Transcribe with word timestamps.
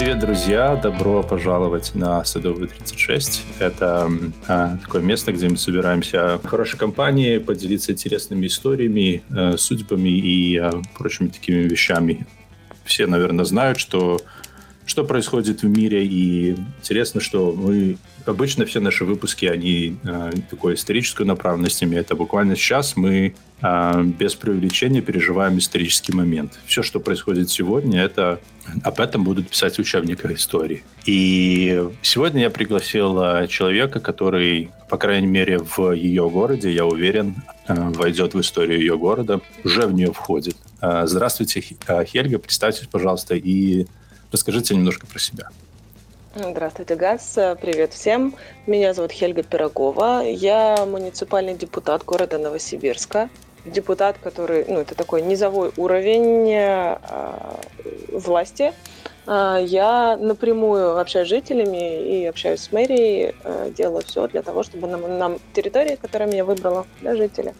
Привет, 0.00 0.18
друзья! 0.18 0.76
Добро 0.76 1.22
пожаловать 1.22 1.94
на 1.94 2.24
Садовую 2.24 2.68
36. 2.68 3.42
Это 3.58 4.10
э, 4.48 4.78
такое 4.82 5.02
место, 5.02 5.30
где 5.30 5.46
мы 5.46 5.58
собираемся 5.58 6.38
в 6.38 6.46
хорошей 6.46 6.78
компании, 6.78 7.36
поделиться 7.36 7.92
интересными 7.92 8.46
историями, 8.46 9.22
э, 9.28 9.58
судьбами 9.58 10.08
и 10.08 10.58
э, 10.58 10.70
прочими 10.96 11.28
такими 11.28 11.64
вещами. 11.64 12.26
Все, 12.84 13.06
наверное, 13.06 13.44
знают, 13.44 13.78
что 13.78 14.22
что 14.90 15.04
происходит 15.04 15.62
в 15.62 15.68
мире, 15.68 16.04
и 16.04 16.56
интересно, 16.80 17.20
что 17.20 17.52
мы 17.52 17.96
обычно 18.26 18.66
все 18.66 18.80
наши 18.80 19.04
выпуски, 19.04 19.46
они 19.46 19.96
э, 20.02 20.32
такой 20.50 20.74
исторической 20.74 21.24
направленности 21.24 21.84
имеют, 21.84 22.10
а 22.10 22.16
буквально 22.16 22.56
сейчас 22.56 22.96
мы 22.96 23.36
э, 23.62 24.02
без 24.18 24.34
преувеличения 24.34 25.00
переживаем 25.00 25.58
исторический 25.58 26.12
момент. 26.12 26.58
Все, 26.66 26.82
что 26.82 26.98
происходит 26.98 27.50
сегодня, 27.50 28.02
это 28.02 28.40
об 28.82 28.98
этом 28.98 29.22
будут 29.22 29.48
писать 29.48 29.76
в 29.76 29.78
учебниках 29.78 30.32
истории. 30.32 30.82
И 31.06 31.84
сегодня 32.02 32.42
я 32.42 32.50
пригласил 32.50 33.22
э, 33.22 33.46
человека, 33.46 34.00
который, 34.00 34.70
по 34.88 34.96
крайней 34.96 35.28
мере, 35.28 35.60
в 35.60 35.92
ее 35.92 36.28
городе, 36.28 36.68
я 36.72 36.84
уверен, 36.84 37.36
войдет 37.68 38.34
в 38.34 38.40
историю 38.40 38.80
ее 38.80 38.98
города, 38.98 39.40
уже 39.62 39.86
в 39.86 39.92
нее 39.92 40.12
входит. 40.12 40.56
Здравствуйте, 40.80 41.60
Хельга, 41.60 42.40
представьтесь, 42.40 42.88
пожалуйста, 42.88 43.36
и 43.36 43.86
Расскажите 44.32 44.74
немножко 44.74 45.06
про 45.06 45.18
себя. 45.18 45.48
Здравствуйте, 46.34 46.94
Газ. 46.94 47.36
Привет 47.60 47.92
всем. 47.92 48.36
Меня 48.66 48.94
зовут 48.94 49.10
Хельга 49.10 49.42
Пирогова. 49.42 50.22
Я 50.24 50.86
муниципальный 50.86 51.54
депутат 51.54 52.04
города 52.04 52.38
Новосибирска. 52.38 53.28
Депутат, 53.64 54.18
который, 54.18 54.64
ну, 54.68 54.78
это 54.78 54.94
такой 54.94 55.22
низовой 55.22 55.72
уровень 55.76 56.48
э, 56.50 56.96
власти. 58.12 58.72
Э, 59.26 59.58
я 59.62 60.16
напрямую 60.16 60.98
общаюсь 60.98 61.26
с 61.26 61.30
жителями 61.30 62.20
и 62.20 62.24
общаюсь 62.26 62.60
с 62.60 62.72
мэрией, 62.72 63.34
э, 63.42 63.72
делаю 63.76 64.02
все 64.06 64.28
для 64.28 64.42
того, 64.42 64.62
чтобы 64.62 64.86
нам, 64.86 65.18
нам 65.18 65.38
территория, 65.52 65.96
которую 65.96 66.32
я 66.32 66.44
выбрала 66.44 66.86
для 67.00 67.16
жителей, 67.16 67.52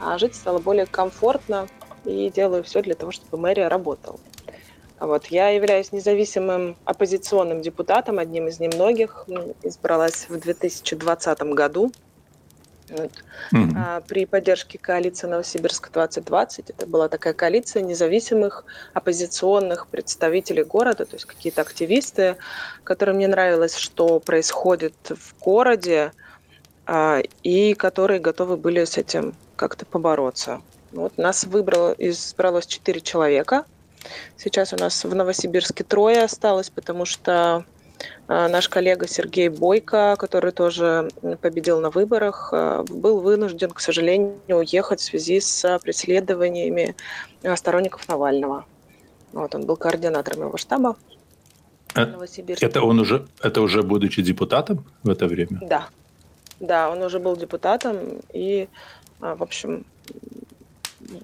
а 0.00 0.18
жить 0.18 0.34
стало 0.34 0.58
более 0.58 0.86
комфортно 0.86 1.68
и 2.04 2.30
делаю 2.34 2.62
все 2.64 2.82
для 2.82 2.94
того, 2.94 3.12
чтобы 3.12 3.38
мэрия 3.38 3.68
работала. 3.68 4.18
Вот. 5.00 5.26
Я 5.26 5.50
являюсь 5.50 5.92
независимым 5.92 6.76
оппозиционным 6.84 7.62
депутатом, 7.62 8.18
одним 8.18 8.48
из 8.48 8.58
немногих. 8.60 9.26
Избралась 9.62 10.26
в 10.28 10.38
2020 10.38 11.40
году 11.42 11.92
вот. 12.90 13.10
Mm-hmm. 13.52 14.04
при 14.08 14.24
поддержке 14.26 14.78
коалиции 14.78 15.28
Новосибирск-2020. 15.28 16.64
Это 16.68 16.86
была 16.86 17.08
такая 17.08 17.34
коалиция 17.34 17.82
независимых 17.82 18.64
оппозиционных 18.94 19.86
представителей 19.86 20.64
города, 20.64 21.04
то 21.04 21.14
есть 21.14 21.26
какие-то 21.26 21.60
активисты, 21.60 22.36
которым 22.84 23.16
мне 23.16 23.28
нравилось, 23.28 23.76
что 23.76 24.20
происходит 24.20 24.94
в 25.08 25.38
городе, 25.38 26.12
а, 26.86 27.20
и 27.42 27.74
которые 27.74 28.20
готовы 28.20 28.56
были 28.56 28.84
с 28.84 28.96
этим 28.96 29.34
как-то 29.56 29.84
побороться. 29.84 30.62
Вот 30.92 31.18
нас 31.18 31.44
выбрало, 31.44 31.94
избралось 31.98 32.66
четыре 32.66 33.00
человека– 33.00 33.64
Сейчас 34.36 34.72
у 34.72 34.76
нас 34.76 35.04
в 35.04 35.14
Новосибирске 35.14 35.84
трое 35.84 36.22
осталось, 36.22 36.70
потому 36.70 37.04
что 37.04 37.64
а, 38.26 38.48
наш 38.48 38.68
коллега 38.68 39.08
Сергей 39.08 39.48
Бойко, 39.48 40.16
который 40.18 40.52
тоже 40.52 41.08
победил 41.40 41.80
на 41.80 41.90
выборах, 41.90 42.50
а, 42.52 42.84
был 42.84 43.20
вынужден, 43.20 43.70
к 43.70 43.80
сожалению, 43.80 44.38
уехать 44.48 45.00
в 45.00 45.04
связи 45.04 45.40
с 45.40 45.78
преследованиями 45.80 46.94
а, 47.42 47.56
сторонников 47.56 48.08
Навального. 48.08 48.66
Вот, 49.32 49.54
он 49.54 49.66
был 49.66 49.76
координатором 49.76 50.48
его 50.48 50.56
штаба. 50.56 50.96
Это 51.94 52.82
он 52.82 53.00
уже, 53.00 53.26
это 53.42 53.60
уже 53.60 53.82
будучи 53.82 54.22
депутатом 54.22 54.84
в 55.02 55.10
это 55.10 55.26
время? 55.26 55.58
Да, 55.62 55.88
да, 56.60 56.90
он 56.90 57.02
уже 57.02 57.18
был 57.18 57.36
депутатом 57.36 58.20
и, 58.32 58.68
в 59.20 59.42
общем, 59.42 59.84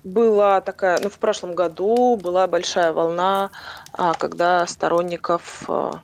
была 0.02 0.60
такая, 0.60 0.98
ну, 1.02 1.08
в 1.08 1.18
прошлом 1.18 1.54
году 1.54 2.16
была 2.16 2.46
большая 2.46 2.92
волна, 2.92 3.50
а, 3.92 4.14
когда 4.14 4.66
сторонников, 4.66 5.64
а, 5.68 6.02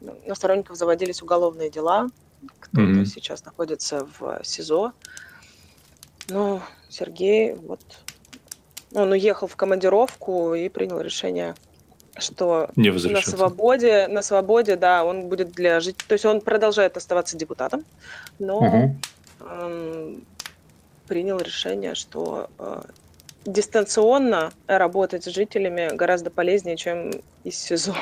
на 0.00 0.34
сторонников 0.34 0.76
заводились 0.76 1.22
уголовные 1.22 1.70
дела. 1.70 2.08
Кто-то 2.58 2.80
mm-hmm. 2.80 3.04
сейчас 3.04 3.44
находится 3.44 4.06
в 4.18 4.40
СИЗО. 4.42 4.92
Ну, 6.28 6.62
Сергей, 6.88 7.54
вот, 7.54 7.80
он 8.94 9.12
уехал 9.12 9.46
в 9.46 9.56
командировку 9.56 10.54
и 10.54 10.68
принял 10.68 11.00
решение 11.00 11.54
что 12.18 12.68
не 12.76 12.90
на 12.90 13.22
свободе, 13.22 14.08
на 14.08 14.20
свободе, 14.20 14.76
да, 14.76 15.04
он 15.04 15.28
будет 15.28 15.52
для 15.52 15.80
жить, 15.80 15.96
то 15.96 16.12
есть 16.12 16.24
он 16.24 16.40
продолжает 16.40 16.96
оставаться 16.96 17.36
депутатом, 17.36 17.84
но 18.38 18.58
угу. 18.58 18.96
он 19.40 20.24
принял 21.06 21.38
решение, 21.38 21.94
что 21.94 22.50
э, 22.58 22.82
дистанционно 23.44 24.52
работать 24.66 25.24
с 25.24 25.28
жителями 25.28 25.94
гораздо 25.94 26.30
полезнее, 26.30 26.76
чем 26.76 27.12
из 27.44 27.56
СИЗО. 27.56 27.96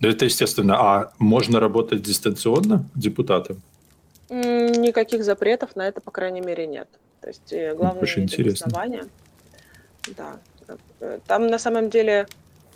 Да, 0.00 0.08
это 0.08 0.24
естественно. 0.24 0.76
А 0.78 1.12
можно 1.18 1.60
работать 1.60 2.02
дистанционно 2.02 2.84
депутатом? 2.94 3.60
Никаких 4.30 5.24
запретов 5.24 5.74
на 5.74 5.88
это, 5.88 6.00
по 6.00 6.10
крайней 6.10 6.40
мере, 6.40 6.66
нет. 6.66 6.88
То 7.20 7.28
есть 7.28 7.52
э, 7.52 7.74
главное 7.74 8.02
Очень 8.02 8.24
интересно. 8.24 8.66
основания. 8.66 9.04
Да. 10.16 10.36
Там 11.26 11.46
на 11.46 11.58
самом 11.58 11.90
деле 11.90 12.26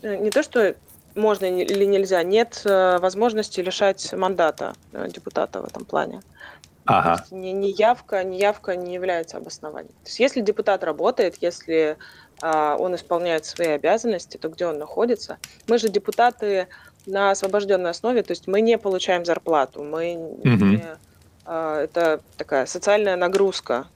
э, 0.03 0.17
не 0.17 0.31
то, 0.31 0.43
что 0.43 0.75
можно 1.15 1.45
или 1.45 1.85
нельзя, 1.85 2.23
нет 2.23 2.63
э, 2.65 2.99
возможности 2.99 3.61
лишать 3.61 4.13
мандата 4.13 4.75
депутата 5.09 5.61
в 5.61 5.67
этом 5.67 5.85
плане. 5.85 6.23
Ага. 6.85 7.25
Не, 7.31 7.53
не 7.53 7.71
явка, 7.71 8.25
не 8.25 8.39
явка 8.39 8.75
не 8.77 8.95
является 8.95 9.37
обоснованием. 9.37 9.95
То 10.03 10.09
есть 10.09 10.21
если 10.21 10.41
депутат 10.41 10.83
работает, 10.83 11.37
если 11.41 11.97
а, 12.41 12.77
он 12.77 12.95
исполняет 12.97 13.45
свои 13.45 13.69
обязанности, 13.69 14.37
то 14.37 14.49
где 14.49 14.67
он 14.67 14.79
находится? 14.79 15.39
Мы 15.69 15.79
же 15.79 15.89
депутаты 15.89 16.67
на 17.07 17.31
освобожденной 17.31 17.91
основе, 17.91 18.23
то 18.23 18.33
есть 18.33 18.47
мы 18.47 18.61
не 18.61 18.79
получаем 18.79 19.25
зарплату, 19.25 19.83
мы 19.83 20.15
угу. 20.15 20.65
не, 20.65 20.85
а, 21.45 21.83
это 21.83 22.21
такая 22.37 22.67
социальная 22.67 23.17
нагрузка. 23.17 23.87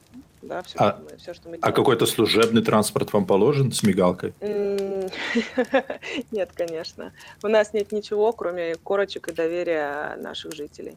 Да, 0.43 0.63
все, 0.63 0.79
а, 0.79 0.93
что 0.93 1.03
мы, 1.03 1.17
все, 1.19 1.35
что 1.35 1.49
мы 1.49 1.59
а 1.61 1.73
какой-то 1.73 2.07
служебный 2.07 2.63
транспорт 2.63 3.13
вам 3.13 3.27
положен 3.27 3.73
с 3.73 3.83
мигалкой? 3.83 4.33
Нет, 6.31 6.51
конечно. 6.55 7.13
У 7.43 7.49
нас 7.49 7.73
нет 7.73 7.91
ничего, 7.91 8.33
кроме 8.33 8.77
корочек 8.77 9.27
и 9.29 9.33
доверия 9.33 10.15
наших 10.17 10.53
жителей. 10.53 10.97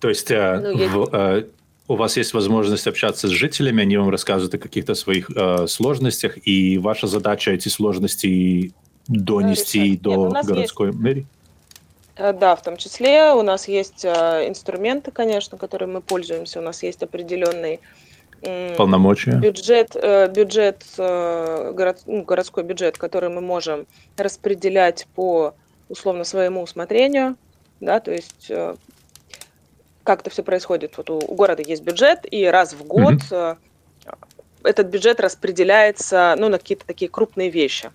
То 0.00 0.08
есть 0.08 0.30
э, 0.30 0.60
ну, 0.60 0.70
я... 0.72 0.88
в, 0.88 1.14
э, 1.14 1.46
у 1.88 1.94
вас 1.94 2.16
есть 2.16 2.34
возможность 2.34 2.86
общаться 2.86 3.28
с 3.28 3.30
жителями, 3.30 3.82
они 3.82 3.96
вам 3.96 4.10
рассказывают 4.10 4.54
о 4.54 4.58
каких-то 4.58 4.94
своих 4.94 5.30
э, 5.30 5.66
сложностях, 5.66 6.36
и 6.46 6.78
ваша 6.78 7.06
задача 7.06 7.52
эти 7.52 7.68
сложности 7.68 8.72
донести 9.06 9.80
Решать. 9.80 10.02
до 10.02 10.28
Нет, 10.28 10.44
городской 10.44 10.88
есть... 10.88 10.98
мэрии? 10.98 11.26
Э, 12.16 12.32
да, 12.32 12.56
в 12.56 12.62
том 12.62 12.76
числе 12.76 13.32
у 13.32 13.42
нас 13.42 13.68
есть 13.68 14.04
э, 14.04 14.48
инструменты, 14.48 15.12
конечно, 15.12 15.56
которыми 15.56 15.94
мы 15.94 16.00
пользуемся. 16.00 16.58
У 16.58 16.62
нас 16.62 16.82
есть 16.82 17.02
определенный 17.02 17.80
полномочия 18.76 19.32
бюджет 19.32 19.96
бюджет 20.34 20.84
город, 20.98 22.02
ну, 22.04 22.22
городской 22.22 22.64
бюджет 22.64 22.98
который 22.98 23.30
мы 23.30 23.40
можем 23.40 23.86
распределять 24.18 25.06
по 25.14 25.54
условно 25.88 26.22
своему 26.22 26.60
усмотрению 26.62 27.36
да 27.80 27.98
то 27.98 28.12
есть 28.12 28.52
как 30.06 30.20
это 30.20 30.30
все 30.30 30.42
происходит. 30.42 30.96
Вот 30.96 31.10
у, 31.10 31.18
у 31.18 31.34
города 31.34 31.62
есть 31.62 31.82
бюджет, 31.82 32.20
и 32.30 32.44
раз 32.46 32.72
в 32.72 32.84
год 32.84 33.14
mm-hmm. 33.30 33.58
этот 34.62 34.86
бюджет 34.86 35.20
распределяется 35.20 36.34
ну, 36.38 36.48
на 36.48 36.58
какие-то 36.58 36.86
такие 36.86 37.10
крупные 37.10 37.50
вещи. 37.50 37.90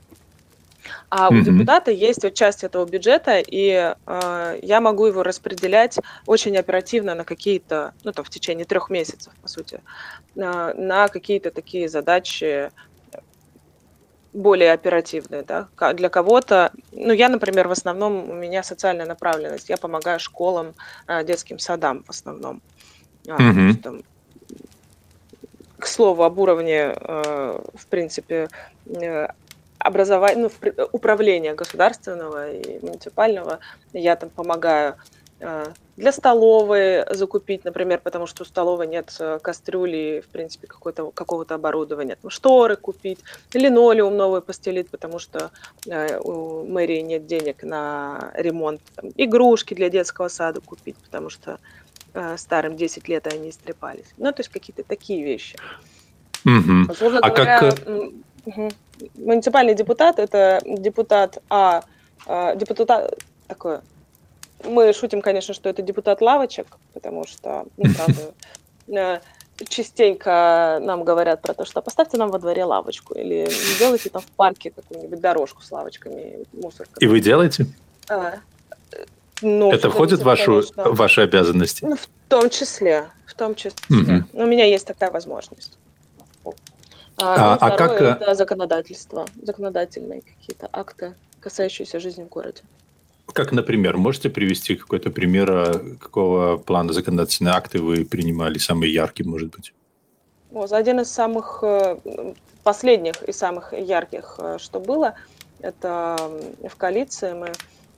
А 1.09 1.29
mm-hmm. 1.29 1.37
у 1.37 1.41
депутата 1.41 1.91
есть 1.91 2.23
вот 2.23 2.33
часть 2.33 2.63
этого 2.63 2.85
бюджета, 2.85 3.41
и 3.45 3.93
э, 4.05 4.59
я 4.61 4.81
могу 4.81 5.05
его 5.05 5.23
распределять 5.23 5.99
очень 6.25 6.57
оперативно 6.57 7.15
на 7.15 7.23
какие-то, 7.23 7.93
ну 8.03 8.11
там 8.11 8.25
в 8.25 8.29
течение 8.29 8.65
трех 8.65 8.89
месяцев, 8.89 9.33
по 9.41 9.47
сути, 9.47 9.81
на, 10.35 10.73
на 10.73 11.07
какие-то 11.07 11.51
такие 11.51 11.87
задачи 11.87 12.71
более 14.33 14.71
оперативные, 14.71 15.43
да, 15.43 15.67
для 15.93 16.09
кого-то, 16.09 16.71
ну, 16.91 17.11
я, 17.11 17.29
например, 17.29 17.67
в 17.67 17.71
основном, 17.71 18.29
у 18.29 18.33
меня 18.33 18.63
социальная 18.63 19.05
направленность, 19.05 19.69
я 19.69 19.77
помогаю 19.77 20.19
школам, 20.19 20.73
а, 21.07 21.23
детским 21.23 21.59
садам 21.59 22.03
в 22.03 22.09
основном. 22.09 22.61
Mm-hmm. 23.25 23.75
Там, 23.81 24.01
к 25.81 25.87
слову, 25.87 26.23
об 26.23 26.37
уровне, 26.39 26.93
э, 26.95 27.59
в 27.73 27.87
принципе, 27.87 28.47
э, 28.85 29.27
образования, 29.79 30.49
ну, 30.63 30.87
управления 30.91 31.55
государственного 31.55 32.51
и 32.51 32.79
муниципального, 32.85 33.59
я 33.91 34.15
там 34.15 34.29
помогаю 34.29 34.95
для 35.97 36.11
столовой 36.11 37.05
закупить, 37.09 37.65
например, 37.65 37.99
потому 38.03 38.27
что 38.27 38.43
у 38.43 38.45
столовой 38.45 38.87
нет 38.87 39.15
э, 39.19 39.39
кастрюли, 39.41 40.23
в 40.25 40.29
принципе, 40.29 40.67
какого-то, 40.67 41.11
какого-то 41.11 41.55
оборудования. 41.55 42.15
Там, 42.21 42.29
шторы 42.29 42.75
купить, 42.75 43.19
линолеум 43.53 44.15
новый 44.15 44.41
постелить, 44.41 44.89
потому 44.89 45.19
что 45.19 45.51
э, 45.87 46.19
у 46.19 46.65
мэрии 46.65 47.01
нет 47.01 47.25
денег 47.25 47.63
на 47.63 48.31
ремонт. 48.35 48.81
Там, 48.95 49.11
игрушки 49.17 49.73
для 49.73 49.89
детского 49.89 50.27
сада 50.27 50.61
купить, 50.61 50.97
потому 50.97 51.29
что 51.29 51.57
э, 52.13 52.37
старым 52.37 52.77
10 52.77 53.07
лет 53.07 53.27
они 53.27 53.49
истрепались. 53.49 54.13
Ну, 54.17 54.31
то 54.31 54.41
есть 54.41 54.49
какие-то 54.49 54.83
такие 54.83 55.23
вещи. 55.23 55.57
Угу. 56.45 56.91
Условно 56.91 57.19
А 57.21 57.29
говоря, 57.29 57.59
как... 57.59 57.79
муниципальный 59.15 59.73
депутат– 59.73 60.19
это 60.19 60.61
депутат, 60.65 61.37
а, 61.49 61.83
а, 62.25 62.55
депутат 62.55 63.19
такое 63.47 63.81
мы 64.65 64.93
шутим, 64.93 65.21
конечно, 65.21 65.53
что 65.53 65.69
это 65.69 65.81
депутат 65.81 66.21
лавочек, 66.21 66.67
потому 66.93 67.25
что, 67.25 67.65
ну, 67.77 67.85
правда, 67.93 68.33
э, 68.87 69.19
частенько 69.67 70.79
нам 70.81 71.03
говорят 71.03 71.41
про 71.41 71.53
то, 71.53 71.65
что 71.65 71.81
поставьте 71.81 72.17
нам 72.17 72.29
во 72.29 72.39
дворе 72.39 72.63
лавочку 72.63 73.13
или 73.13 73.47
сделайте 73.49 74.09
там 74.09 74.21
в 74.21 74.27
парке 74.27 74.71
какую-нибудь 74.71 75.19
дорожку 75.19 75.61
с 75.61 75.71
лавочками, 75.71 76.45
мусорками. 76.53 77.03
И 77.03 77.07
вы 77.07 77.19
делаете? 77.19 77.65
А, 78.09 78.35
ну, 79.41 79.71
Это 79.71 79.89
входит 79.89 80.19
в 80.19 80.23
вашу, 80.23 80.61
конечно. 80.61 80.83
ваши 80.91 81.21
обязанности? 81.21 81.85
Ну, 81.85 81.95
в 81.95 82.07
том 82.27 82.49
числе, 82.49 83.09
в 83.25 83.33
том 83.33 83.55
числе. 83.55 83.79
Мгм. 83.89 84.27
У 84.33 84.45
меня 84.45 84.65
есть 84.65 84.87
такая 84.87 85.11
возможность. 85.11 85.77
А, 87.17 87.57
А- 87.57 87.57
ну, 87.59 87.67
а 87.67 87.77
как, 87.77 88.01
э, 88.01 88.05
это 88.05 88.33
законодательство, 88.35 89.27
законодательные 89.43 90.21
какие-то 90.21 90.67
акты, 90.71 91.13
касающиеся 91.39 91.99
жизни 91.99 92.23
в 92.23 92.29
городе. 92.29 92.61
Как, 93.33 93.51
например, 93.51 93.97
можете 93.97 94.29
привести 94.29 94.75
какой-то 94.75 95.09
пример, 95.09 95.51
а, 95.51 95.79
какого 95.99 96.57
плана 96.57 96.93
законодательные 96.93 97.53
акты 97.53 97.81
вы 97.81 98.05
принимали, 98.05 98.57
самый 98.57 98.91
яркий, 98.91 99.23
может 99.23 99.49
быть? 99.49 99.73
Вот, 100.51 100.73
один 100.73 100.99
из 100.99 101.09
самых 101.09 101.59
э, 101.63 101.97
последних 102.63 103.23
и 103.23 103.31
самых 103.31 103.73
ярких, 103.73 104.35
э, 104.37 104.57
что 104.59 104.81
было, 104.81 105.15
это 105.61 106.17
в 106.67 106.75
коалиции 106.75 107.33
мы, 107.33 107.51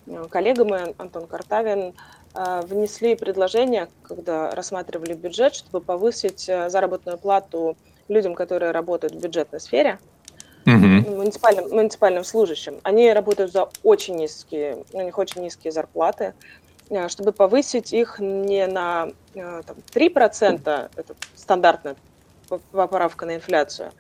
э, 0.06 0.28
коллега 0.30 0.64
мой, 0.64 0.94
Антон 0.98 1.28
Картавин, 1.28 1.94
внесли 2.36 3.16
предложение, 3.16 3.90
когда 4.02 4.50
рассматривали 4.50 5.14
бюджет, 5.14 5.54
чтобы 5.54 5.82
повысить 5.82 6.40
заработную 6.40 7.20
плату 7.20 7.78
людям, 8.08 8.34
которые 8.34 8.72
работают 8.72 9.14
в 9.14 9.20
бюджетной 9.20 9.60
сфере, 9.60 10.00
Ну, 10.66 11.16
муниципальным, 11.18 11.70
муниципальным 11.70 12.24
служащим. 12.24 12.80
Они 12.84 13.12
работают 13.12 13.52
за 13.52 13.70
очень 13.84 14.16
низкие, 14.16 14.84
у 14.94 15.02
них 15.02 15.18
очень 15.18 15.42
низкие 15.42 15.72
зарплаты, 15.72 16.34
э, 16.90 17.10
чтобы 17.10 17.32
повысить 17.34 17.92
их 17.94 18.20
не 18.20 18.66
на 18.68 19.10
э, 19.36 19.62
там, 19.66 19.78
3%, 19.94 20.90
это 20.96 21.16
стандартная 21.36 21.96
поп- 22.48 22.62
поправка 22.72 23.26
на 23.26 23.36
инфляцию, 23.36 23.92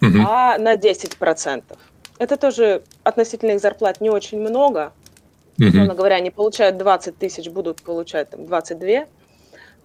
Мгм. 0.00 0.24
а 0.26 0.58
на 0.58 0.76
10%. 0.76 1.76
Это 2.18 2.36
тоже 2.36 2.82
относительно 3.02 3.52
их 3.52 3.60
зарплат 3.60 4.00
не 4.00 4.10
очень 4.10 4.40
много. 4.40 4.92
Условно 5.58 5.84
Мгм. 5.86 5.96
говоря, 5.96 6.16
они 6.16 6.30
получают 6.30 6.76
20 6.76 7.18
тысяч, 7.18 7.48
будут 7.48 7.82
получать 7.82 8.30
там, 8.30 8.46
22, 8.46 9.06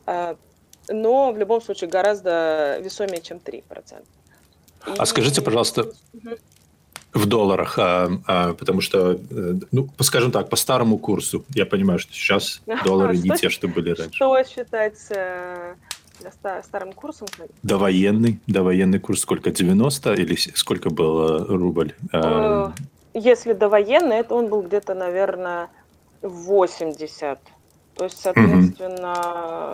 а, 0.06 0.36
но 0.90 1.32
в 1.32 1.38
любом 1.38 1.62
случае 1.62 1.90
гораздо 1.90 2.78
весомее, 2.82 3.22
чем 3.22 3.40
3%. 3.40 4.06
А 4.86 5.06
скажите, 5.06 5.42
пожалуйста, 5.42 5.92
в 7.14 7.26
долларах, 7.26 7.78
а, 7.78 8.10
а, 8.26 8.54
потому 8.54 8.82
что, 8.82 9.14
э, 9.30 9.54
ну, 9.72 9.90
скажем 10.00 10.32
так, 10.32 10.50
по 10.50 10.56
старому 10.56 10.98
курсу, 10.98 11.44
я 11.54 11.66
понимаю, 11.66 12.00
что 12.00 12.14
сейчас 12.14 12.62
доллары 12.86 13.18
не 13.18 13.30
те, 13.32 13.50
что 13.50 13.68
были 13.68 13.90
раньше. 13.90 14.16
Что 14.16 14.44
считать 14.44 14.98
э, 15.10 15.76
старым 16.64 16.94
курсом? 16.94 17.28
Довоенный, 17.64 18.40
довоенный 18.48 19.00
курс 19.00 19.22
сколько, 19.22 19.52
90 19.52 20.14
или 20.14 20.36
сколько 20.56 20.90
был 20.90 21.20
э, 21.22 21.46
рубль? 21.48 21.94
Э, 22.14 22.72
Если 23.14 23.54
довоенный, 23.54 24.18
это 24.18 24.36
он 24.36 24.48
был 24.48 24.62
где-то, 24.62 24.94
наверное, 24.94 25.70
80. 26.22 27.40
То 27.96 28.04
есть, 28.06 28.22
соответственно... 28.22 29.74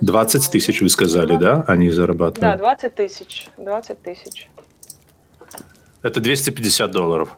20 0.00 0.50
тысяч, 0.50 0.80
вы 0.80 0.88
сказали, 0.88 1.36
да, 1.36 1.64
они 1.68 1.88
Да, 1.88 1.94
зарабатывают? 1.94 2.58
20 2.60 2.94
тысяч. 2.94 3.48
20 3.58 4.02
тысяч. 4.02 4.48
Это 6.02 6.20
250 6.20 6.90
долларов. 6.90 7.36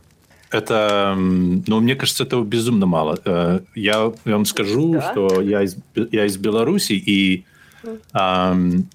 Это, 0.50 1.14
ну, 1.16 1.80
мне 1.80 1.94
кажется, 1.96 2.24
это 2.24 2.40
безумно 2.40 2.86
мало. 2.86 3.18
Э, 3.24 3.60
Я 3.74 4.12
вам 4.24 4.44
скажу, 4.44 4.94
Да? 4.94 5.12
что 5.12 5.40
я 5.40 5.62
из, 5.62 5.76
я 5.94 6.24
из 6.24 6.36
Беларуси, 6.36 6.92
и 6.92 7.44
Мгм. 7.82 7.98
ам, 8.12 8.88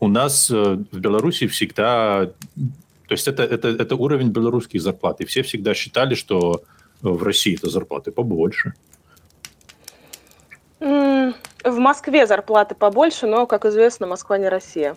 у 0.00 0.08
нас 0.08 0.50
э, 0.50 0.78
в 0.90 0.98
Беларуси 0.98 1.46
всегда... 1.48 2.26
То 3.08 3.12
есть 3.12 3.28
это, 3.28 3.42
это, 3.44 3.68
это 3.68 3.94
уровень 3.96 4.30
белорусских 4.30 4.80
зарплат. 4.82 5.20
И 5.20 5.24
все 5.24 5.42
всегда 5.42 5.74
считали, 5.74 6.14
что 6.14 6.62
в 7.02 7.22
России 7.22 7.54
это 7.54 7.68
зарплаты 7.70 8.10
побольше. 8.10 8.72
М, 10.80 11.34
В 11.66 11.78
Москве 11.80 12.28
зарплаты 12.28 12.76
побольше, 12.76 13.26
но, 13.26 13.48
как 13.48 13.64
известно, 13.64 14.06
Москва 14.06 14.38
не 14.38 14.48
Россия. 14.48 14.96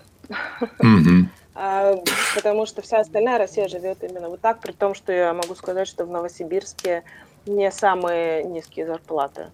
А, 1.56 1.96
Потому 2.36 2.68
что 2.68 2.84
вся 2.84 3.00
остальная 3.00 3.40
Россия 3.40 3.68
живет 3.68 4.04
именно 4.04 4.30
вот 4.30 4.40
так, 4.40 4.60
при 4.60 4.72
том, 4.72 4.94
что 4.94 5.12
я 5.12 5.34
могу 5.34 5.56
сказать, 5.56 5.88
что 5.88 6.06
в 6.06 6.10
Новосибирске 6.12 7.04
не 7.48 7.72
самые 7.72 8.44
низкие 8.44 8.86
зарплаты. 8.86 9.48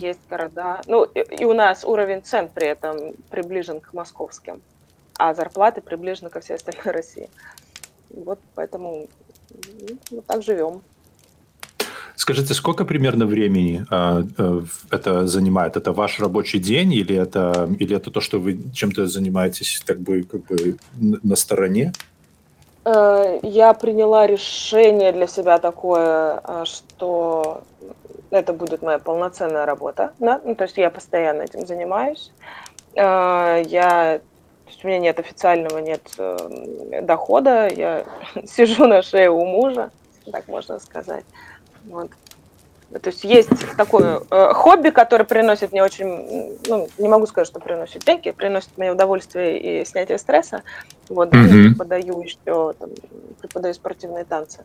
Есть 0.00 0.20
города, 0.28 0.82
ну 0.86 1.04
и 1.04 1.44
у 1.44 1.52
нас 1.54 1.84
уровень 1.84 2.22
цен 2.22 2.48
при 2.52 2.66
этом 2.66 3.14
приближен 3.30 3.80
к 3.80 3.92
московским, 3.92 4.60
а 5.16 5.32
зарплаты 5.32 5.80
приближены 5.80 6.28
ко 6.28 6.40
всей 6.40 6.56
остальной 6.56 6.92
России. 6.92 7.30
Вот 8.10 8.40
поэтому 8.54 9.08
вот 10.10 10.26
так 10.26 10.42
живем. 10.42 10.82
Скажите, 12.18 12.52
сколько 12.52 12.84
примерно 12.84 13.26
времени 13.26 13.86
а, 13.90 14.22
э, 14.38 14.42
в- 14.42 14.92
это 14.92 15.28
занимает? 15.28 15.76
Это 15.76 15.92
ваш 15.92 16.18
рабочий 16.18 16.58
день 16.58 16.92
или 16.92 17.14
это, 17.16 17.68
или 17.78 17.94
это 17.94 18.10
то, 18.10 18.20
что 18.20 18.40
вы 18.40 18.58
чем-то 18.74 19.06
занимаетесь 19.06 19.80
так 19.86 20.00
бы, 20.00 20.24
как 20.24 20.40
бы 20.46 20.76
на 20.98 21.36
стороне? 21.36 21.92
Э, 22.84 23.38
Я 23.44 23.72
приняла 23.72 24.26
решение 24.26 25.12
для 25.12 25.28
себя 25.28 25.58
такое, 25.58 26.40
а, 26.42 26.64
что 26.64 27.62
это 28.30 28.52
будет 28.52 28.82
моя 28.82 28.98
полноценная 28.98 29.64
работа. 29.64 30.10
Да? 30.18 30.40
Ну, 30.44 30.56
то 30.56 30.64
есть 30.64 30.76
я 30.76 30.90
постоянно 30.90 31.42
этим 31.42 31.64
занимаюсь. 31.68 32.32
Э, 32.96 33.62
Я, 33.64 34.18
то 34.64 34.70
есть 34.72 34.84
у 34.84 34.88
меня 34.88 34.98
нет 34.98 35.20
официального, 35.20 35.78
нет 35.78 36.02
э, 36.18 37.00
дохода. 37.02 37.68
Я 37.68 38.04
сижу 38.44 38.88
на 38.88 39.02
шее 39.02 39.30
у 39.30 39.44
мужа, 39.44 39.90
так 40.32 40.48
можно 40.48 40.80
сказать. 40.80 41.24
Вот. 41.90 42.10
То 43.02 43.10
есть 43.10 43.22
есть 43.24 43.50
такое 43.76 44.22
э, 44.30 44.52
хобби, 44.54 44.88
которое 44.88 45.24
приносит 45.24 45.72
мне 45.72 45.82
очень, 45.82 46.58
ну, 46.66 46.88
не 46.96 47.08
могу 47.08 47.26
сказать, 47.26 47.46
что 47.46 47.60
приносит 47.60 48.02
деньги, 48.04 48.30
приносит 48.30 48.70
мне 48.78 48.90
удовольствие 48.90 49.82
и 49.82 49.84
снятие 49.84 50.16
стресса. 50.16 50.62
Вот, 51.10 51.32
Мгм. 51.32 51.70
преподаю 51.70 52.22
еще, 52.22 52.72
там, 52.78 52.90
преподаю 53.40 53.74
спортивные 53.74 54.24
танцы. 54.24 54.64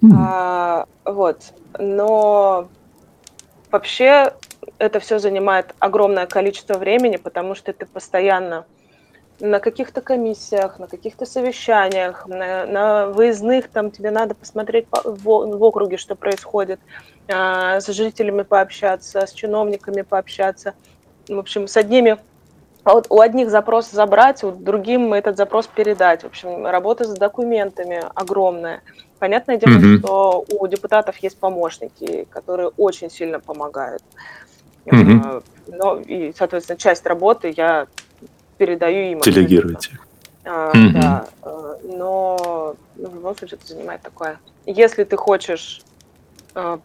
Мгм. 0.00 0.16
А, 0.16 0.86
вот. 1.04 1.52
Но 1.78 2.68
вообще 3.72 4.34
это 4.78 5.00
все 5.00 5.18
занимает 5.18 5.74
огромное 5.80 6.26
количество 6.26 6.74
времени, 6.74 7.16
потому 7.16 7.56
что 7.56 7.72
ты 7.72 7.86
постоянно 7.86 8.66
на 9.42 9.58
каких-то 9.58 10.00
комиссиях, 10.00 10.78
на 10.78 10.86
каких-то 10.86 11.26
совещаниях, 11.26 12.28
на, 12.28 12.64
на 12.64 13.06
выездных, 13.08 13.68
там 13.68 13.90
тебе 13.90 14.12
надо 14.12 14.36
посмотреть 14.36 14.86
по- 14.86 15.02
в, 15.02 15.24
в 15.24 15.64
округе, 15.64 15.96
что 15.96 16.14
происходит, 16.14 16.78
а, 17.28 17.80
с 17.80 17.88
жителями 17.88 18.42
пообщаться, 18.42 19.26
с 19.26 19.32
чиновниками 19.32 20.02
пообщаться. 20.02 20.74
В 21.28 21.38
общем, 21.40 21.66
с 21.66 21.76
одними 21.76 22.18
а 22.84 22.94
вот 22.94 23.06
у 23.10 23.20
одних 23.20 23.48
запрос 23.50 23.90
забрать, 23.90 24.42
у 24.42 24.50
другим 24.50 25.12
этот 25.12 25.36
запрос 25.36 25.68
передать. 25.68 26.22
В 26.22 26.26
общем, 26.26 26.66
работа 26.66 27.04
с 27.04 27.12
документами 27.12 28.02
огромная. 28.14 28.82
Понятное 29.20 29.56
дело, 29.56 29.78
Мгм. 29.78 29.98
что 29.98 30.44
у 30.50 30.66
депутатов 30.66 31.16
есть 31.18 31.38
помощники, 31.38 32.26
которые 32.30 32.70
очень 32.76 33.08
сильно 33.08 33.38
помогают. 33.38 34.02
Э, 34.86 35.40
Но 35.68 36.00
и, 36.00 36.32
соответственно, 36.36 36.76
часть 36.76 37.06
работы 37.06 37.54
я 37.56 37.86
передаю 38.62 39.12
им. 39.12 39.20
Делегируете. 39.20 39.98
А, 40.44 40.72
Мгм. 40.72 40.92
Да, 40.92 41.26
э, 41.42 41.74
но 41.96 42.76
ну, 42.94 43.08
в 43.10 43.14
любом 43.14 43.36
случае 43.36 43.58
это 43.60 43.74
занимает 43.74 44.02
такое. 44.02 44.38
Если 44.66 45.02
ты 45.02 45.16
хочешь 45.16 45.82
э, 46.54 46.78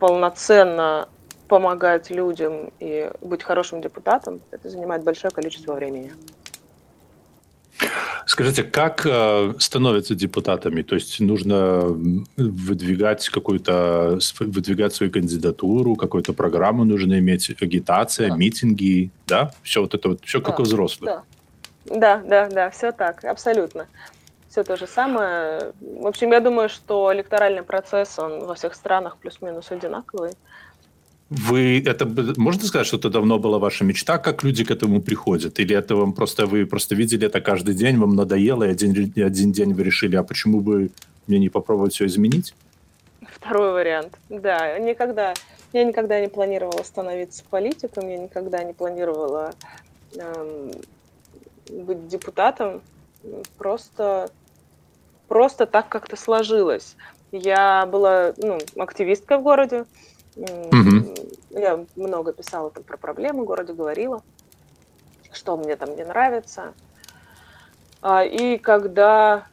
полноценно 0.00 1.08
помогать 1.46 2.10
людям 2.10 2.72
и 2.80 3.10
быть 3.20 3.44
хорошим 3.44 3.80
депутатом, 3.80 4.40
это 4.50 4.68
занимает 4.68 5.04
большое 5.04 5.30
количество 5.30 5.74
времени. 5.74 6.12
Скажите, 8.26 8.62
как 8.62 9.04
э, 9.04 9.54
становятся 9.58 10.14
депутатами? 10.14 10.82
То 10.82 10.94
есть 10.94 11.20
нужно 11.20 11.82
выдвигать 12.36 13.28
какую-то, 13.28 14.18
выдвигать 14.40 14.94
свою 14.94 15.10
кандидатуру, 15.12 15.96
какую-то 15.96 16.32
программу 16.32 16.84
нужно 16.84 17.18
иметь, 17.18 17.50
агитация, 17.60 18.28
да. 18.28 18.36
митинги, 18.36 19.10
да? 19.26 19.52
Все 19.62 19.80
вот 19.80 19.94
это 19.94 20.10
вот, 20.10 20.20
все 20.24 20.38
да. 20.38 20.44
как 20.44 20.60
у 20.60 20.62
взрослых. 20.62 21.24
Да. 21.84 21.96
да, 21.96 22.22
да, 22.24 22.48
да, 22.48 22.70
все 22.70 22.92
так, 22.92 23.24
абсолютно. 23.24 23.86
Все 24.48 24.64
то 24.64 24.76
же 24.76 24.86
самое. 24.86 25.72
В 25.80 26.06
общем, 26.06 26.30
я 26.32 26.40
думаю, 26.40 26.68
что 26.68 27.12
электоральный 27.12 27.62
процесс, 27.62 28.18
он 28.18 28.44
во 28.44 28.54
всех 28.54 28.74
странах 28.74 29.16
плюс-минус 29.16 29.70
одинаковый. 29.70 30.32
Вы 31.34 31.82
это 31.86 32.06
можно 32.36 32.64
сказать, 32.66 32.86
что 32.86 32.98
это 32.98 33.08
давно 33.08 33.38
была 33.38 33.58
ваша 33.58 33.84
мечта, 33.84 34.18
как 34.18 34.44
люди 34.44 34.64
к 34.64 34.70
этому 34.70 35.00
приходят? 35.00 35.58
Или 35.58 35.74
это 35.74 35.96
вам 35.96 36.12
просто 36.12 36.46
вы 36.46 36.66
просто 36.66 36.94
видели 36.94 37.26
это 37.26 37.40
каждый 37.40 37.74
день, 37.74 37.96
вам 37.98 38.14
надоело, 38.14 38.64
и 38.64 38.70
один, 38.70 39.12
один 39.16 39.52
день 39.52 39.72
вы 39.72 39.82
решили, 39.82 40.16
а 40.16 40.22
почему 40.22 40.60
бы 40.60 40.90
мне 41.26 41.38
не 41.38 41.48
попробовать 41.48 41.94
все 41.94 42.04
изменить? 42.04 42.54
Второй 43.22 43.72
вариант. 43.72 44.18
Да, 44.28 44.78
никогда 44.78 45.32
я 45.72 45.84
никогда 45.84 46.20
не 46.20 46.28
планировала 46.28 46.82
становиться 46.82 47.44
политиком, 47.48 48.08
я 48.08 48.18
никогда 48.18 48.62
не 48.62 48.74
планировала 48.74 49.54
эм, 50.14 50.70
быть 51.70 52.08
депутатом. 52.08 52.82
Просто, 53.56 54.30
просто 55.28 55.64
так 55.64 55.88
как-то 55.88 56.16
сложилось. 56.16 56.96
Я 57.30 57.86
была 57.86 58.34
ну, 58.36 58.58
активисткой 58.76 59.38
в 59.38 59.42
городе, 59.42 59.86
Угу. 60.36 61.14
Я 61.50 61.84
много 61.96 62.32
писала 62.32 62.70
там 62.70 62.82
про 62.82 62.96
проблемы 62.96 63.42
в 63.42 63.46
городе, 63.46 63.72
говорила, 63.72 64.22
что 65.32 65.56
мне 65.56 65.76
там 65.76 65.94
не 65.96 66.04
нравится. 66.04 66.72
А, 68.00 68.24
и 68.24 68.58
когда, 68.58 69.46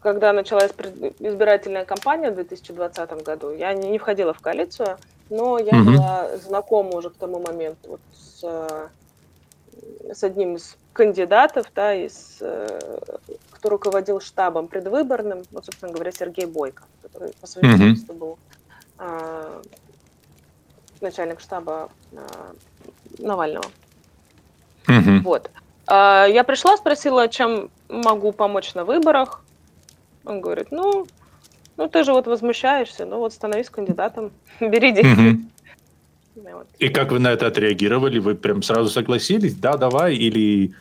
когда 0.00 0.32
началась 0.32 0.70
избирательная 1.18 1.84
кампания 1.84 2.30
в 2.30 2.36
2020 2.36 3.22
году, 3.22 3.50
я 3.50 3.74
не, 3.74 3.98
входила 3.98 4.32
в 4.32 4.40
коалицию, 4.40 4.98
но 5.28 5.58
я 5.58 5.78
угу. 5.78 5.92
была 5.92 6.36
знакома 6.38 6.96
уже 6.96 7.10
к 7.10 7.16
тому 7.16 7.40
моменту 7.40 7.90
вот 7.90 8.00
с, 8.14 8.90
с 10.14 10.24
одним 10.24 10.56
из 10.56 10.76
кандидатов, 10.92 11.66
да, 11.74 11.94
из, 11.94 12.38
э, 12.40 13.00
кто 13.50 13.68
руководил 13.68 14.20
штабом 14.20 14.68
предвыборным, 14.68 15.42
вот, 15.50 15.66
собственно 15.66 15.92
говоря, 15.92 16.10
Сергей 16.10 16.46
Бойко, 16.46 16.84
который 17.02 17.32
по 17.40 17.46
совместительству 17.46 18.14
угу. 18.14 18.20
был 18.20 18.38
начальник 21.00 21.40
штаба 21.40 21.90
а, 22.14 22.52
Навального. 23.18 23.64
Угу. 24.88 25.20
Вот. 25.24 25.50
А, 25.86 26.26
я 26.26 26.44
пришла, 26.44 26.76
спросила, 26.76 27.28
чем 27.28 27.70
могу 27.88 28.32
помочь 28.32 28.74
на 28.74 28.84
выборах. 28.84 29.42
Он 30.24 30.40
говорит, 30.40 30.68
ну, 30.70 31.06
ну 31.76 31.88
ты 31.88 32.04
же 32.04 32.12
вот 32.12 32.26
возмущаешься, 32.26 33.06
ну 33.06 33.18
вот 33.18 33.32
становись 33.32 33.70
кандидатом, 33.70 34.32
бери 34.60 34.92
деньги. 34.92 35.30
Угу. 35.30 35.40
Вот. 36.52 36.66
И 36.78 36.88
как 36.88 37.10
вы 37.10 37.18
на 37.18 37.32
это 37.32 37.48
отреагировали? 37.48 38.18
Вы 38.18 38.34
прям 38.34 38.62
сразу 38.62 38.88
согласились? 38.88 39.54
Да, 39.54 39.76
давай, 39.76 40.14
или, 40.14 40.72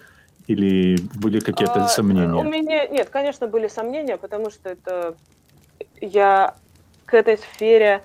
или 0.48 0.96
были 1.16 1.40
какие-то 1.40 1.84
а, 1.84 1.88
сомнения? 1.88 2.34
У 2.34 2.44
меня 2.44 2.88
нет, 2.88 3.10
конечно, 3.10 3.48
были 3.48 3.68
сомнения, 3.68 4.16
потому 4.18 4.52
что 4.52 4.70
это 4.70 5.16
я 6.00 6.56
к 7.10 7.16
этой 7.16 7.40
сфере 7.40 8.04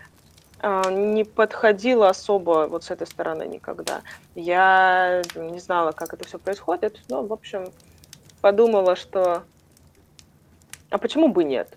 а, 0.61 0.90
не 0.90 1.25
подходила 1.25 2.08
особо 2.08 2.66
вот 2.70 2.84
с 2.84 2.90
этой 2.90 3.06
стороны 3.06 3.46
никогда. 3.46 4.00
Я 4.34 5.23
не 5.34 5.58
знала, 5.58 5.92
как 5.92 6.14
это 6.14 6.26
все 6.26 6.38
происходит, 6.38 7.02
но, 7.11 7.23
в 7.23 7.30
общем, 7.30 7.66
подумала, 8.40 8.96
что 8.96 9.42
а 10.88 10.96
почему 10.96 11.28
бы 11.28 11.44
нет? 11.44 11.76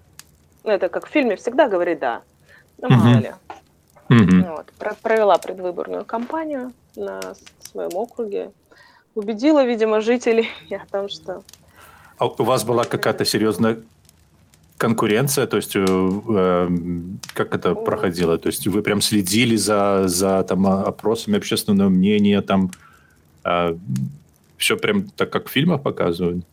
Ну, 0.63 0.71
это 0.71 0.87
как 0.87 1.05
в 1.07 1.09
фильме 1.09 1.35
всегда 1.35 1.67
говорит 1.67 1.99
«да». 1.99 2.21
Ну, 2.77 2.89
мало 2.89 3.17
ли. 3.17 3.33
Mm-hmm. 4.07 4.55
Вот. 4.55 4.97
Провела 5.01 5.37
предвыборную 5.37 6.05
кампанию 6.05 6.71
на 6.95 7.19
своем 7.59 7.93
округе. 7.93 8.51
Убедила, 9.15 9.65
видимо, 9.65 9.99
жителей 9.99 10.49
о 10.71 10.85
том, 10.89 11.09
что... 11.09 11.43
А 12.19 12.27
у 12.27 12.43
вас 12.43 12.63
была 12.63 12.85
какая-то 12.85 13.25
серьезная 13.25 13.79
конкуренция, 14.77 15.47
то 15.47 15.57
есть 15.57 15.75
э, 15.75 15.79
эм, 15.79 17.19
как 17.33 17.55
это 17.55 17.75
проходило? 17.75 18.37
То 18.37 18.47
есть 18.47 18.67
вы 18.67 18.81
прям 18.81 19.01
следили 19.01 19.55
за, 19.55 20.07
за 20.07 20.43
там, 20.43 20.67
опросами 20.67 21.37
общественного 21.37 21.89
мнения, 21.89 22.41
там 22.41 22.71
э, 23.43 23.75
все 24.57 24.77
прям 24.77 25.09
так, 25.09 25.31
как 25.31 25.47
в 25.47 25.51
фильмах 25.51 25.81
показывают? 25.81 26.45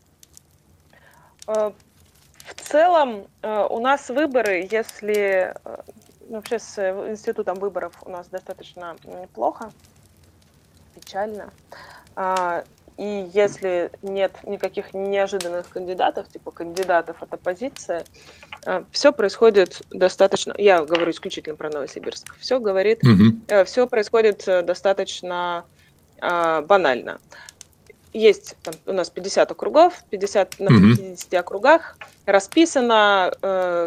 Э, 1.47 1.73
в 2.45 2.55
целом 2.61 3.27
э, 3.43 3.67
у 3.71 3.81
нас 3.81 4.09
выборы, 4.09 4.69
если 4.71 5.55
э, 5.65 5.77
вообще 6.29 6.59
с 6.59 6.79
институтом 7.09 7.59
выборов 7.59 7.93
у 8.03 8.11
нас 8.11 8.29
достаточно 8.29 8.97
неплохо, 9.05 9.71
печально. 10.95 11.51
А, 12.97 13.03
и 13.03 13.31
если 13.33 13.91
нет 14.03 14.33
никаких 14.45 14.95
неожиданных 14.95 15.69
кандидатов, 15.69 16.29
типа 16.29 16.51
кандидатов 16.51 17.17
от 17.21 17.33
оппозиции, 17.33 18.05
э, 18.67 18.85
все 18.91 19.13
происходит 19.13 19.83
достаточно, 19.91 20.55
я 20.57 20.85
говорю 20.85 21.11
исключительно 21.11 21.57
про 21.57 21.71
Новосибирск, 21.71 22.37
все 22.39 22.59
говорит, 22.59 23.03
угу. 23.03 23.65
все 23.65 23.87
происходит 23.87 24.47
э, 24.47 24.63
достаточно 24.63 25.65
банально. 26.21 27.19
Есть 28.15 28.57
там, 28.63 28.75
у 28.87 28.93
нас 28.93 29.11
50 29.11 29.51
округов, 29.51 30.05
50 30.09 30.61
на 30.61 30.69
50 30.69 31.33
угу. 31.33 31.41
округах 31.41 31.99
расписано, 32.25 33.33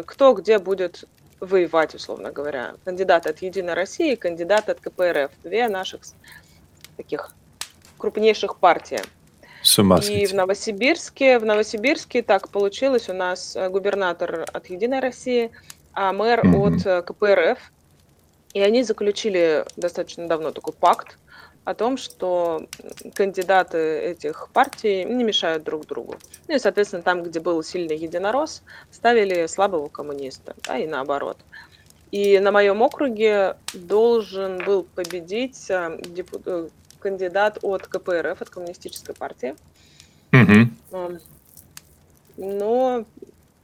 кто 0.06 0.34
где 0.34 0.58
будет 0.58 1.04
воевать, 1.40 1.94
условно 1.94 2.30
говоря. 2.30 2.74
Кандидат 2.84 3.26
от 3.26 3.42
Единой 3.42 3.74
России, 3.74 4.14
кандидат 4.14 4.68
от 4.68 4.80
КПРФ. 4.80 5.30
Две 5.42 5.68
наших 5.68 6.02
таких 6.96 7.30
крупнейших 7.98 8.56
партий. 8.56 9.00
С 9.62 9.78
ума 9.78 9.98
И 9.98 10.26
в 10.26 10.34
Новосибирске, 10.34 11.38
в 11.38 11.44
Новосибирске 11.44 12.22
так 12.22 12.48
получилось, 12.48 13.08
у 13.08 13.12
нас 13.12 13.56
э, 13.56 13.68
губернатор 13.68 14.46
от 14.52 14.66
Единой 14.70 15.00
России, 15.00 15.50
а 15.92 16.12
мэр 16.12 16.40
mm 16.40 16.66
от 16.66 16.86
э, 16.86 17.02
КПРФ. 17.02 17.58
И 18.54 18.60
они 18.62 18.82
заключили 18.82 19.64
достаточно 19.76 20.26
давно 20.26 20.52
такой 20.52 20.72
пакт 20.72 21.18
о 21.64 21.74
том, 21.74 21.98
что 21.98 22.66
кандидаты 23.14 23.78
этих 23.98 24.48
партий 24.54 25.04
не 25.04 25.22
мешают 25.22 25.64
друг 25.64 25.86
другу. 25.86 26.16
Ну 26.46 26.54
и, 26.54 26.58
соответственно, 26.58 27.02
там, 27.02 27.22
где 27.22 27.40
был 27.40 27.62
сильный 27.62 27.96
единорос, 27.96 28.62
ставили 28.90 29.46
слабого 29.46 29.88
коммуниста, 29.88 30.54
да, 30.66 30.78
и 30.78 30.86
наоборот. 30.86 31.36
И 32.10 32.38
на 32.38 32.52
моем 32.52 32.80
округе 32.80 33.56
должен 33.74 34.64
был 34.64 34.84
победить 34.94 35.68
э, 35.68 36.00
депу 36.06 36.70
кандидат 37.08 37.58
от 37.62 37.86
КПРФ, 37.86 38.42
от 38.42 38.50
Коммунистической 38.50 39.14
партии. 39.14 39.54
Угу. 40.32 41.18
Но 42.36 43.04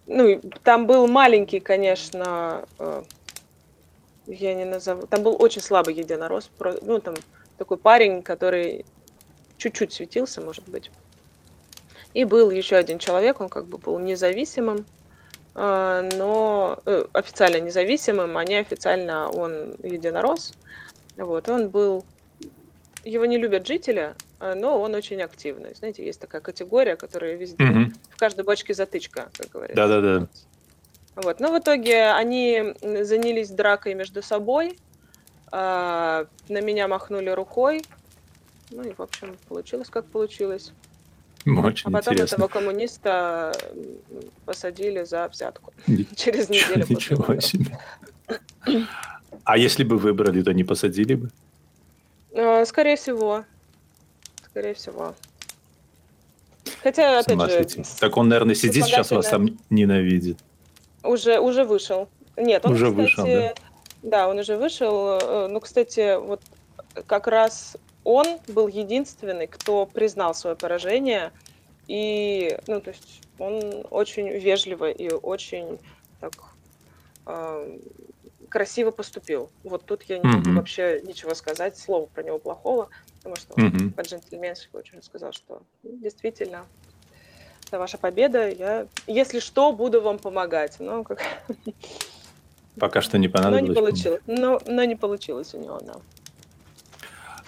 ну, 0.07 0.41
там 0.63 0.87
был 0.87 1.07
маленький, 1.07 1.61
конечно, 1.61 2.65
э, 2.79 3.03
я 4.27 4.55
не 4.55 4.65
назову, 4.65 5.07
там 5.07 5.23
был 5.23 5.37
очень 5.39 5.61
слабый 5.61 5.95
единорос, 5.95 6.51
ну, 6.83 6.99
там 6.99 7.15
такой 7.59 7.77
парень, 7.77 8.23
который 8.23 8.85
чуть-чуть 9.59 9.93
светился, 9.93 10.41
может 10.41 10.69
быть. 10.69 10.91
И 12.15 12.25
был 12.25 12.51
еще 12.51 12.77
один 12.77 12.99
человек, 12.99 13.41
он 13.41 13.49
как 13.49 13.67
бы 13.67 13.79
был 13.79 13.99
независимым, 13.99 14.87
э, 15.55 16.11
но 16.15 16.79
э, 16.87 17.05
официально 17.13 17.61
независимым, 17.61 18.37
а 18.37 18.45
неофициально 18.45 19.29
он 19.29 19.75
единорос. 19.83 20.55
Вот, 21.17 21.49
он 21.49 21.69
был 21.69 22.05
его 23.05 23.25
не 23.27 23.39
любят 23.39 23.67
жители, 23.67 24.15
а, 24.41 24.55
но 24.55 24.81
он 24.81 24.95
очень 24.95 25.21
активный. 25.23 25.75
Знаете, 25.75 26.05
есть 26.05 26.21
такая 26.21 26.41
категория, 26.41 26.97
которая 26.97 27.37
везде, 27.37 27.65
угу. 27.65 27.93
в 28.11 28.17
каждой 28.17 28.45
бочке 28.45 28.75
затычка, 28.75 29.31
как 29.37 29.51
говорят. 29.51 29.77
Да-да-да. 29.77 30.29
Вот. 31.17 31.41
Но 31.41 31.53
в 31.53 31.59
итоге 31.59 32.11
они 32.11 32.75
занялись 32.81 33.51
дракой 33.51 33.95
между 33.95 34.23
собой, 34.23 34.79
а, 35.53 36.27
на 36.49 36.61
меня 36.61 36.89
махнули 36.89 37.31
рукой, 37.31 37.83
ну 38.71 38.83
и, 38.83 38.93
в 38.93 39.01
общем, 39.01 39.37
получилось, 39.49 39.89
как 39.89 40.07
получилось. 40.07 40.73
Очень 41.47 41.91
а 41.91 41.93
потом 41.93 42.15
интересно. 42.15 42.37
этого 42.37 42.49
коммуниста 42.49 43.53
посадили 44.47 45.05
за 45.05 45.29
взятку 45.29 45.73
через 46.17 46.49
неделю. 46.49 46.87
Ничего 46.89 47.39
себе. 47.41 47.79
А 49.45 49.59
если 49.59 49.85
бы 49.85 49.99
выбрали, 49.99 50.43
то 50.43 50.53
не 50.53 50.65
посадили 50.65 51.15
бы? 51.15 51.31
Э, 52.35 52.65
скорее 52.67 52.97
всего. 52.97 53.45
Скорее 54.45 54.75
всего. 54.75 55.15
Хотя, 56.83 57.21
опять 57.21 57.71
же... 57.73 57.85
Так 57.99 58.17
он, 58.17 58.29
наверное, 58.29 58.55
сидит 58.55 58.85
сейчас 58.85 59.11
вас 59.11 59.29
там 59.29 59.49
ненавидит. 59.71 60.39
Уже, 61.03 61.39
уже 61.39 61.65
вышел. 61.65 62.09
Нет, 62.37 62.67
он, 62.67 62.73
уже 62.73 62.87
кстати, 62.87 63.01
вышел, 63.01 63.25
да? 63.25 63.55
Да, 64.03 64.29
он 64.29 64.39
уже 64.39 64.57
вышел. 64.57 65.19
Э, 65.21 65.47
ну, 65.49 65.61
кстати, 65.61 66.19
вот 66.19 66.43
как 67.07 67.27
раз 67.27 67.77
он 68.03 68.39
был 68.49 68.69
единственный, 68.69 69.47
кто 69.47 69.87
признал 69.87 70.35
свое 70.35 70.57
поражение 70.57 71.33
И, 71.89 72.59
ну, 72.67 72.81
то 72.81 72.91
есть 72.91 73.23
он 73.39 73.87
очень 73.91 74.29
вежливо 74.29 74.91
и 74.91 75.11
очень 75.11 75.79
так 76.21 76.33
э, 77.27 77.79
красиво 78.55 78.93
поступил. 78.93 79.51
Вот 79.65 79.85
тут 79.85 80.05
я 80.05 80.21
не 80.21 80.29
могу 80.29 80.51
mm-hmm. 80.51 80.55
вообще 80.55 81.03
ничего 81.05 81.35
сказать, 81.35 81.77
слова 81.77 82.07
про 82.07 82.23
него 82.23 82.39
плохого, 82.39 82.89
потому 83.17 83.35
что 83.35 83.53
mm-hmm. 83.55 83.91
по-джентльменски 83.95 84.69
очень 84.75 85.03
сказал, 85.03 85.33
что 85.33 85.63
ну, 85.83 85.99
действительно 86.01 86.65
это 87.67 87.81
ваша 87.81 87.99
победа. 87.99 88.49
Я, 88.49 88.87
если 89.09 89.41
что, 89.41 89.73
буду 89.73 90.01
вам 90.01 90.19
помогать. 90.19 90.77
Ну, 90.79 91.03
как... 91.03 91.21
Пока 92.79 93.03
что 93.03 93.19
не 93.19 93.27
понадобилось. 93.27 93.67
Но 93.67 93.75
не 93.75 93.75
получилось. 93.75 94.21
Но, 94.29 94.61
но 94.67 94.85
не 94.85 94.95
получилось 94.95 95.53
у 95.55 95.59
него, 95.59 95.81
да. 95.85 95.95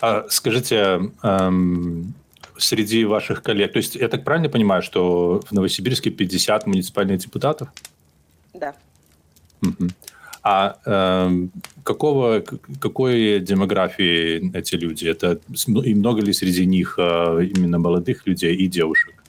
А, 0.00 0.26
скажите, 0.28 1.12
эм, 1.22 2.14
среди 2.58 3.04
ваших 3.04 3.44
коллег, 3.44 3.74
то 3.74 3.76
есть 3.76 3.94
я 3.94 4.08
так 4.08 4.24
правильно 4.24 4.48
понимаю, 4.48 4.82
что 4.82 5.40
в 5.46 5.52
Новосибирске 5.52 6.10
50 6.10 6.66
муниципальных 6.66 7.20
депутатов? 7.20 7.68
Да. 8.54 8.74
Угу. 9.62 9.90
А 10.48 10.78
э, 10.86 11.48
какого, 11.82 12.40
какой 12.80 13.40
демографии 13.40 14.56
эти 14.56 14.76
люди? 14.76 15.08
Это 15.08 15.40
и 15.84 15.94
много 15.96 16.20
ли 16.20 16.32
среди 16.32 16.64
них 16.64 16.94
э, 17.00 17.46
именно 17.56 17.80
молодых 17.80 18.28
людей 18.28 18.54
и 18.54 18.68
девушек? 18.68 19.24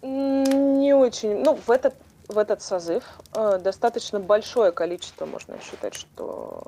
Не 0.00 0.94
очень. 0.94 1.42
Ну, 1.42 1.58
в 1.66 1.70
этот, 1.70 1.94
в 2.28 2.38
этот 2.38 2.62
созыв 2.62 3.04
э, 3.34 3.58
достаточно 3.62 4.18
большое 4.18 4.72
количество, 4.72 5.26
можно 5.26 5.58
считать, 5.60 5.92
что 5.92 6.62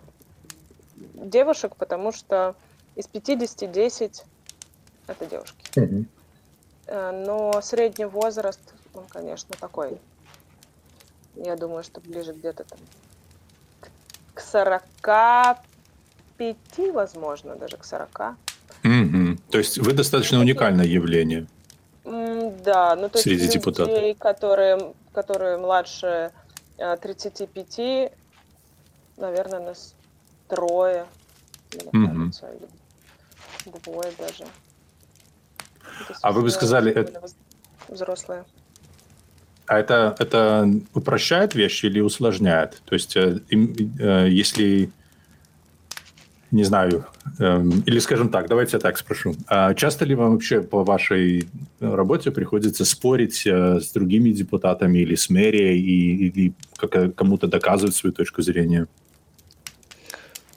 девушек, 1.15 1.77
потому 1.77 2.13
что 2.13 2.57
из 2.95 3.07
50 3.07 3.73
10 3.73 4.25
это 5.07 5.25
девушки. 5.25 5.65
Mm-hmm. 5.77 7.25
Но 7.27 7.63
средний 7.63 8.05
возраст, 8.05 8.75
он, 8.93 9.05
конечно, 9.09 9.57
такой. 9.59 9.99
Я 11.45 11.57
думаю, 11.57 11.85
что 11.85 12.01
ближе 12.01 12.33
где-то 12.33 12.65
там 12.65 12.79
к 14.35 14.41
45, 14.41 15.57
возможно, 16.93 17.57
даже 17.57 17.77
к 17.77 17.85
40. 17.85 18.37
Mm-hmm. 18.85 19.41
То 19.51 19.59
есть 19.59 19.79
вы 19.79 19.93
достаточно 19.93 20.39
уникальное 20.41 20.87
явление. 20.87 21.47
Да, 22.05 22.97
ну 22.97 23.09
то 23.09 23.19
Среди 23.19 23.43
есть 23.43 23.55
депутатов. 23.55 23.95
людей, 23.95 24.15
которые, 24.15 24.95
которые 25.13 25.59
младше 25.59 26.33
35, 26.77 27.79
э, 27.79 28.11
наверное, 29.17 29.61
нас 29.61 29.95
трое, 30.49 31.07
мне 31.73 32.07
кажется, 32.07 32.49
или 32.49 32.69
двое 33.85 34.13
даже. 34.19 34.45
А 36.23 36.33
вы 36.33 36.43
бы 36.43 36.51
сказали, 36.51 36.93
это... 36.93 37.23
Взрослые. 37.89 38.45
А 39.69 39.79
это, 39.79 40.17
это 40.19 40.69
упрощает 40.95 41.55
вещи 41.55 41.87
или 41.87 42.01
усложняет? 42.01 42.83
То 42.87 42.95
есть, 42.95 43.17
э, 43.17 43.41
э, 43.51 44.27
если 44.29 44.91
не 46.51 46.65
знаю, 46.65 47.05
эм, 47.41 47.83
или 47.87 47.99
скажем 47.99 48.31
так, 48.31 48.49
давайте 48.49 48.77
я 48.77 48.81
так 48.81 48.97
спрошу. 48.97 49.35
А 49.49 49.75
часто 49.75 50.07
ли 50.07 50.15
вам 50.15 50.33
вообще 50.33 50.63
по 50.63 50.83
вашей 50.83 51.47
работе 51.81 52.31
приходится 52.31 52.85
спорить 52.85 53.47
э, 53.47 53.81
с 53.81 53.93
другими 53.93 54.31
депутатами 54.31 54.99
или 54.99 55.15
с 55.15 55.29
мэрией 55.29 55.79
и, 55.79 56.29
или 56.29 56.53
кому-то 57.15 57.47
доказывать 57.47 57.95
свою 57.95 58.15
точку 58.15 58.41
зрения? 58.43 58.87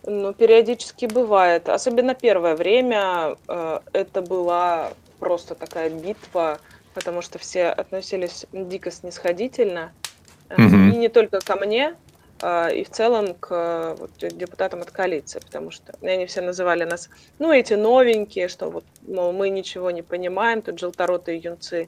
Ну, 0.07 0.33
периодически 0.33 1.05
бывает. 1.05 1.67
Особенно 1.67 2.15
первое 2.15 2.55
время 2.55 3.35
э, 3.47 3.79
это 3.91 4.21
была 4.21 4.93
просто 5.19 5.55
такая 5.55 5.89
битва, 5.89 6.59
потому 6.93 7.21
что 7.21 7.39
все 7.39 7.67
относились 7.67 8.45
дико 8.51 8.91
снисходительно. 8.91 9.91
Mm-hmm. 10.49 10.91
И 10.91 10.97
не 10.97 11.09
только 11.09 11.39
ко 11.39 11.55
мне, 11.55 11.95
а, 12.41 12.69
и 12.69 12.83
в 12.83 12.89
целом 12.89 13.35
к 13.35 13.95
вот, 13.97 14.11
депутатам 14.19 14.81
от 14.81 14.91
коалиции, 14.91 15.39
потому 15.39 15.71
что 15.71 15.93
они 16.01 16.25
все 16.25 16.41
называли 16.41 16.83
нас, 16.83 17.09
ну, 17.39 17.51
эти 17.51 17.73
новенькие, 17.73 18.47
что 18.47 18.69
вот, 18.69 18.83
мол, 19.07 19.31
мы 19.31 19.49
ничего 19.49 19.91
не 19.91 20.01
понимаем, 20.01 20.61
тут 20.61 20.79
желторотые 20.79 21.37
юнцы 21.37 21.87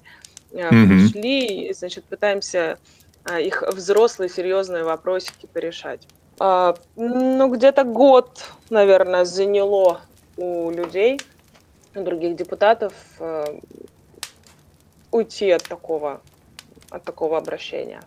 mm-hmm. 0.51 0.87
пришли, 0.87 1.67
и, 1.67 1.73
значит, 1.73 2.05
пытаемся 2.05 2.77
а, 3.25 3.39
их 3.39 3.63
взрослые 3.63 4.29
серьезные 4.29 4.83
вопросики 4.83 5.47
порешать. 5.51 6.07
Ну, 6.39 7.47
где-то 7.49 7.83
год, 7.83 8.43
наверное, 8.71 9.23
заняло 9.23 10.01
у 10.35 10.71
людей, 10.71 11.21
у 11.95 12.01
других 12.01 12.35
депутатов 12.35 12.93
уйти 15.13 15.51
от 15.51 15.63
такого, 15.63 16.21
от 16.89 17.03
такого 17.03 17.37
обращения. 17.37 18.01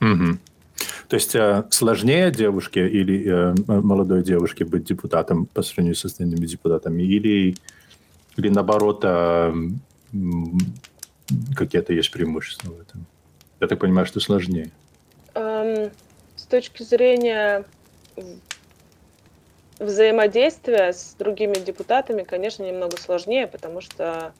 Угу. 0.00 0.38
То 1.08 1.16
есть 1.16 1.34
э, 1.34 1.64
сложнее 1.70 2.30
девушке 2.30 2.88
или 2.88 3.26
э, 3.26 3.54
молодой 3.66 4.22
девушке 4.22 4.64
быть 4.64 4.84
депутатом 4.84 5.46
по 5.46 5.62
сравнению 5.62 5.96
с 5.96 6.04
остальными 6.04 6.46
депутатами? 6.46 7.02
Или, 7.02 7.56
или 8.36 8.48
наоборот, 8.48 9.00
э, 9.04 9.52
какие-то 11.56 11.92
есть 11.92 12.10
преимущества 12.10 12.70
в 12.70 12.80
этом? 12.80 13.06
Я 13.60 13.66
так 13.66 13.80
понимаю, 13.80 14.06
что 14.06 14.20
сложнее. 14.20 14.70
Um, 15.34 15.90
с 16.36 16.44
точки 16.44 16.82
зрения 16.82 17.64
взаимодействия 19.78 20.92
с 20.92 21.14
другими 21.18 21.54
депутатами, 21.54 22.22
конечно, 22.22 22.64
немного 22.64 22.96
сложнее, 22.96 23.46
потому 23.46 23.80
что, 23.80 24.32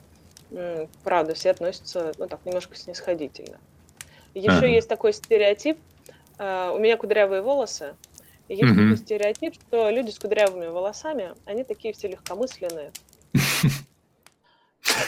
правда, 1.04 1.34
все 1.34 1.50
относятся, 1.50 2.12
ну 2.18 2.26
так, 2.26 2.40
немножко 2.44 2.76
снисходительно. 2.76 3.58
Еще 4.34 4.50
ага. 4.50 4.66
есть 4.66 4.88
такой 4.88 5.12
стереотип, 5.12 5.78
Uh, 6.38 6.76
у 6.76 6.78
меня 6.78 6.96
кудрявые 6.96 7.42
волосы. 7.42 7.96
И 8.46 8.54
есть 8.54 8.62
mm-hmm. 8.62 8.74
такой 8.74 8.96
стереотип, 8.96 9.54
что 9.54 9.90
люди 9.90 10.10
с 10.10 10.18
кудрявыми 10.20 10.66
волосами, 10.68 11.34
они 11.44 11.64
такие 11.64 11.92
все 11.92 12.08
легкомысленные. 12.08 12.92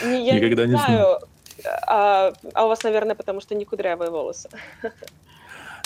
Я 0.03 0.35
Никогда 0.35 0.65
не 0.65 0.75
знаю, 0.75 1.19
а, 1.87 2.33
а 2.53 2.65
у 2.65 2.67
вас, 2.67 2.83
наверное, 2.83 3.15
потому 3.15 3.39
что 3.41 3.55
не 3.55 3.65
кудрявые 3.65 4.11
волосы. 4.11 4.49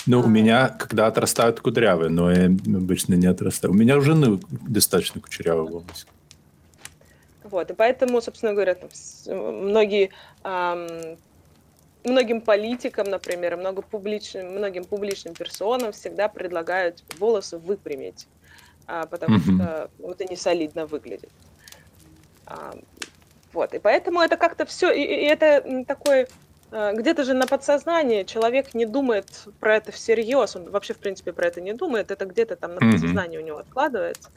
Ну, 0.06 0.20
у 0.20 0.24
а. 0.24 0.26
меня, 0.26 0.68
когда 0.68 1.06
отрастают 1.06 1.60
кудрявые, 1.60 2.10
но 2.10 2.30
я 2.30 2.46
обычно 2.46 3.14
не 3.14 3.26
отрастаю. 3.26 3.72
У 3.72 3.76
меня 3.76 3.96
у 3.96 4.00
жены 4.00 4.40
достаточно 4.50 5.20
кучерявые 5.20 5.68
волосы. 5.68 6.06
Вот, 7.46 7.70
и 7.70 7.74
поэтому, 7.74 8.20
собственно 8.20 8.52
говоря, 8.54 8.74
там, 8.74 8.90
многие 9.28 10.10
многим 12.06 12.40
политикам, 12.40 13.08
например, 13.08 13.56
много 13.56 13.82
публичным, 13.82 14.56
многим 14.56 14.84
публичным 14.84 15.34
персонам 15.34 15.92
всегда 15.92 16.28
предлагают 16.28 17.02
волосы 17.18 17.58
выпрямить, 17.58 18.26
а, 18.86 19.06
потому 19.06 19.38
mm-hmm. 19.38 19.54
что 19.56 19.90
вот 19.98 20.20
они 20.20 20.36
солидно 20.36 20.86
выглядят. 20.86 21.30
А, 22.46 22.74
вот, 23.52 23.74
и 23.74 23.78
поэтому 23.78 24.20
это 24.20 24.36
как-то 24.36 24.66
все, 24.66 24.92
и, 24.92 25.02
и 25.02 25.24
это 25.24 25.84
такой 25.84 26.28
а, 26.70 26.92
где-то 26.92 27.24
же 27.24 27.34
на 27.34 27.46
подсознании 27.46 28.22
человек 28.22 28.74
не 28.74 28.86
думает 28.86 29.26
про 29.58 29.76
это 29.76 29.92
всерьез, 29.92 30.56
он 30.56 30.70
вообще, 30.70 30.94
в 30.94 30.98
принципе, 30.98 31.32
про 31.32 31.46
это 31.48 31.60
не 31.60 31.72
думает, 31.72 32.10
это 32.10 32.24
где-то 32.26 32.56
там 32.56 32.74
на 32.74 32.80
подсознании 32.80 33.38
mm-hmm. 33.38 33.42
у 33.42 33.46
него 33.46 33.58
откладывается. 33.58 34.30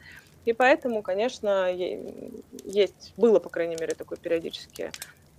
И 0.44 0.52
поэтому, 0.52 1.02
конечно, 1.02 1.70
есть, 2.64 3.12
было, 3.16 3.38
по 3.38 3.50
крайней 3.50 3.76
мере, 3.76 3.94
такое 3.94 4.18
периодически 4.18 4.90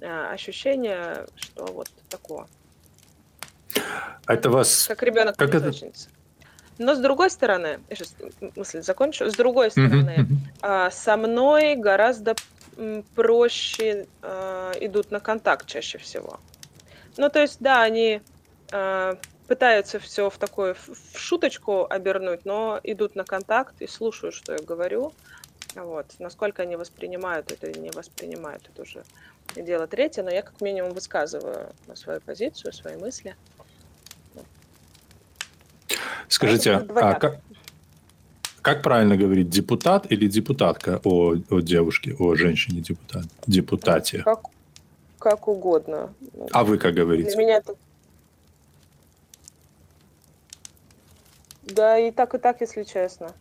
Э, 0.01 0.31
ощущение, 0.33 1.27
что 1.35 1.65
вот 1.65 1.87
такого. 2.09 2.47
А 4.25 4.33
это 4.33 4.49
вас... 4.49 4.87
Как 4.87 5.03
ребенок 5.03 5.37
как 5.37 5.53
это... 5.53 5.71
Но 6.79 6.95
с 6.95 6.97
другой 6.97 7.29
стороны, 7.29 7.79
я 7.89 7.95
сейчас 7.95 8.15
мысль 8.55 8.81
закончу, 8.81 9.29
с 9.29 9.35
другой 9.35 9.69
стороны, 9.69 10.27
mm-hmm. 10.61 10.91
со 10.91 11.17
мной 11.17 11.75
гораздо 11.75 12.33
проще 13.13 14.07
а, 14.23 14.71
идут 14.79 15.11
на 15.11 15.19
контакт 15.19 15.67
чаще 15.67 15.99
всего. 15.99 16.39
Ну, 17.17 17.29
то 17.29 17.39
есть, 17.39 17.57
да, 17.59 17.83
они 17.83 18.21
а, 18.71 19.15
пытаются 19.51 19.99
все 19.99 20.29
в 20.29 20.37
такое 20.37 20.73
в 20.75 21.19
шуточку 21.19 21.85
обернуть, 21.89 22.45
но 22.45 22.79
идут 22.83 23.15
на 23.15 23.25
контакт 23.25 23.81
и 23.81 23.87
слушают, 23.87 24.33
что 24.33 24.53
я 24.53 24.59
говорю. 24.59 25.11
Вот. 25.75 26.05
Насколько 26.19 26.61
они 26.61 26.77
воспринимают 26.77 27.51
это 27.51 27.67
или 27.67 27.77
не 27.79 27.91
воспринимают, 27.91 28.69
это 28.71 28.83
уже 28.83 29.03
дело 29.53 29.87
третье, 29.87 30.23
но 30.23 30.31
я 30.31 30.41
как 30.41 30.61
минимум 30.61 30.93
высказываю 30.93 31.67
свою 31.95 32.21
позицию, 32.21 32.71
свои 32.71 32.95
мысли. 32.95 33.35
Скажите, 36.29 36.75
а 36.75 37.15
как, 37.15 37.41
как 38.61 38.81
правильно 38.81 39.17
говорить, 39.17 39.49
депутат 39.49 40.09
или 40.09 40.27
депутатка 40.27 41.01
о, 41.03 41.35
о 41.49 41.59
девушке, 41.59 42.15
о 42.17 42.35
женщине-депутат, 42.35 43.25
депутате? 43.47 44.19
Как, 44.19 44.43
как 45.19 45.49
угодно. 45.49 46.13
А 46.53 46.63
вы 46.63 46.77
как 46.77 46.93
говорите? 46.93 47.31
Для 47.31 47.37
меня 47.37 47.57
это... 47.57 47.75
Да, 51.73 51.97
и 51.97 52.11
так, 52.11 52.33
и 52.35 52.37
так, 52.37 52.61
если 52.61 52.83
честно. 52.83 53.31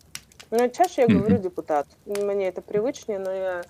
Но 0.50 0.68
чаще 0.68 1.02
я 1.02 1.08
говорю 1.08 1.38
депутат. 1.38 1.86
Мне 2.06 2.48
это 2.48 2.60
привычнее, 2.60 3.18
но 3.18 3.32
я 3.32 3.62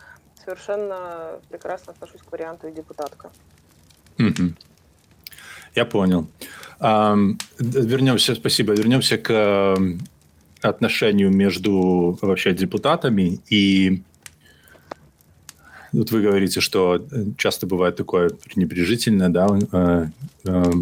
совершенно 0.43 1.41
прекрасно 1.49 1.93
отношусь 1.93 2.23
к 2.23 2.33
варианту 2.33 2.69
и 2.69 2.73
депутатка. 2.73 3.31
Я 5.75 5.85
понял. 5.85 6.27
Вернемся, 6.81 8.35
спасибо. 8.35 8.73
Вернемся 8.73 9.19
к 9.19 9.77
отношению 10.63 11.31
между 11.31 12.19
вообще 12.21 12.53
депутатами 12.53 13.41
и 13.49 14.03
вот 15.93 16.13
вы 16.13 16.23
говорите, 16.23 16.61
что 16.61 17.05
часто 17.37 17.67
бывает 17.67 17.97
такое 17.97 18.31
пренебрежительное 18.31 19.29
да, 19.29 19.49
э, 20.45 20.73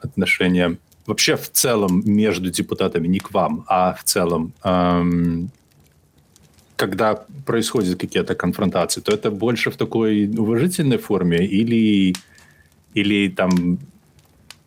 отношение 0.00 0.78
вообще 1.08 1.36
в 1.36 1.48
целом 1.48 2.02
между 2.04 2.50
депутатами, 2.50 3.08
не 3.08 3.18
к 3.18 3.32
вам, 3.32 3.64
а 3.66 3.92
в 3.94 4.04
целом, 4.04 4.52
эм, 4.62 5.50
когда 6.76 7.24
происходят 7.46 7.98
какие-то 7.98 8.34
конфронтации, 8.34 9.00
то 9.00 9.12
это 9.12 9.30
больше 9.30 9.70
в 9.70 9.76
такой 9.76 10.28
уважительной 10.38 10.98
форме 10.98 11.38
или, 11.38 12.14
или 12.94 13.28
там 13.30 13.78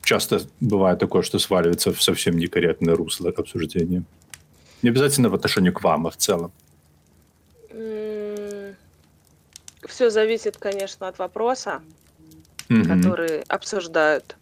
часто 0.01 0.41
бывает 0.59 0.99
такое, 0.99 1.21
что 1.21 1.39
сваливается 1.39 1.91
в 1.91 2.01
совсем 2.01 2.37
некорректное 2.37 2.95
русло 2.95 3.29
обсуждения? 3.29 4.03
Не 4.81 4.89
обязательно 4.89 5.29
в 5.29 5.35
отношении 5.35 5.71
к 5.71 5.83
вам, 5.83 6.07
а 6.07 6.09
в 6.09 6.17
целом. 6.17 6.51
Все 9.87 10.09
зависит, 10.09 10.57
конечно, 10.57 11.07
от 11.07 11.19
вопроса, 11.19 11.81
mm-hmm. 12.69 12.87
который 12.87 13.41
обсуждают. 13.47 14.37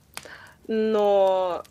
Но 0.71 1.63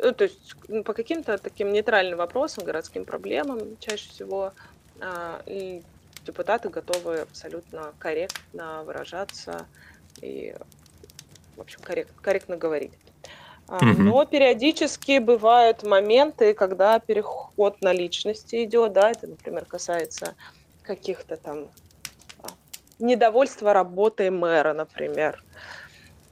э, 0.00 0.10
то 0.10 0.24
есть 0.24 0.56
по 0.84 0.92
каким-то 0.92 1.38
таким 1.38 1.72
нейтральным 1.72 2.18
вопросам, 2.18 2.64
городским 2.64 3.04
проблемам 3.04 3.76
чаще 3.78 4.10
всего 4.10 4.52
а, 5.00 5.40
и 5.46 5.82
депутаты 6.26 6.68
готовы 6.68 7.20
абсолютно 7.20 7.92
корректно 8.00 8.82
выражаться 8.82 9.66
и, 10.20 10.52
в 11.56 11.60
общем, 11.60 11.78
коррект, 11.80 12.10
корректно 12.20 12.56
говорить. 12.56 12.90
Mm-hmm. 13.68 13.94
Но 13.98 14.24
периодически 14.24 15.20
бывают 15.20 15.84
моменты, 15.84 16.52
когда 16.52 16.98
переход 16.98 17.80
на 17.82 17.92
личности 17.92 18.64
идет, 18.64 18.94
да, 18.94 19.12
это, 19.12 19.28
например, 19.28 19.64
касается 19.64 20.34
каких-то 20.82 21.36
там 21.36 21.68
а, 22.42 22.48
недовольства 22.98 23.72
работой 23.72 24.30
мэра, 24.30 24.72
например. 24.72 25.40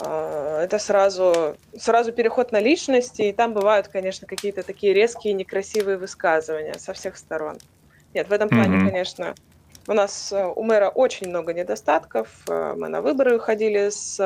А, 0.00 0.62
это 0.62 0.78
сразу, 0.78 1.56
сразу 1.76 2.12
переход 2.12 2.52
на 2.52 2.60
личности, 2.60 3.22
и 3.22 3.32
там 3.32 3.52
бывают, 3.52 3.88
конечно, 3.88 4.26
какие-то 4.26 4.62
такие 4.62 4.94
резкие, 4.94 5.32
некрасивые 5.32 5.98
высказывания 5.98 6.74
со 6.74 6.92
всех 6.92 7.16
сторон. 7.16 7.58
Нет, 8.14 8.28
в 8.28 8.32
этом 8.32 8.48
плане, 8.48 8.78
mm-hmm. 8.78 8.88
конечно, 8.88 9.34
у 9.86 9.92
нас 9.92 10.32
э, 10.32 10.46
у 10.46 10.62
мэра 10.62 10.88
очень 10.88 11.28
много 11.28 11.52
недостатков. 11.52 12.28
Э, 12.48 12.74
мы 12.76 12.88
на 12.88 13.02
выборы 13.02 13.38
ходили 13.38 13.88
с, 13.90 14.16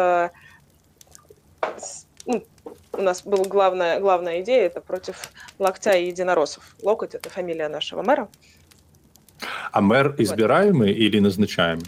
с 1.78 2.06
ну, 2.26 2.44
у 2.92 3.02
нас 3.02 3.22
была 3.22 3.44
главная, 3.44 4.00
главная 4.00 4.42
идея, 4.42 4.66
это 4.66 4.80
против 4.80 5.32
локтя 5.58 5.92
и 5.92 6.06
единороссов. 6.06 6.76
Локоть– 6.82 7.14
это 7.16 7.30
фамилия 7.30 7.68
нашего 7.68 8.02
мэра. 8.02 8.28
А 9.72 9.80
мэр 9.80 10.14
избираемый 10.18 10.92
вот. 10.92 10.98
или 10.98 11.18
назначаемый? 11.18 11.86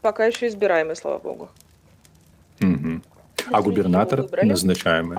Пока 0.00 0.26
еще 0.26 0.46
избираемый, 0.46 0.96
слава 0.96 1.18
богу. 1.18 1.50
Угу. 2.60 3.00
А 3.52 3.62
губернатор 3.62 4.26
назначаемый? 4.42 5.18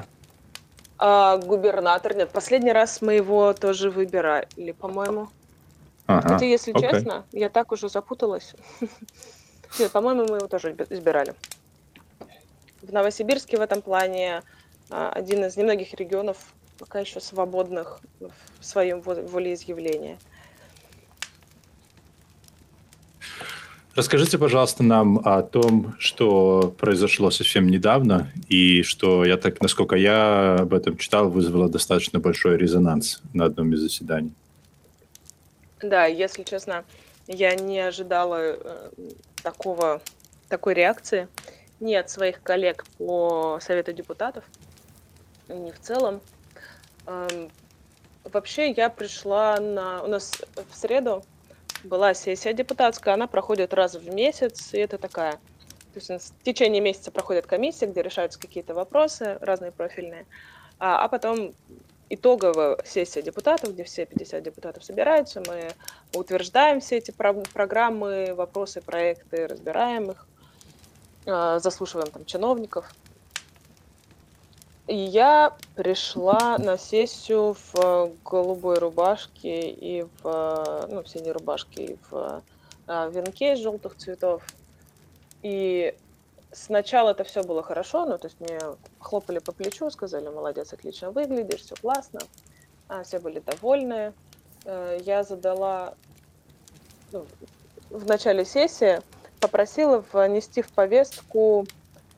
А, 0.97 1.37
губернатор 1.37 2.15
нет. 2.15 2.29
Последний 2.31 2.71
раз 2.71 3.01
мы 3.01 3.13
его 3.13 3.53
тоже 3.53 3.89
выбирали, 3.89 4.71
по-моему. 4.79 5.29
Ага, 6.05 6.21
Кстати, 6.21 6.45
если 6.45 6.71
окей. 6.71 6.89
честно, 6.89 7.25
я 7.31 7.49
так 7.49 7.71
уже 7.71 7.89
запуталась. 7.89 8.53
Нет, 9.79 9.91
по-моему, 9.91 10.25
мы 10.27 10.37
его 10.37 10.47
тоже 10.47 10.75
избирали. 10.89 11.33
В 12.81 12.91
Новосибирске 12.91 13.57
в 13.57 13.61
этом 13.61 13.81
плане 13.81 14.43
а, 14.89 15.09
один 15.09 15.45
из 15.45 15.55
немногих 15.55 15.93
регионов 15.93 16.37
пока 16.77 16.99
еще 16.99 17.21
свободных 17.21 17.99
в 18.19 18.65
своем 18.65 19.01
волеизъявлении. 19.01 20.17
Расскажите, 23.95 24.39
пожалуйста, 24.39 24.81
нам 24.81 25.19
о 25.23 25.43
том, 25.43 25.95
что 25.99 26.73
произошло 26.79 27.29
совсем 27.29 27.67
недавно, 27.67 28.31
и 28.49 28.81
что, 28.81 29.23
я 29.23 29.37
так, 29.37 29.61
насколько 29.61 29.95
я 29.95 30.55
об 30.61 30.73
этом 30.73 30.97
читал, 30.97 31.29
вызвало 31.29 31.69
достаточно 31.69 32.19
большой 32.19 32.57
резонанс 32.57 33.21
на 33.33 33.45
одном 33.45 33.71
из 33.73 33.81
заседаний. 33.81 34.33
Да, 35.79 36.07
если 36.07 36.41
честно, 36.41 36.85
я 37.27 37.53
не 37.53 37.81
ожидала 37.81 38.39
э, 38.39 38.89
такого, 39.43 40.01
такой 40.49 40.73
реакции 40.73 41.27
ни 41.79 41.93
от 41.93 42.09
своих 42.09 42.41
коллег 42.41 42.85
по 42.97 43.59
Совету 43.61 43.93
депутатов, 43.93 44.43
ни 45.49 45.69
в 45.69 45.79
целом. 45.79 46.19
Эм, 47.05 47.51
вообще 48.23 48.71
я 48.71 48.89
пришла 48.89 49.59
на... 49.59 50.01
У 50.01 50.07
нас 50.07 50.31
в 50.55 50.75
среду 50.75 51.23
была 51.83 52.13
сессия 52.13 52.53
депутатская, 52.53 53.13
она 53.13 53.27
проходит 53.27 53.73
раз 53.73 53.95
в 53.95 54.13
месяц, 54.13 54.73
и 54.73 54.77
это 54.77 54.97
такая... 54.97 55.33
То 55.93 55.99
есть 55.99 56.09
в 56.09 56.43
течение 56.43 56.81
месяца 56.81 57.11
проходит 57.11 57.45
комиссия, 57.45 57.85
где 57.85 58.01
решаются 58.01 58.39
какие-то 58.39 58.73
вопросы 58.73 59.37
разные 59.41 59.71
профильные, 59.71 60.25
а, 60.79 61.03
а 61.03 61.07
потом 61.07 61.53
итоговая 62.09 62.77
сессия 62.85 63.21
депутатов, 63.21 63.73
где 63.73 63.83
все 63.83 64.05
50 64.05 64.43
депутатов 64.43 64.83
собираются, 64.83 65.41
мы 65.47 65.71
утверждаем 66.15 66.79
все 66.79 66.97
эти 66.97 67.11
про- 67.11 67.33
программы, 67.33 68.33
вопросы, 68.33 68.81
проекты, 68.81 69.47
разбираем 69.47 70.11
их. 70.11 70.27
А, 71.25 71.59
заслушиваем 71.59 72.11
там 72.11 72.25
чиновников. 72.25 72.93
Я 74.87 75.55
пришла 75.75 76.57
на 76.57 76.77
сессию 76.77 77.55
в 77.71 78.11
голубой 78.25 78.79
рубашке 78.79 79.69
и 79.69 80.05
в, 80.21 80.87
ну, 80.89 81.03
в 81.03 81.07
синей 81.07 81.31
рубашке 81.31 81.85
и 81.85 81.97
в 82.09 82.43
а, 82.87 83.07
венке 83.07 83.53
из 83.53 83.59
желтых 83.59 83.95
цветов. 83.95 84.43
И 85.41 85.95
сначала 86.51 87.11
это 87.11 87.23
все 87.23 87.43
было 87.43 87.63
хорошо, 87.63 88.05
ну, 88.05 88.17
то 88.17 88.27
есть 88.27 88.39
мне 88.41 88.59
хлопали 88.99 89.39
по 89.39 89.53
плечу, 89.53 89.89
сказали, 89.89 90.27
молодец, 90.27 90.73
отлично 90.73 91.11
выглядишь, 91.11 91.61
все 91.61 91.75
классно. 91.75 92.19
А, 92.89 93.03
все 93.03 93.19
были 93.19 93.39
довольны. 93.39 94.13
Э, 94.65 94.99
я 95.01 95.23
задала 95.23 95.95
ну, 97.13 97.25
в 97.89 98.05
начале 98.05 98.43
сессии 98.43 99.01
попросила 99.39 100.03
внести 100.11 100.61
в 100.61 100.71
повестку 100.71 101.65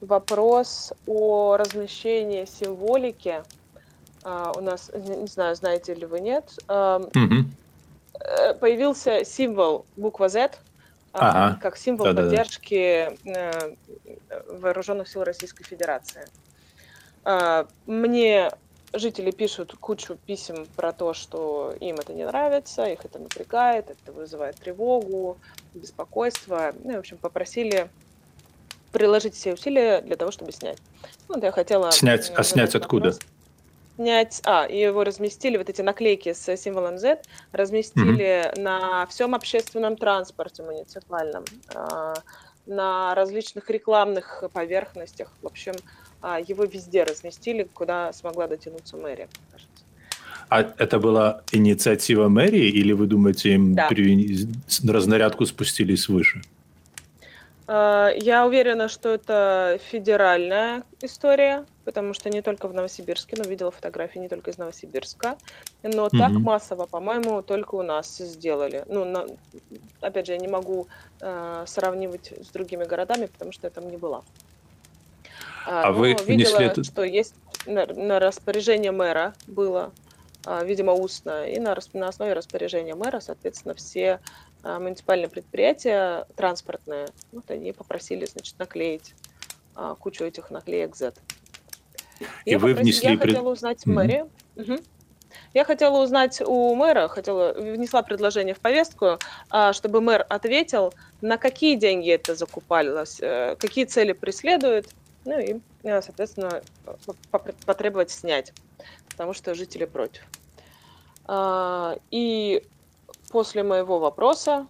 вопрос 0.02 0.94
о 1.08 1.58
размещении 1.58 2.46
символики. 2.46 3.44
Uh, 4.24 4.58
у 4.58 4.62
нас, 4.62 4.92
не 4.94 5.28
знаю, 5.28 5.56
знаете 5.56 5.94
ли 5.94 6.08
вы, 6.08 6.20
нет, 6.20 6.52
uh, 6.68 7.12
mm-hmm. 7.12 8.58
появился 8.60 9.24
символ 9.24 9.86
буква 9.98 10.30
Z, 10.30 10.58
ага. 11.14 11.60
как 11.62 11.78
символ 11.78 12.06
Да-да-да. 12.06 12.30
поддержки 12.30 13.12
uh, 13.24 13.78
вооруженных 14.48 15.08
сил 15.08 15.24
Российской 15.24 15.64
Федерации. 15.64 16.28
Мне 17.86 18.52
жители 18.94 19.32
пишут 19.32 19.76
кучу 19.80 20.16
писем 20.16 20.68
про 20.76 20.92
то, 20.92 21.14
что 21.14 21.74
им 21.80 21.96
это 21.96 22.14
не 22.14 22.26
нравится, 22.26 22.86
их 22.86 23.06
это 23.06 23.20
напрягает, 23.20 23.90
это 23.90 24.12
вызывает 24.12 24.56
тревогу, 24.58 25.38
беспокойство. 25.74 26.74
Ну, 26.84 26.94
и, 26.94 26.96
в 26.96 27.00
общем, 27.00 27.18
попросили 27.18 27.90
приложить 28.96 29.36
все 29.36 29.54
усилия 29.54 30.00
для 30.00 30.16
того, 30.16 30.32
чтобы 30.32 30.54
снять. 30.54 30.78
Вот 31.28 31.44
я 31.44 31.52
хотела... 31.52 31.92
Снять, 31.92 32.32
а 32.34 32.44
снять 32.44 32.76
откуда? 32.76 33.14
Снять, 33.98 34.42
а, 34.46 34.66
его 34.70 35.04
разместили, 35.04 35.58
вот 35.58 35.70
эти 35.70 35.82
наклейки 35.82 36.32
с 36.32 36.56
символом 36.56 36.98
Z, 36.98 37.22
разместили 37.52 38.54
mm-hmm. 38.54 38.62
на 38.62 39.06
всем 39.08 39.36
общественном 39.36 39.98
транспорте 39.98 40.64
муниципальном, 40.64 41.44
а, 41.74 42.14
на 42.66 43.14
различных 43.16 43.70
рекламных 43.70 44.46
поверхностях, 44.54 45.30
в 45.42 45.48
общем, 45.48 45.74
а, 46.22 46.40
его 46.40 46.64
везде 46.64 47.04
разместили, 47.04 47.68
куда 47.74 48.14
смогла 48.14 48.48
дотянуться 48.48 48.96
мэрия, 48.96 49.28
кажется. 49.52 49.84
А 50.48 50.74
это 50.78 51.00
была 51.00 51.42
инициатива 51.52 52.30
мэрии, 52.30 52.70
или 52.70 52.94
вы 52.94 53.08
думаете, 53.08 53.56
им 53.56 53.76
да. 53.76 53.90
при... 53.90 54.48
разнарядку 54.88 55.46
спустили 55.46 55.96
свыше? 55.96 56.42
А, 57.68 58.10
я 58.16 58.46
уверена, 58.46 58.88
что 58.88 59.10
это 59.10 59.80
федеральная 59.90 60.84
история, 61.02 61.66
потому 61.84 62.14
что 62.14 62.30
не 62.30 62.42
только 62.42 62.68
в 62.68 62.74
Новосибирске, 62.74 63.36
но 63.38 63.50
видела 63.50 63.72
фотографии 63.72 64.20
не 64.20 64.30
только 64.30 64.52
из 64.52 64.58
Новосибирска, 64.58 65.38
но 65.82 66.08
mm-hmm. 66.08 66.18
так 66.18 66.32
массово, 66.32 66.86
по-моему, 66.86 67.42
только 67.42 67.76
у 67.76 67.82
нас 67.82 68.18
сделали. 68.18 68.84
Ну, 68.88 69.06
на, 69.06 69.26
опять 70.02 70.28
же, 70.28 70.34
я 70.34 70.38
не 70.38 70.48
могу 70.48 70.88
э, 71.22 71.64
сравнивать 71.66 72.34
с 72.40 72.48
другими 72.50 72.84
городами, 72.84 73.26
потому 73.26 73.52
что 73.52 73.68
я 73.68 73.72
там 73.72 73.90
не 73.90 73.98
была. 73.98 74.24
А, 75.66 75.86
а 75.86 75.92
вы 75.92 76.16
видела, 76.26 76.58
внесли 76.58 76.84
что 76.84 77.04
есть 77.04 77.34
на, 77.66 77.88
на 77.88 78.20
распоряжение 78.20 78.92
мэра 78.92 79.34
было, 79.48 79.92
а, 80.46 80.64
видимо, 80.64 80.94
устно, 80.94 81.48
и 81.48 81.60
на, 81.60 81.76
на 81.94 82.08
основе 82.08 82.34
распоряжения 82.34 82.94
мэра, 82.94 83.20
соответственно, 83.20 83.74
все 83.74 84.20
муниципальное 84.66 85.30
предприятие 85.30 86.26
транспортное. 86.36 87.08
Вот 87.32 87.50
они 87.52 87.72
попросили, 87.72 88.26
значит, 88.26 88.58
наклеить 88.58 89.14
а, 89.76 89.96
кучу 89.96 90.24
этих 90.24 90.50
наклеек 90.50 90.96
Z. 90.96 91.14
И 92.46 92.52
я 92.52 92.60
вы 92.60 92.70
попросила, 92.70 92.82
внесли... 92.82 93.12
Я 93.12 93.18
хотела 93.18 93.52
узнать 93.52 93.84
mm-hmm. 93.86 93.92
мэрию. 93.94 94.30
Угу. 94.56 94.78
Я 95.54 95.66
хотела 95.66 96.02
узнать 96.02 96.42
у 96.42 96.76
мэра, 96.76 97.08
хотела, 97.08 97.54
внесла 97.54 98.02
предложение 98.02 98.56
в 98.56 98.60
повестку, 98.60 99.20
а, 99.50 99.74
чтобы 99.74 100.02
мэр 100.02 100.26
ответил, 100.30 100.94
на 101.22 101.38
какие 101.38 101.76
деньги 101.76 102.10
это 102.10 102.36
закупалось, 102.36 103.20
э, 103.22 103.56
какие 103.60 103.86
цели 103.86 104.14
преследует, 104.14 104.90
ну 105.26 105.40
и, 105.40 105.60
э, 105.84 106.02
соответственно, 106.02 106.62
потребовать 107.66 108.12
снять, 108.12 108.54
потому 109.10 109.34
что 109.34 109.56
жители 109.56 109.86
против. 109.86 110.24
А, 111.26 111.98
и 112.12 112.64
после 113.36 113.64
моего 113.64 114.00
вопроса 114.00 114.66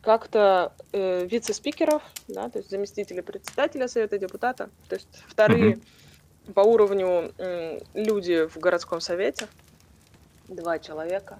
как-то 0.00 0.72
э, 0.90 1.26
вице-спикеров, 1.26 2.02
да, 2.26 2.50
то 2.50 2.58
есть 2.58 2.70
заместители 2.70 3.20
председателя 3.20 3.86
Совета 3.86 4.18
депутата, 4.18 4.68
то 4.88 4.96
есть 4.96 5.22
вторые 5.28 5.74
mm-hmm. 5.74 6.52
по 6.54 6.62
уровню 6.62 7.32
э, 7.38 7.82
люди 7.94 8.48
в 8.48 8.56
городском 8.56 9.00
совете, 9.00 9.46
два 10.48 10.80
человека, 10.80 11.38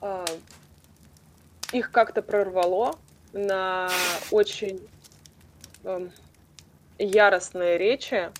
э, 0.00 0.24
их 1.70 1.92
как-то 1.92 2.22
прорвало 2.22 2.98
на 3.32 3.88
очень 4.32 4.84
э, 5.84 6.08
яростные 6.98 7.78
речи, 7.78 8.32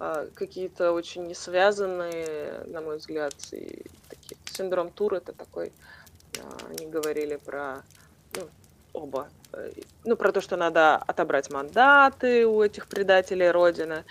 э, 0.00 0.28
какие-то 0.34 0.90
очень 0.90 1.28
несвязанные, 1.28 2.64
на 2.66 2.80
мой 2.80 2.96
взгляд, 2.96 3.34
и 3.52 3.84
такие. 4.08 4.36
Синдром 4.50 4.90
Тур 4.90 5.14
это 5.14 5.32
такой, 5.32 5.66
э, 5.66 5.70
они 6.68 6.86
говорили 6.86 7.36
про 7.36 7.82
ну, 8.34 8.42
оба. 8.92 9.28
Э, 9.52 9.70
ну, 10.04 10.16
про 10.16 10.32
то, 10.32 10.40
что 10.40 10.56
надо 10.56 10.96
отобрать 10.96 11.50
мандаты 11.50 12.46
у 12.46 12.62
этих 12.62 12.86
предателей 12.86 13.50
Родины. 13.50 14.04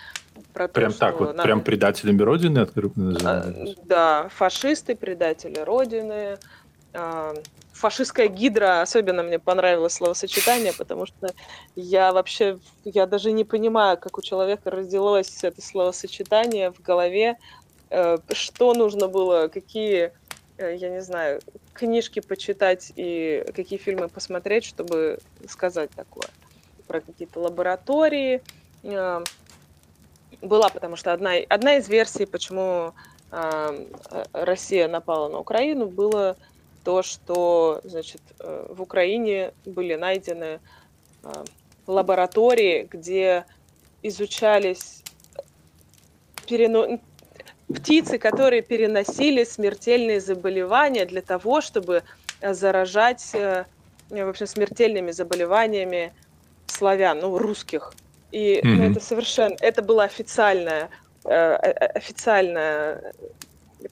Про 0.52 0.68
прям 0.68 0.92
то, 0.92 0.98
так 0.98 1.20
вот, 1.20 1.28
надо... 1.30 1.42
прям 1.42 1.62
предателями 1.62 2.22
Родины 2.22 2.66
называют? 2.94 3.78
А, 3.78 3.82
да, 3.84 4.28
фашисты, 4.28 4.94
предатели 4.94 5.58
Родины. 5.60 6.38
А, 6.92 7.34
фашистская 7.76 8.28
гидра, 8.28 8.82
особенно 8.82 9.22
мне 9.22 9.38
понравилось 9.38 9.94
словосочетание, 9.94 10.72
потому 10.72 11.06
что 11.06 11.28
я 11.74 12.12
вообще, 12.12 12.58
я 12.84 13.06
даже 13.06 13.32
не 13.32 13.44
понимаю, 13.44 13.98
как 13.98 14.18
у 14.18 14.22
человека 14.22 14.70
родилось 14.70 15.44
это 15.44 15.60
словосочетание 15.62 16.72
в 16.72 16.80
голове, 16.80 17.36
э, 17.90 18.18
что 18.32 18.74
нужно 18.74 19.08
было, 19.08 19.48
какие 19.48 20.12
я 20.58 20.88
не 20.88 21.02
знаю, 21.02 21.40
книжки 21.72 22.20
почитать 22.20 22.92
и 22.96 23.44
какие 23.54 23.78
фильмы 23.78 24.08
посмотреть, 24.08 24.64
чтобы 24.64 25.18
сказать 25.48 25.90
такое. 25.90 26.28
Про 26.86 27.00
какие-то 27.00 27.40
лаборатории. 27.40 28.42
Э, 28.82 29.22
была, 30.42 30.68
потому 30.68 30.96
что 30.96 31.12
одна, 31.12 31.32
одна 31.48 31.76
из 31.76 31.88
версий, 31.88 32.26
почему 32.26 32.92
э, 33.32 33.86
Россия 34.32 34.88
напала 34.88 35.28
на 35.28 35.38
Украину, 35.38 35.86
было 35.86 36.36
то, 36.84 37.02
что 37.02 37.80
значит, 37.82 38.22
в 38.38 38.80
Украине 38.80 39.52
были 39.64 39.96
найдены 39.96 40.60
лаборатории, 41.88 42.88
где 42.88 43.44
изучались 44.02 45.02
перено 46.46 47.00
птицы, 47.68 48.18
которые 48.18 48.62
переносили 48.62 49.44
смертельные 49.44 50.20
заболевания 50.20 51.04
для 51.04 51.22
того, 51.22 51.60
чтобы 51.60 52.02
э, 52.40 52.54
заражать, 52.54 53.30
э, 53.34 53.64
в 54.10 54.28
общем, 54.28 54.46
смертельными 54.46 55.10
заболеваниями 55.10 56.12
славян, 56.66 57.18
ну, 57.20 57.36
русских. 57.38 57.92
И 58.32 58.60
mm-hmm. 58.60 58.68
ну, 58.68 58.90
это 58.90 59.00
совершенно, 59.00 59.56
это 59.60 59.82
была 59.82 60.04
официальная, 60.04 60.90
э, 61.24 61.54
официальная 61.94 63.12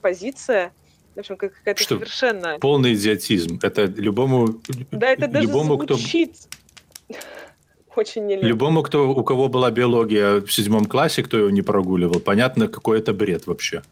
позиция, 0.00 0.72
в 1.14 1.20
общем, 1.20 1.36
какая-то 1.36 1.80
Что? 1.80 1.94
совершенно... 1.94 2.58
Полный 2.58 2.94
идиотизм. 2.94 3.60
Это 3.62 3.84
любому... 3.84 4.60
Да, 4.90 5.10
это 5.10 5.28
даже 5.28 5.46
любому, 5.46 5.76
звучит... 5.76 6.36
Кто 7.08 7.18
очень 7.96 8.26
нелепо. 8.26 8.46
Любому, 8.46 8.82
кто, 8.82 9.10
у 9.10 9.24
кого 9.24 9.48
была 9.48 9.70
биология 9.70 10.40
в 10.40 10.50
седьмом 10.52 10.86
классе, 10.86 11.22
кто 11.22 11.38
его 11.38 11.50
не 11.50 11.62
прогуливал, 11.62 12.20
понятно, 12.20 12.68
какой 12.68 12.98
это 12.98 13.12
бред 13.12 13.46
вообще. 13.46 13.82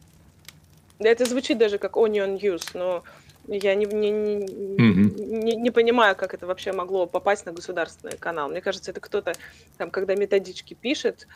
Да, 0.98 1.08
это 1.08 1.24
звучит 1.24 1.58
даже 1.58 1.78
как 1.78 1.96
onion 1.96 2.40
use, 2.40 2.70
но 2.74 3.02
я 3.48 3.74
не, 3.74 3.86
не, 3.86 4.10
не, 4.10 4.44
угу. 4.44 5.20
не, 5.20 5.56
не 5.56 5.70
понимаю, 5.70 6.14
как 6.14 6.32
это 6.34 6.46
вообще 6.46 6.72
могло 6.72 7.06
попасть 7.06 7.44
на 7.44 7.52
государственный 7.52 8.16
канал. 8.16 8.48
Мне 8.48 8.60
кажется, 8.60 8.92
это 8.92 9.00
кто-то, 9.00 9.32
там, 9.78 9.90
когда 9.90 10.14
методички 10.14 10.74
пишет... 10.74 11.26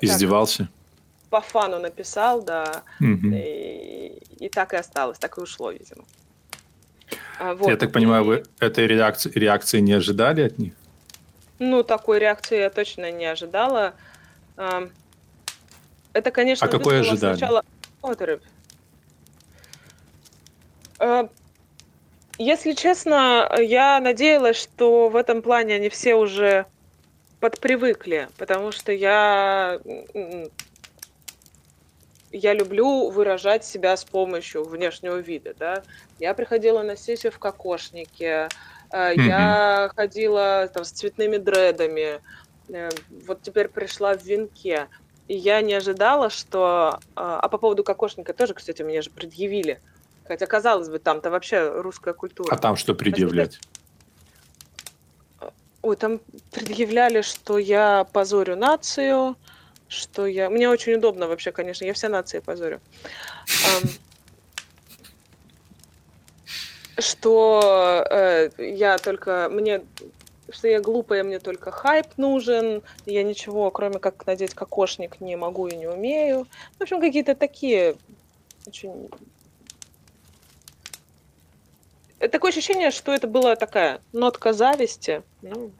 Издевался? 0.00 0.58
Так, 0.58 0.68
по 1.30 1.40
фану 1.40 1.78
написал, 1.78 2.42
да, 2.42 2.84
угу. 3.00 3.28
и, 3.34 4.18
и 4.38 4.48
так 4.48 4.72
и 4.72 4.76
осталось, 4.76 5.18
так 5.18 5.36
и 5.38 5.40
ушло, 5.40 5.70
видимо. 5.72 6.04
А, 7.40 7.54
вот. 7.54 7.68
Я 7.68 7.76
так 7.76 7.92
понимаю, 7.92 8.24
вы 8.24 8.44
этой 8.60 8.86
реакции, 8.86 9.30
реакции 9.34 9.80
не 9.80 9.92
ожидали 9.92 10.42
от 10.42 10.58
них? 10.58 10.72
Ну, 11.58 11.82
такой 11.82 12.18
реакции 12.18 12.58
я 12.58 12.70
точно 12.70 13.10
не 13.10 13.26
ожидала. 13.26 13.94
Это, 16.12 16.30
конечно, 16.30 16.66
а 16.66 16.70
какое 16.70 17.00
ожидание? 17.00 17.36
Сначала 17.36 17.64
отрыв. 18.02 18.40
Если 22.38 22.72
честно, 22.72 23.50
я 23.58 23.98
надеялась, 24.00 24.56
что 24.56 25.08
в 25.08 25.16
этом 25.16 25.42
плане 25.42 25.74
они 25.74 25.88
все 25.88 26.14
уже 26.14 26.66
подпривыкли, 27.40 28.28
потому 28.36 28.72
что 28.72 28.92
я 28.92 29.80
я 32.30 32.52
люблю 32.52 33.10
выражать 33.10 33.64
себя 33.64 33.96
с 33.96 34.04
помощью 34.04 34.64
внешнего 34.64 35.16
вида, 35.16 35.54
да. 35.58 35.82
Я 36.18 36.34
приходила 36.34 36.82
на 36.82 36.96
сессию 36.96 37.32
в 37.32 37.38
кокошнике, 37.38 38.48
Mm-hmm. 38.90 39.26
Я 39.26 39.90
ходила 39.94 40.70
там 40.72 40.84
с 40.84 40.90
цветными 40.90 41.36
дредами. 41.36 42.20
Э, 42.68 42.88
вот 43.26 43.42
теперь 43.42 43.68
пришла 43.68 44.16
в 44.16 44.22
венке. 44.22 44.88
И 45.26 45.34
я 45.36 45.60
не 45.60 45.74
ожидала, 45.74 46.30
что... 46.30 46.98
А, 47.14 47.40
а 47.40 47.48
по 47.48 47.58
поводу 47.58 47.84
кокошника 47.84 48.32
тоже, 48.32 48.54
кстати, 48.54 48.82
мне 48.82 49.02
же 49.02 49.10
предъявили. 49.10 49.80
Хотя, 50.26 50.46
казалось 50.46 50.88
бы, 50.88 50.98
там-то 50.98 51.30
вообще 51.30 51.80
русская 51.80 52.14
культура. 52.14 52.54
А 52.54 52.58
там 52.58 52.76
что 52.76 52.94
предъявлять? 52.94 53.60
Ой, 55.82 55.96
там 55.96 56.20
предъявляли, 56.50 57.22
что 57.22 57.58
я 57.58 58.04
позорю 58.12 58.56
нацию, 58.56 59.36
что 59.88 60.26
я... 60.26 60.50
Мне 60.50 60.68
очень 60.68 60.94
удобно 60.94 61.28
вообще, 61.28 61.52
конечно, 61.52 61.84
я 61.84 61.92
все 61.92 62.08
нации 62.08 62.40
позорю 62.40 62.80
что 66.98 68.04
э, 68.10 68.50
я 68.58 68.98
только 68.98 69.48
мне 69.50 69.82
что 70.50 70.68
я 70.68 70.80
глупая, 70.80 71.24
мне 71.24 71.38
только 71.38 71.70
хайп 71.70 72.06
нужен, 72.16 72.82
я 73.06 73.22
ничего, 73.22 73.70
кроме 73.70 73.98
как 73.98 74.26
надеть 74.26 74.54
кокошник, 74.54 75.20
не 75.20 75.36
могу 75.36 75.66
и 75.66 75.76
не 75.76 75.86
умею. 75.86 76.46
В 76.78 76.82
общем, 76.82 77.00
какие-то 77.00 77.34
такие 77.34 77.96
очень... 78.66 79.10
Такое 82.18 82.50
ощущение, 82.50 82.90
что 82.90 83.12
это 83.12 83.28
была 83.28 83.56
такая 83.56 84.00
нотка 84.12 84.52
зависти. 84.52 85.22
Ну, 85.42 85.70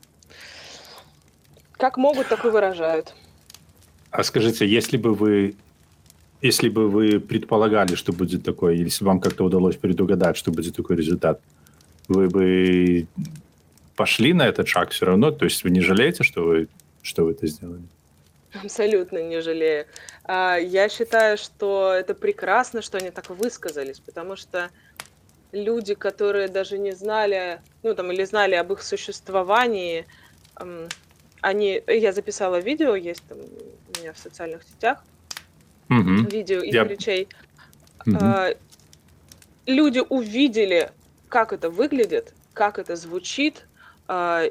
как 1.72 1.96
могут, 1.96 2.28
так 2.28 2.44
и 2.44 2.48
выражают. 2.48 3.14
А 4.10 4.22
скажите, 4.22 4.66
если 4.66 4.96
бы 4.96 5.14
вы 5.14 5.56
если 6.42 6.68
бы 6.68 6.88
вы 6.88 7.20
предполагали, 7.20 7.94
что 7.94 8.12
будет 8.12 8.44
такое, 8.44 8.74
если 8.74 9.04
вам 9.04 9.20
как-то 9.20 9.44
удалось 9.44 9.76
предугадать, 9.76 10.36
что 10.36 10.52
будет 10.52 10.76
такой 10.76 10.96
результат, 10.96 11.40
вы 12.06 12.28
бы 12.28 13.06
пошли 13.96 14.32
на 14.32 14.46
этот 14.46 14.68
шаг 14.68 14.90
все 14.90 15.06
равно? 15.06 15.30
То 15.30 15.44
есть 15.44 15.64
вы 15.64 15.70
не 15.70 15.80
жалеете, 15.80 16.22
что 16.22 16.44
вы, 16.44 16.68
что 17.02 17.24
вы 17.24 17.32
это 17.32 17.46
сделали? 17.46 17.82
Абсолютно 18.54 19.22
не 19.22 19.42
жалею. 19.42 19.86
А, 20.24 20.56
я 20.56 20.88
считаю, 20.88 21.36
что 21.36 21.92
это 21.92 22.14
прекрасно, 22.14 22.82
что 22.82 22.98
они 22.98 23.10
так 23.10 23.28
высказались, 23.30 23.98
потому 23.98 24.36
что 24.36 24.70
люди, 25.52 25.94
которые 25.94 26.48
даже 26.48 26.78
не 26.78 26.92
знали, 26.92 27.60
ну 27.82 27.94
там 27.94 28.12
или 28.12 28.24
знали 28.24 28.54
об 28.54 28.72
их 28.72 28.82
существовании, 28.82 30.06
они, 31.40 31.82
я 31.86 32.12
записала 32.12 32.58
видео, 32.58 32.94
есть 32.96 33.22
там 33.28 33.38
у 33.38 34.00
меня 34.00 34.12
в 34.12 34.18
социальных 34.18 34.62
сетях, 34.62 35.04
угу. 35.88 36.28
видео 36.28 36.60
из 36.60 36.74
Я... 36.74 36.84
речей. 36.84 37.28
Угу. 38.06 38.16
А, 38.20 38.54
люди 39.66 40.02
увидели, 40.08 40.90
как 41.28 41.52
это 41.52 41.70
выглядит, 41.70 42.34
как 42.52 42.78
это 42.78 42.96
звучит, 42.96 43.66
а, 44.06 44.44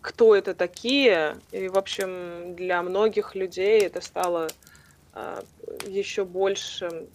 кто 0.00 0.34
это 0.34 0.54
такие. 0.54 1.36
И, 1.52 1.68
в 1.68 1.78
общем, 1.78 2.54
для 2.54 2.82
многих 2.82 3.34
людей 3.34 3.80
это 3.80 4.00
стало 4.00 4.48
а, 5.14 5.42
еще 5.86 6.24
больше 6.24 7.06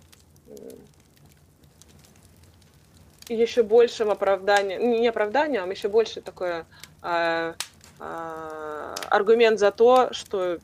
еще 3.29 3.63
большим 3.63 4.09
оправданием, 4.09 5.01
не 5.01 5.07
оправданием, 5.07 5.65
а 5.65 5.67
еще 5.67 5.89
больше 5.89 6.21
такое 6.21 6.65
э, 7.03 7.53
э, 7.99 8.95
аргумент 9.09 9.59
за 9.59 9.71
то, 9.71 10.13
что 10.13 10.59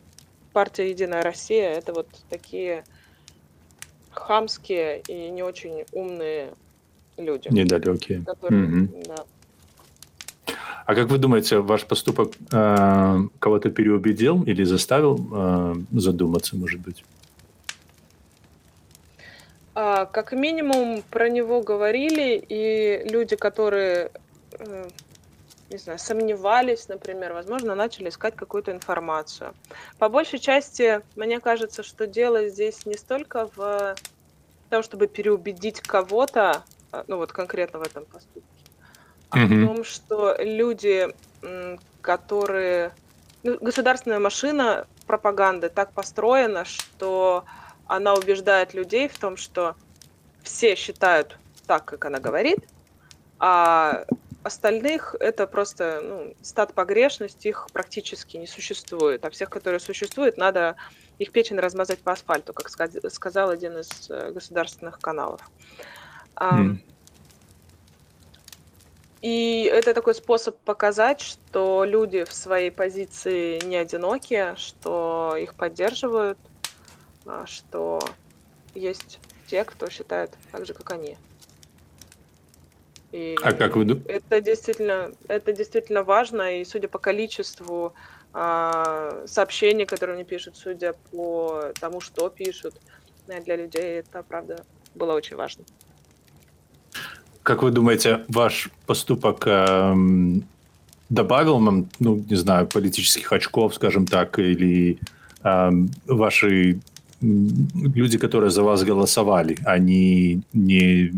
партия 0.53 0.89
Единая 0.89 1.23
Россия 1.23 1.71
это 1.71 1.93
вот 1.93 2.07
такие 2.29 2.83
хамские 4.11 5.01
и 5.07 5.29
не 5.29 5.43
очень 5.43 5.85
умные 5.91 6.53
люди. 7.17 7.47
Недалекие. 7.49 8.23
Которые, 8.25 8.85
угу. 8.85 9.03
да. 9.05 9.15
А 10.85 10.95
как 10.95 11.07
вы 11.07 11.17
думаете, 11.17 11.59
ваш 11.59 11.85
поступок 11.85 12.33
э, 12.51 13.19
кого-то 13.39 13.69
переубедил 13.69 14.43
или 14.43 14.63
заставил 14.65 15.17
э, 15.33 15.75
задуматься, 15.91 16.57
может 16.57 16.81
быть? 16.81 17.05
А, 19.75 20.05
как 20.05 20.33
минимум 20.33 21.03
про 21.09 21.29
него 21.29 21.61
говорили, 21.61 22.43
и 22.49 23.09
люди, 23.09 23.35
которые, 23.37 24.11
э, 24.59 24.87
не 25.73 25.79
знаю, 25.79 25.99
сомневались, 25.99 26.87
например, 26.87 27.33
возможно, 27.33 27.75
начали 27.75 28.09
искать 28.09 28.35
какую-то 28.35 28.71
информацию. 28.71 29.53
По 29.97 30.07
большей 30.07 30.39
части, 30.39 31.01
мне 31.15 31.39
кажется, 31.39 31.83
что 31.83 32.07
дело 32.07 32.47
здесь 32.47 32.85
не 32.85 32.95
столько 32.95 33.49
в 33.55 33.95
том, 34.69 34.83
чтобы 34.83 35.07
переубедить 35.07 35.81
кого-то, 35.81 36.63
а, 36.91 37.03
ну 37.07 37.17
вот 37.17 37.31
конкретно 37.31 37.79
в 37.79 37.83
этом 37.83 38.05
поступке, 38.05 38.47
а 39.31 39.39
mm-hmm. 39.39 39.63
в 39.63 39.67
том, 39.67 39.83
что 39.83 40.35
люди, 40.39 41.13
которые... 42.01 42.93
Ну, 43.41 43.57
государственная 43.59 44.19
машина 44.19 44.87
пропаганды 45.05 45.69
так 45.69 45.91
построена, 45.91 46.63
что 46.63 47.43
она 47.87 48.13
убеждает 48.13 48.73
людей 48.73 49.09
в 49.09 49.17
том, 49.17 49.35
что 49.35 49.75
все 50.43 50.75
считают 50.75 51.37
так, 51.67 51.83
как 51.85 52.05
она 52.05 52.19
говорит, 52.19 52.59
а 53.39 54.05
остальных 54.43 55.15
это 55.19 55.47
просто 55.47 56.01
ну, 56.03 56.35
стат 56.41 56.73
погрешность, 56.73 57.45
их 57.45 57.67
практически 57.73 58.37
не 58.37 58.47
существует. 58.47 59.25
А 59.25 59.29
всех, 59.29 59.49
которые 59.49 59.79
существуют, 59.79 60.37
надо 60.37 60.75
их 61.19 61.31
печень 61.31 61.59
размазать 61.59 61.99
по 61.99 62.11
асфальту, 62.11 62.53
как 62.53 62.69
сказал 62.69 63.49
один 63.49 63.77
из 63.77 64.09
э, 64.09 64.31
государственных 64.31 64.99
каналов. 64.99 65.41
Mm. 66.35 66.77
И 69.21 69.69
это 69.71 69.93
такой 69.93 70.15
способ 70.15 70.57
показать, 70.59 71.21
что 71.21 71.85
люди 71.85 72.25
в 72.25 72.33
своей 72.33 72.71
позиции 72.71 73.63
не 73.63 73.77
одиноки, 73.77 74.53
что 74.57 75.37
их 75.39 75.55
поддерживают, 75.55 76.37
а, 77.25 77.45
что 77.45 78.01
есть 78.75 79.19
те, 79.47 79.63
кто 79.63 79.89
считает 79.89 80.31
так 80.51 80.65
же, 80.65 80.73
как 80.73 80.91
они. 80.91 81.17
И 83.13 83.35
а 83.43 83.53
как 83.53 83.75
вы 83.75 84.01
Это 84.07 84.41
действительно, 84.41 85.11
это 85.27 85.53
действительно 85.53 86.03
важно, 86.03 86.59
и 86.59 86.65
судя 86.65 86.87
по 86.87 86.97
количеству 86.97 87.93
э, 88.33 89.23
сообщений, 89.27 89.85
которые 89.85 90.15
мне 90.15 90.25
пишут, 90.25 90.57
судя 90.57 90.93
по 91.11 91.71
тому, 91.79 92.01
что 92.01 92.29
пишут, 92.29 92.73
э, 93.27 93.39
для 93.41 93.55
людей 93.55 93.99
это, 93.99 94.23
правда, 94.23 94.55
было 94.95 95.13
очень 95.13 95.35
важно. 95.35 95.63
Как 97.43 97.61
вы 97.61 97.69
думаете, 97.71 98.25
ваш 98.29 98.69
поступок 98.87 99.43
э, 99.45 99.95
добавил 101.09 101.59
нам, 101.59 101.89
ну, 101.99 102.15
не 102.29 102.35
знаю, 102.35 102.65
политических 102.65 103.31
очков, 103.31 103.75
скажем 103.75 104.07
так, 104.07 104.39
или 104.39 104.97
э, 105.43 105.71
ваши 106.07 106.79
люди, 107.21 108.17
которые 108.17 108.49
за 108.49 108.63
вас 108.63 108.83
голосовали, 108.83 109.57
они 109.65 110.41
не... 110.53 111.13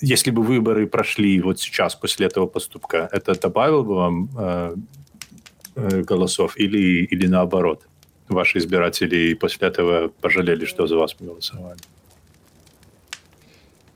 Если 0.00 0.30
бы 0.30 0.42
выборы 0.42 0.86
прошли 0.86 1.40
вот 1.40 1.60
сейчас, 1.60 1.94
после 1.94 2.26
этого 2.26 2.46
поступка, 2.46 3.08
это 3.12 3.38
добавил 3.40 3.84
бы 3.84 3.94
вам 3.94 4.28
э, 4.38 4.74
э, 5.76 6.02
голосов 6.02 6.58
или, 6.58 7.04
или 7.04 7.26
наоборот? 7.26 7.82
Ваши 8.28 8.58
избиратели 8.58 9.34
после 9.34 9.68
этого 9.68 10.08
пожалели, 10.08 10.64
что 10.64 10.86
за 10.86 10.96
вас 10.96 11.14
голосовали? 11.18 11.78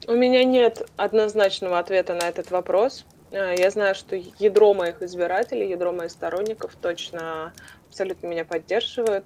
У 0.09 0.12
меня 0.12 0.44
нет 0.44 0.88
однозначного 0.96 1.79
ответа 1.79 2.14
на 2.14 2.29
этот 2.29 2.51
вопрос. 2.51 3.05
Э, 3.31 3.55
я 3.59 3.70
знаю, 3.70 3.94
что 3.94 4.16
ядро 4.38 4.75
моих 4.75 5.03
избирателей, 5.03 5.68
ядро 5.68 5.92
моих 5.92 6.11
сторонников 6.11 6.77
точно 6.81 7.53
абсолютно 7.88 8.27
меня 8.29 8.44
поддерживает 8.44 9.25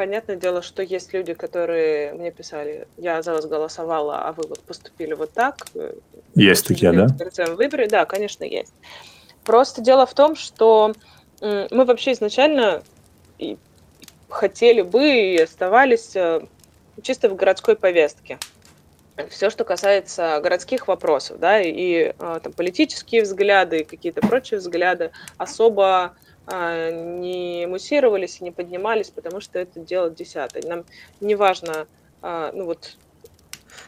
понятное 0.00 0.36
дело, 0.36 0.62
что 0.62 0.82
есть 0.82 1.12
люди, 1.12 1.34
которые 1.34 2.14
мне 2.14 2.30
писали, 2.30 2.88
я 2.96 3.20
за 3.20 3.34
вас 3.34 3.44
голосовала, 3.44 4.22
а 4.22 4.32
вы 4.32 4.44
вот 4.48 4.60
поступили 4.60 5.12
вот 5.12 5.34
так. 5.34 5.66
Есть 6.34 6.66
такие, 6.66 6.90
да? 6.90 7.06
В 7.08 7.56
выборе, 7.56 7.86
да, 7.86 8.06
конечно, 8.06 8.42
есть. 8.44 8.72
Просто 9.44 9.82
дело 9.82 10.06
в 10.06 10.14
том, 10.14 10.36
что 10.36 10.94
мы 11.42 11.84
вообще 11.84 12.12
изначально 12.12 12.82
и 13.36 13.58
хотели 14.30 14.80
бы 14.80 15.04
и 15.04 15.36
оставались 15.42 16.16
э, 16.16 16.40
чисто 17.02 17.28
в 17.28 17.36
городской 17.36 17.76
повестке. 17.76 18.38
Все, 19.28 19.50
что 19.50 19.64
касается 19.64 20.40
городских 20.42 20.88
вопросов, 20.88 21.38
да, 21.40 21.60
и 21.60 22.14
э, 22.18 22.40
там, 22.42 22.52
политические 22.54 23.24
взгляды, 23.24 23.80
и 23.80 23.84
какие-то 23.84 24.22
прочие 24.22 24.60
взгляды 24.60 25.10
особо 25.36 26.14
не 26.46 27.66
муссировались 27.68 28.40
и 28.40 28.44
не 28.44 28.50
поднимались, 28.50 29.10
потому 29.10 29.40
что 29.40 29.58
это 29.58 29.80
дело 29.80 30.10
десятое. 30.10 30.62
Нам 30.66 30.84
не 31.20 31.34
важно, 31.34 31.86
а, 32.22 32.50
ну 32.52 32.64
вот, 32.64 32.96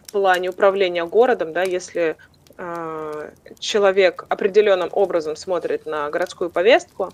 в 0.06 0.12
плане 0.12 0.50
управления 0.50 1.04
городом, 1.04 1.52
да, 1.52 1.62
если 1.62 2.16
а, 2.58 3.30
человек 3.58 4.26
определенным 4.28 4.90
образом 4.92 5.34
смотрит 5.34 5.86
на 5.86 6.08
городскую 6.10 6.50
повестку, 6.50 7.12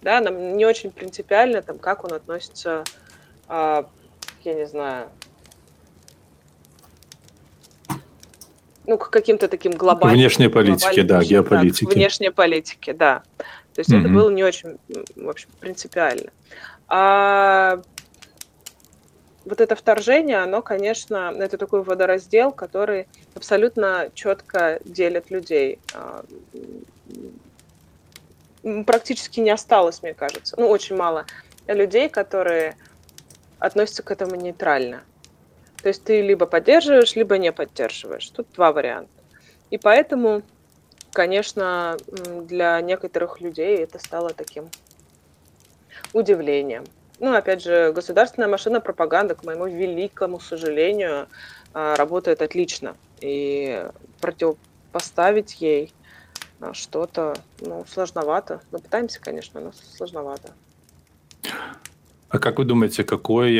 да, 0.00 0.20
нам 0.20 0.56
не 0.56 0.64
очень 0.64 0.90
принципиально, 0.90 1.60
там, 1.60 1.78
как 1.78 2.04
он 2.04 2.12
относится, 2.12 2.84
я 3.48 3.84
не 4.44 4.66
знаю, 4.66 5.08
ну, 8.88 8.96
к 8.96 9.10
каким-то 9.10 9.48
таким 9.48 9.72
глобальным... 9.72 10.18
Внешней 10.18 10.48
политике, 10.48 11.02
да, 11.02 11.22
геополитике. 11.22 11.92
внешней 11.92 12.30
политике, 12.30 12.94
да. 12.94 13.22
То 13.78 13.82
есть 13.82 13.92
mm-hmm. 13.92 14.00
это 14.00 14.08
было 14.08 14.30
не 14.30 14.42
очень, 14.42 14.76
в 15.14 15.28
общем, 15.28 15.50
принципиально. 15.60 16.32
А 16.88 17.80
вот 19.44 19.60
это 19.60 19.76
вторжение, 19.76 20.38
оно, 20.38 20.62
конечно, 20.62 21.32
это 21.38 21.56
такой 21.58 21.84
водораздел, 21.84 22.50
который 22.50 23.06
абсолютно 23.36 24.10
четко 24.14 24.80
делит 24.84 25.30
людей. 25.30 25.78
А, 25.94 26.24
практически 28.84 29.38
не 29.38 29.50
осталось, 29.50 30.02
мне 30.02 30.12
кажется. 30.12 30.56
Ну, 30.58 30.66
очень 30.66 30.96
мало 30.96 31.24
людей, 31.68 32.08
которые 32.08 32.74
относятся 33.60 34.02
к 34.02 34.10
этому 34.10 34.34
нейтрально. 34.34 35.04
То 35.80 35.86
есть 35.86 36.02
ты 36.02 36.20
либо 36.20 36.46
поддерживаешь, 36.46 37.14
либо 37.14 37.38
не 37.38 37.52
поддерживаешь. 37.52 38.28
Тут 38.30 38.48
два 38.56 38.72
варианта. 38.72 39.22
И 39.70 39.78
поэтому 39.78 40.42
конечно, 41.12 41.96
для 42.42 42.80
некоторых 42.80 43.40
людей 43.40 43.78
это 43.78 43.98
стало 43.98 44.30
таким 44.30 44.70
удивлением. 46.12 46.84
Ну, 47.20 47.34
опять 47.34 47.62
же, 47.62 47.92
государственная 47.92 48.48
машина 48.48 48.80
пропаганды, 48.80 49.34
к 49.34 49.44
моему 49.44 49.66
великому 49.66 50.38
сожалению, 50.38 51.26
а, 51.74 51.96
работает 51.96 52.42
отлично. 52.42 52.96
И 53.20 53.84
противопоставить 54.20 55.60
ей 55.60 55.92
а, 56.60 56.74
что-то, 56.74 57.34
ну, 57.60 57.84
сложновато. 57.88 58.60
Мы 58.70 58.78
пытаемся, 58.78 59.20
конечно, 59.20 59.60
но 59.60 59.72
сложновато. 59.96 60.52
А 62.28 62.38
как 62.38 62.58
вы 62.58 62.64
думаете, 62.64 63.04
какой 63.04 63.54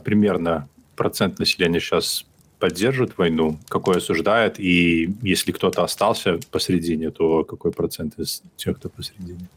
примерно 0.00 0.68
процент 0.96 1.38
населения 1.38 1.80
сейчас 1.80 2.24
поддерживает 2.60 3.16
войну, 3.18 3.58
какой 3.68 3.96
осуждает, 3.96 4.60
и 4.60 5.12
если 5.22 5.50
кто-то 5.50 5.82
остался 5.82 6.38
посередине, 6.50 7.10
то 7.10 7.42
какой 7.44 7.72
процент 7.72 8.18
из 8.18 8.42
тех, 8.56 8.76
кто 8.76 8.88
посередине? 8.88 9.48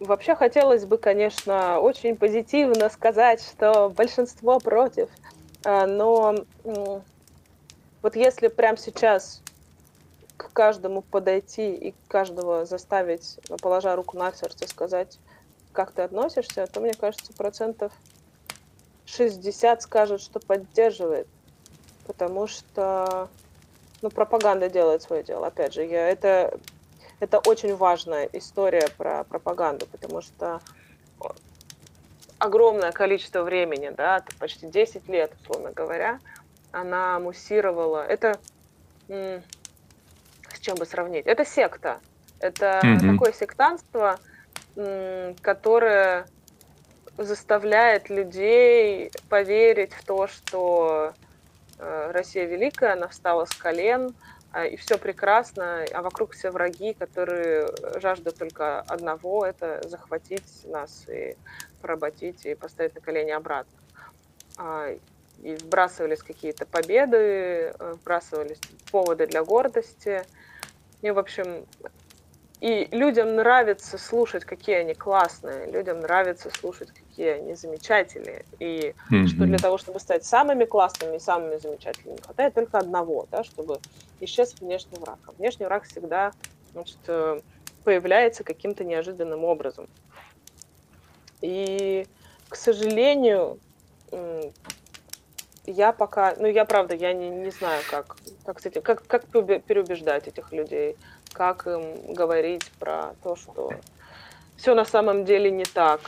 Вообще 0.00 0.34
хотелось 0.34 0.86
бы, 0.86 0.96
конечно, 0.96 1.78
очень 1.78 2.16
позитивно 2.16 2.88
сказать, 2.88 3.42
что 3.42 3.90
большинство 3.90 4.58
против, 4.58 5.10
а, 5.62 5.86
но 5.86 6.36
вот 8.02 8.16
если 8.16 8.48
прямо 8.48 8.78
сейчас 8.78 9.42
к 10.38 10.50
каждому 10.54 11.02
подойти 11.02 11.74
и 11.74 11.94
каждого 12.08 12.64
заставить, 12.64 13.38
положа 13.60 13.94
руку 13.94 14.16
на 14.16 14.32
сердце, 14.32 14.66
сказать, 14.66 15.18
как 15.72 15.92
ты 15.92 16.00
относишься, 16.00 16.66
то, 16.66 16.80
мне 16.80 16.94
кажется, 16.94 17.34
процентов 17.34 17.92
60 19.10 19.82
скажут, 19.82 20.20
что 20.22 20.40
поддерживает, 20.40 21.26
потому 22.06 22.46
что 22.46 23.28
ну, 24.02 24.10
пропаганда 24.10 24.68
делает 24.68 25.02
свое 25.02 25.22
дело. 25.22 25.48
Опять 25.48 25.74
же, 25.74 25.84
я, 25.84 26.08
это, 26.08 26.58
это 27.18 27.38
очень 27.38 27.76
важная 27.76 28.28
история 28.32 28.88
про 28.96 29.24
пропаганду, 29.24 29.86
потому 29.86 30.22
что 30.22 30.60
огромное 32.38 32.92
количество 32.92 33.42
времени, 33.42 33.92
да, 33.94 34.24
почти 34.38 34.66
10 34.66 35.08
лет, 35.08 35.32
условно 35.42 35.72
говоря, 35.72 36.18
она 36.72 37.18
муссировала. 37.18 38.04
Это 38.06 38.38
с 39.08 40.58
чем 40.60 40.76
бы 40.76 40.86
сравнить? 40.86 41.26
Это 41.26 41.44
секта. 41.44 42.00
Это 42.38 42.80
mm-hmm. 42.82 43.12
такое 43.12 43.32
сектантство, 43.32 44.18
которое 45.42 46.26
заставляет 47.24 48.08
людей 48.10 49.10
поверить 49.28 49.92
в 49.92 50.04
то, 50.04 50.26
что 50.26 51.12
э, 51.78 52.10
Россия 52.12 52.46
великая, 52.46 52.94
она 52.94 53.08
встала 53.08 53.44
с 53.44 53.54
колен, 53.54 54.14
а, 54.52 54.66
и 54.66 54.76
все 54.76 54.98
прекрасно, 54.98 55.84
а 55.92 56.02
вокруг 56.02 56.32
все 56.32 56.50
враги, 56.50 56.94
которые 56.94 57.68
жаждут 58.00 58.36
только 58.36 58.80
одного, 58.80 59.46
это 59.46 59.80
захватить 59.88 60.64
нас 60.64 61.04
и 61.08 61.36
поработить, 61.80 62.44
и 62.46 62.54
поставить 62.54 62.94
на 62.96 63.00
колени 63.00 63.30
обратно. 63.30 63.78
А, 64.58 64.88
и 65.42 65.54
вбрасывались 65.54 66.22
какие-то 66.22 66.66
победы, 66.66 67.16
э, 67.16 67.92
вбрасывались 67.94 68.60
поводы 68.90 69.26
для 69.26 69.44
гордости. 69.44 70.24
И, 71.00 71.10
в 71.10 71.18
общем, 71.18 71.64
и 72.60 72.88
людям 72.92 73.36
нравится 73.36 73.96
слушать, 73.96 74.44
какие 74.44 74.76
они 74.76 74.92
классные, 74.92 75.70
людям 75.70 76.00
нравится 76.00 76.50
слушать, 76.50 76.90
какие 76.90 77.28
они 77.28 77.54
замечательные. 77.54 78.44
И 78.58 78.94
mm-hmm. 79.10 79.26
что 79.28 79.44
для 79.46 79.58
того, 79.58 79.78
чтобы 79.78 79.98
стать 79.98 80.24
самыми 80.24 80.66
классными 80.66 81.16
и 81.16 81.20
самыми 81.20 81.56
замечательными, 81.56 82.20
хватает 82.20 82.54
только 82.54 82.78
одного, 82.78 83.26
да, 83.30 83.44
чтобы 83.44 83.78
исчез 84.20 84.54
внешний 84.60 84.98
враг. 84.98 85.18
А 85.26 85.32
внешний 85.32 85.64
враг 85.64 85.84
всегда 85.84 86.32
значит, 86.72 86.98
э, 87.06 87.40
появляется 87.84 88.44
каким-то 88.44 88.84
неожиданным 88.84 89.42
образом. 89.44 89.88
И, 91.40 92.06
к 92.50 92.56
сожалению, 92.56 93.58
я 95.64 95.92
пока, 95.92 96.34
ну 96.38 96.46
я 96.46 96.64
правда, 96.64 96.94
я 96.94 97.12
не, 97.12 97.30
не 97.30 97.50
знаю, 97.50 97.82
как, 97.90 98.16
как, 98.44 98.60
с 98.60 98.66
этим, 98.66 98.82
как, 98.82 99.06
как 99.06 99.26
переубеждать 99.26 100.28
этих 100.28 100.52
людей, 100.52 100.96
как 101.32 101.66
им 101.66 102.14
говорить 102.14 102.70
про 102.78 103.14
то, 103.22 103.36
что 103.36 103.72
все 104.56 104.74
на 104.74 104.84
самом 104.84 105.24
деле 105.24 105.50
не 105.50 105.64
так. 105.64 106.00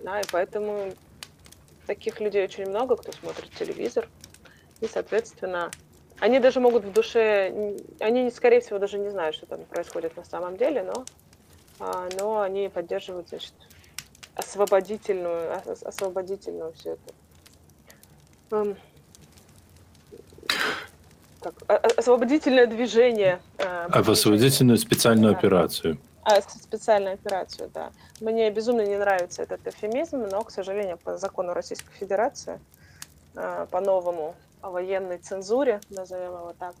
Да, 0.00 0.20
и 0.20 0.24
поэтому 0.30 0.92
таких 1.86 2.20
людей 2.20 2.44
очень 2.44 2.68
много, 2.68 2.96
кто 2.96 3.12
смотрит 3.12 3.50
телевизор. 3.52 4.08
И, 4.80 4.88
соответственно, 4.88 5.70
они 6.18 6.40
даже 6.40 6.60
могут 6.60 6.84
в 6.84 6.92
душе, 6.92 7.76
они, 8.00 8.30
скорее 8.30 8.60
всего, 8.60 8.78
даже 8.78 8.98
не 8.98 9.10
знают, 9.10 9.34
что 9.36 9.46
там 9.46 9.64
происходит 9.64 10.16
на 10.16 10.24
самом 10.24 10.56
деле, 10.56 10.82
но, 10.82 11.04
а, 11.78 12.08
но 12.18 12.40
они 12.40 12.68
поддерживают, 12.68 13.28
значит, 13.28 13.54
освободительную, 14.34 15.60
освободительную 15.84 16.72
все 16.72 16.92
это 16.92 17.14
Эм, 18.52 18.76
как, 21.42 21.98
освободительное 21.98 22.66
движение. 22.66 23.40
Э, 23.58 23.88
а 23.90 24.02
в 24.02 24.10
освободительную 24.10 24.78
специальную 24.78 25.32
да. 25.32 25.38
операцию. 25.38 25.98
А, 26.24 26.40
специальную 26.40 27.14
операцию, 27.14 27.70
да. 27.74 27.90
Мне 28.20 28.50
безумно 28.50 28.82
не 28.86 28.96
нравится 28.96 29.42
этот 29.42 29.66
эфемизм, 29.66 30.28
но, 30.30 30.42
к 30.42 30.50
сожалению, 30.50 30.98
по 30.98 31.18
закону 31.18 31.52
Российской 31.52 31.92
Федерации, 31.98 32.60
э, 33.34 33.66
по-новому, 33.70 34.34
о 34.60 34.70
военной 34.70 35.18
цензуре, 35.18 35.80
назовем 35.90 36.32
его 36.32 36.54
так, 36.56 36.74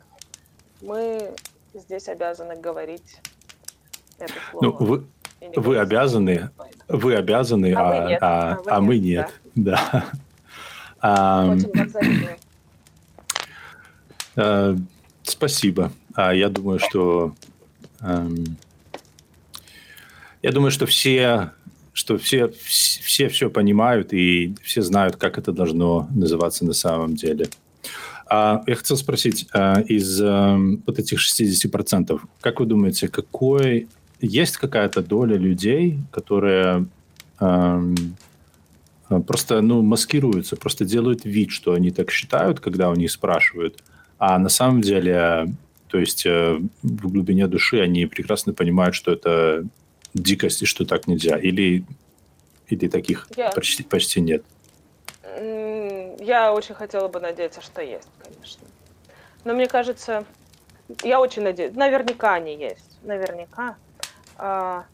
мы 0.80 1.32
здесь 1.74 2.08
обязаны 2.08 2.54
говорить 2.54 3.18
это 4.18 4.32
слово. 4.50 4.64
Ну, 4.64 4.86
вы, 4.86 5.06
вы 5.56 5.78
обязаны, 5.78 6.50
вы 6.86 7.16
обязаны, 7.16 7.74
а, 7.74 7.90
а, 7.90 8.08
нет, 8.08 8.18
а, 8.22 8.52
а, 8.52 8.76
а 8.76 8.80
мы 8.80 8.98
нет. 8.98 9.32
Да. 9.56 10.04
да. 11.02 11.44
Очень 11.52 11.72
э, 14.36 14.76
Спасибо. 15.22 15.92
А 16.14 16.34
я 16.34 16.48
думаю, 16.48 16.80
что 16.80 17.34
я 20.42 20.50
думаю, 20.50 20.72
что 20.72 20.86
все, 20.86 21.52
что 21.92 22.18
все, 22.18 22.48
все 22.48 23.28
все 23.28 23.48
понимают 23.48 24.12
и 24.12 24.56
все 24.64 24.82
знают, 24.82 25.14
как 25.14 25.38
это 25.38 25.52
должно 25.52 26.08
называться 26.12 26.64
на 26.64 26.72
самом 26.72 27.14
деле. 27.14 27.48
А 28.26 28.64
я 28.66 28.74
хотел 28.74 28.96
спросить, 28.96 29.46
а, 29.52 29.80
из 29.80 30.20
эм, 30.20 30.82
вот 30.84 30.98
этих 30.98 31.20
60%, 31.20 32.20
как 32.40 32.58
вы 32.58 32.66
думаете, 32.66 33.06
какой 33.06 33.88
есть 34.20 34.56
какая-то 34.56 35.02
доля 35.02 35.36
людей, 35.36 36.00
которые 36.10 36.86
Э, 39.12 39.20
просто 39.20 39.60
ну, 39.60 39.82
маскируются, 39.82 40.56
просто 40.56 40.84
делают 40.84 41.24
вид, 41.24 41.50
что 41.50 41.72
они 41.72 41.90
так 41.90 42.10
считают, 42.10 42.60
когда 42.60 42.90
у 42.90 42.94
них 42.94 43.10
спрашивают. 43.10 43.82
А 44.24 44.38
на 44.38 44.48
самом 44.48 44.82
деле, 44.82 45.48
то 45.88 45.98
есть 45.98 46.24
э, 46.26 46.60
в 46.84 47.10
глубине 47.10 47.48
души 47.48 47.80
они 47.80 48.06
прекрасно 48.06 48.54
понимают, 48.54 48.94
что 48.94 49.10
это 49.10 49.64
дикость 50.14 50.62
и 50.62 50.64
что 50.64 50.84
так 50.84 51.08
нельзя. 51.08 51.36
Или, 51.36 51.84
или 52.68 52.86
таких 52.86 53.26
yeah. 53.30 53.52
почти, 53.52 53.82
почти 53.82 54.20
нет. 54.20 54.44
Я 56.20 56.52
очень 56.54 56.76
хотела 56.76 57.08
бы 57.08 57.18
надеяться, 57.18 57.62
что 57.62 57.82
есть, 57.82 58.06
конечно. 58.22 58.64
Но 59.42 59.54
мне 59.54 59.66
кажется, 59.66 60.24
я 61.02 61.18
очень 61.18 61.42
надеюсь, 61.42 61.74
наверняка 61.74 62.34
они 62.34 62.56
есть, 62.56 63.00
наверняка. 63.02 63.74
А, 64.36 64.84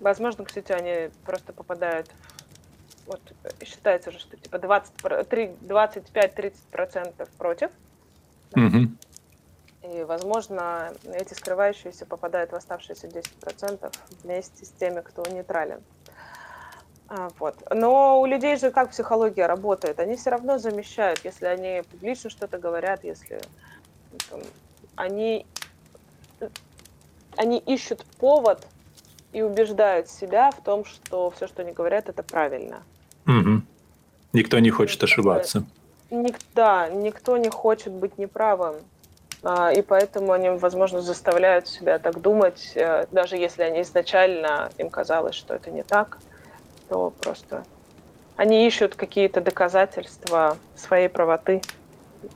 возможно, 0.00 0.46
кстати, 0.46 0.72
они 0.72 1.10
просто 1.26 1.52
попадают 1.52 2.08
вот 3.04 3.20
считается 3.62 4.10
же, 4.10 4.18
что 4.18 4.38
типа 4.38 4.56
25-30% 4.56 7.28
против. 7.36 7.70
Угу. 8.54 9.94
И, 9.94 10.04
возможно, 10.04 10.92
эти 11.12 11.34
скрывающиеся 11.34 12.06
попадают 12.06 12.52
в 12.52 12.54
оставшиеся 12.54 13.08
10% 13.08 13.92
вместе 14.22 14.64
с 14.64 14.70
теми, 14.70 15.00
кто 15.00 15.24
нейтрален. 15.30 15.80
А, 17.08 17.28
вот. 17.38 17.56
Но 17.74 18.20
у 18.20 18.26
людей 18.26 18.56
же 18.56 18.70
как 18.70 18.90
психология 18.90 19.46
работает? 19.46 19.98
Они 20.00 20.16
все 20.16 20.30
равно 20.30 20.58
замещают, 20.58 21.20
если 21.24 21.46
они 21.46 21.82
публично 21.90 22.30
что-то 22.30 22.58
говорят, 22.58 23.04
если 23.04 23.40
там, 24.30 24.40
они, 24.96 25.44
они 27.36 27.58
ищут 27.58 28.04
повод 28.18 28.66
и 29.32 29.42
убеждают 29.42 30.08
себя 30.08 30.50
в 30.52 30.62
том, 30.62 30.84
что 30.84 31.30
все, 31.30 31.46
что 31.48 31.62
они 31.62 31.72
говорят, 31.72 32.08
это 32.08 32.22
правильно. 32.22 32.82
Угу. 33.26 33.62
Никто 34.32 34.58
не 34.60 34.70
хочет 34.70 35.02
ошибаться. 35.02 35.66
Ник, 36.12 36.38
да, 36.54 36.88
никто 36.90 37.38
не 37.38 37.48
хочет 37.48 37.90
быть 37.92 38.18
неправым. 38.18 38.76
А, 39.42 39.72
и 39.72 39.80
поэтому 39.80 40.32
они, 40.32 40.50
возможно, 40.50 41.00
заставляют 41.00 41.66
себя 41.66 41.98
так 41.98 42.20
думать, 42.20 42.72
э, 42.74 43.06
даже 43.10 43.36
если 43.36 43.62
они 43.62 43.80
изначально 43.80 44.70
им 44.76 44.90
казалось, 44.90 45.34
что 45.34 45.54
это 45.54 45.70
не 45.70 45.82
так, 45.82 46.18
то 46.88 47.10
просто 47.22 47.64
они 48.36 48.66
ищут 48.66 48.94
какие-то 48.94 49.40
доказательства 49.40 50.58
своей 50.76 51.08
правоты. 51.08 51.62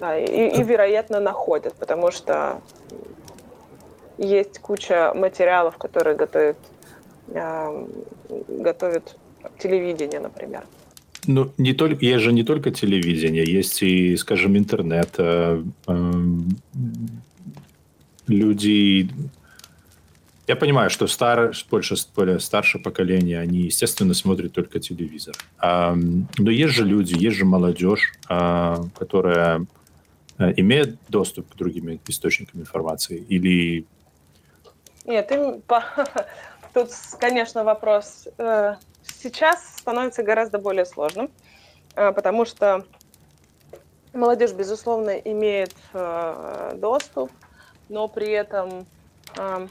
Да, 0.01 0.19
и, 0.19 0.49
и, 0.49 0.63
вероятно, 0.63 1.21
находят, 1.21 1.75
потому 1.75 2.11
что 2.11 2.61
есть 4.17 4.59
куча 4.59 5.13
материалов, 5.15 5.77
которые 5.77 6.17
готовят, 6.17 6.57
э, 7.29 7.87
готовят 8.49 9.17
телевидение, 9.59 10.19
например. 10.19 10.65
Ну, 11.27 11.53
не 11.59 11.73
только, 11.73 12.05
есть 12.05 12.23
же 12.23 12.33
не 12.33 12.45
только 12.45 12.71
телевидение, 12.71 13.45
есть 13.45 13.83
и, 13.83 14.17
скажем, 14.17 14.57
интернет. 14.57 15.11
Э, 15.19 15.63
э, 15.89 16.23
люди... 18.27 19.11
Я 20.47 20.55
понимаю, 20.55 20.91
что 20.91 21.09
стар, 21.09 21.53
больше, 21.69 21.97
более 22.15 22.39
старшее 22.39 22.81
поколение, 22.81 23.41
они, 23.41 23.63
естественно, 23.63 24.15
смотрят 24.15 24.53
только 24.53 24.79
телевизор. 24.79 25.35
А, 25.59 25.97
но 26.39 26.51
есть 26.51 26.75
же 26.75 26.85
люди, 26.85 27.15
есть 27.19 27.37
же 27.37 27.45
молодежь, 27.45 28.13
а, 28.29 28.85
которая 28.97 29.67
э, 30.39 30.53
имеет 30.57 30.99
доступ 31.09 31.53
к 31.53 31.57
другим 31.57 31.99
источникам 32.07 32.61
информации? 32.61 33.19
Или... 33.29 33.87
Нет, 35.05 35.33
им... 35.33 35.63
тут, 36.73 36.91
конечно, 37.19 37.65
вопрос 37.65 38.29
сейчас 39.03 39.76
становится 39.87 40.25
гораздо 40.25 40.59
более 40.59 40.85
сложным, 40.85 41.31
э, 41.95 42.11
потому 42.11 42.45
что 42.45 42.85
молодежь, 44.13 44.51
безусловно, 44.51 45.11
имеет 45.11 45.77
э, 45.93 46.73
доступ, 46.75 47.31
но 47.89 48.09
при 48.09 48.33
этом 48.33 48.85
э, 49.39 49.69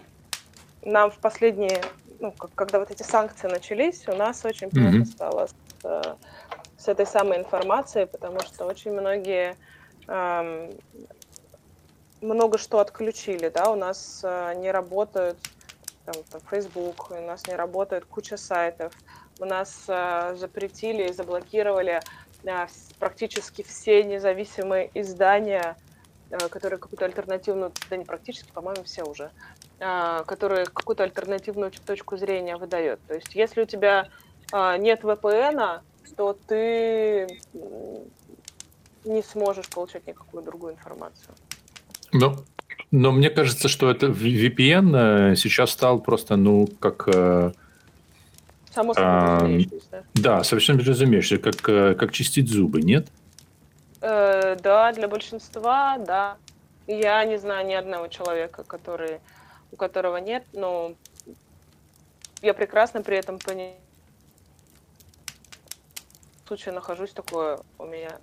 нам 0.84 1.12
в 1.12 1.18
последние, 1.18 1.82
ну, 2.22 2.32
когда 2.32 2.80
вот 2.80 2.92
эти 2.92 3.04
санкции 3.04 3.50
начались, 3.50 4.08
у 4.08 4.16
нас 4.16 4.46
очень 4.46 4.70
плохо 4.70 5.00
mm-hmm. 5.00 5.06
стало 5.06 5.48
с, 5.48 6.18
с 6.78 6.88
этой 6.88 7.06
самой 7.06 7.40
информацией, 7.40 8.06
потому 8.06 8.40
что 8.40 8.68
очень 8.68 8.94
многие 8.94 9.58
эм, 10.08 10.72
много 12.22 12.58
что 12.58 12.80
отключили, 12.80 13.50
да, 13.50 13.70
у 13.70 13.76
нас 13.76 14.24
не 14.56 14.72
работают 14.72 15.38
там, 16.06 16.16
там, 16.32 16.42
Facebook, 16.50 17.12
у 17.12 17.22
нас 17.22 17.46
не 17.48 17.56
работает 17.56 18.06
куча 18.06 18.38
сайтов, 18.38 18.94
у 19.40 19.46
нас 19.46 19.86
э, 19.88 20.36
запретили 20.38 21.10
и 21.10 21.14
заблокировали 21.14 22.02
практически 23.00 23.64
все 23.64 24.04
независимые 24.04 24.92
издания, 24.94 25.76
которые 26.52 26.78
какую-то 26.78 27.06
альтернативную, 27.06 27.72
да 27.90 27.98
не 27.98 28.06
практически, 28.06 28.52
по-моему, 28.52 28.84
все 28.84 29.04
уже, 29.04 29.32
которые 29.80 30.66
какую-то 30.66 31.04
альтернативную 31.04 31.72
точку 31.72 32.18
зрения 32.18 32.58
выдает. 32.58 33.00
То 33.08 33.16
есть 33.16 33.34
если 33.34 33.64
у 33.64 33.66
тебя 33.66 34.10
нет 34.78 35.02
VPN, 35.02 35.80
то 36.16 36.38
ты 36.48 37.40
не 39.06 39.24
сможешь 39.24 39.70
получать 39.70 40.06
никакую 40.08 40.44
другую 40.44 40.74
информацию. 40.74 41.34
Ну, 42.12 42.36
но 42.92 43.12
мне 43.12 43.30
кажется, 43.30 43.68
что 43.68 43.90
это 43.90 44.08
VPN 44.08 45.32
э, 45.32 45.36
сейчас 45.36 45.72
стал 45.72 46.00
просто, 46.00 46.36
ну, 46.36 46.68
как... 46.80 47.08
Само 48.76 48.94
собой 48.94 49.10
а, 49.10 49.36
разумеющееся. 49.40 50.06
Да, 50.16 50.44
совершенно 50.44 50.84
разумеющееся, 50.84 51.42
как, 51.42 51.70
э, 51.70 51.96
как 51.96 52.12
чистить 52.12 52.50
зубы, 52.50 52.82
нет? 52.82 53.08
Э, 54.02 54.58
да, 54.62 54.92
для 54.92 55.08
большинства, 55.08 55.98
да. 55.98 56.38
Я 56.86 57.24
не 57.24 57.38
знаю 57.38 57.66
ни 57.66 57.74
одного 57.74 58.10
человека, 58.10 58.66
который, 58.66 59.22
у 59.72 59.78
которого 59.78 60.18
нет, 60.18 60.44
но 60.52 60.94
я 62.42 62.54
прекрасно 62.54 63.02
при 63.02 63.18
этом 63.18 63.40
понимаю, 63.40 63.76
в 66.44 66.48
случае 66.50 66.76
нахожусь 66.76 67.12
такое 67.12 67.60
у 67.80 67.86
меня 67.86 68.20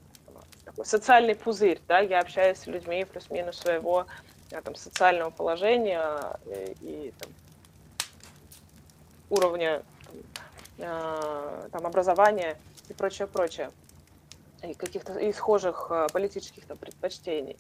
такой 0.67 0.85
социальный 0.85 1.35
пузырь, 1.35 1.81
да, 1.89 2.01
я 2.01 2.21
общаюсь 2.21 2.59
с 2.59 2.67
людьми 2.67 3.05
плюс-минус 3.05 3.57
своего 3.57 4.07
там, 4.51 4.75
социального 4.77 5.31
положения 5.31 6.37
и, 6.45 6.51
э, 6.51 6.75
и 6.83 7.15
там, 7.19 7.31
уровня 9.31 9.83
там, 10.13 10.89
э, 10.89 11.69
там, 11.71 11.87
образования 11.87 12.57
и 12.89 12.93
прочее, 12.93 13.27
прочее, 13.27 13.71
и 14.63 14.75
каких-то 14.75 15.19
и 15.19 15.33
схожих 15.33 15.89
э, 15.91 16.07
политических 16.13 16.67
там, 16.67 16.77
предпочтений. 16.77 17.57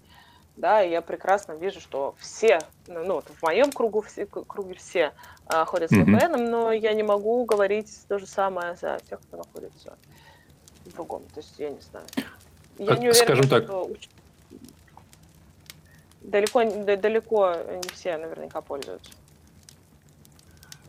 Да, 0.57 0.83
и 0.83 0.91
я 0.91 1.01
прекрасно 1.01 1.53
вижу, 1.53 1.81
что 1.81 2.15
все, 2.19 2.59
ну, 2.87 3.03
ну 3.05 3.23
в 3.23 3.43
моем 3.43 3.73
кругу 3.73 4.03
все, 4.03 4.27
круге 4.27 4.75
все 4.75 5.15
а, 5.47 5.65
ходят 5.65 5.91
с 5.91 5.95
VPN, 5.95 6.35
mm-hmm. 6.35 6.49
но 6.49 6.73
я 6.73 6.93
не 6.93 7.03
могу 7.03 7.43
говорить 7.47 7.91
то 8.07 8.19
же 8.19 8.27
самое 8.27 8.77
за 8.77 9.01
тех, 9.09 9.19
кто 9.21 9.39
находится 9.39 9.97
в 10.85 10.93
другом. 10.93 11.23
То 11.33 11.41
есть 11.41 11.59
я 11.59 11.71
не 11.71 11.81
знаю. 11.81 12.05
Я 12.79 12.97
не 12.97 13.09
уверена, 13.09 13.15
Скажем 13.15 13.49
так, 13.49 13.65
что 13.65 13.91
далеко, 16.21 16.65
далеко 16.65 17.55
не 17.55 17.89
все 17.89 18.19
наверняка 18.19 18.61
пользуются. 18.61 19.11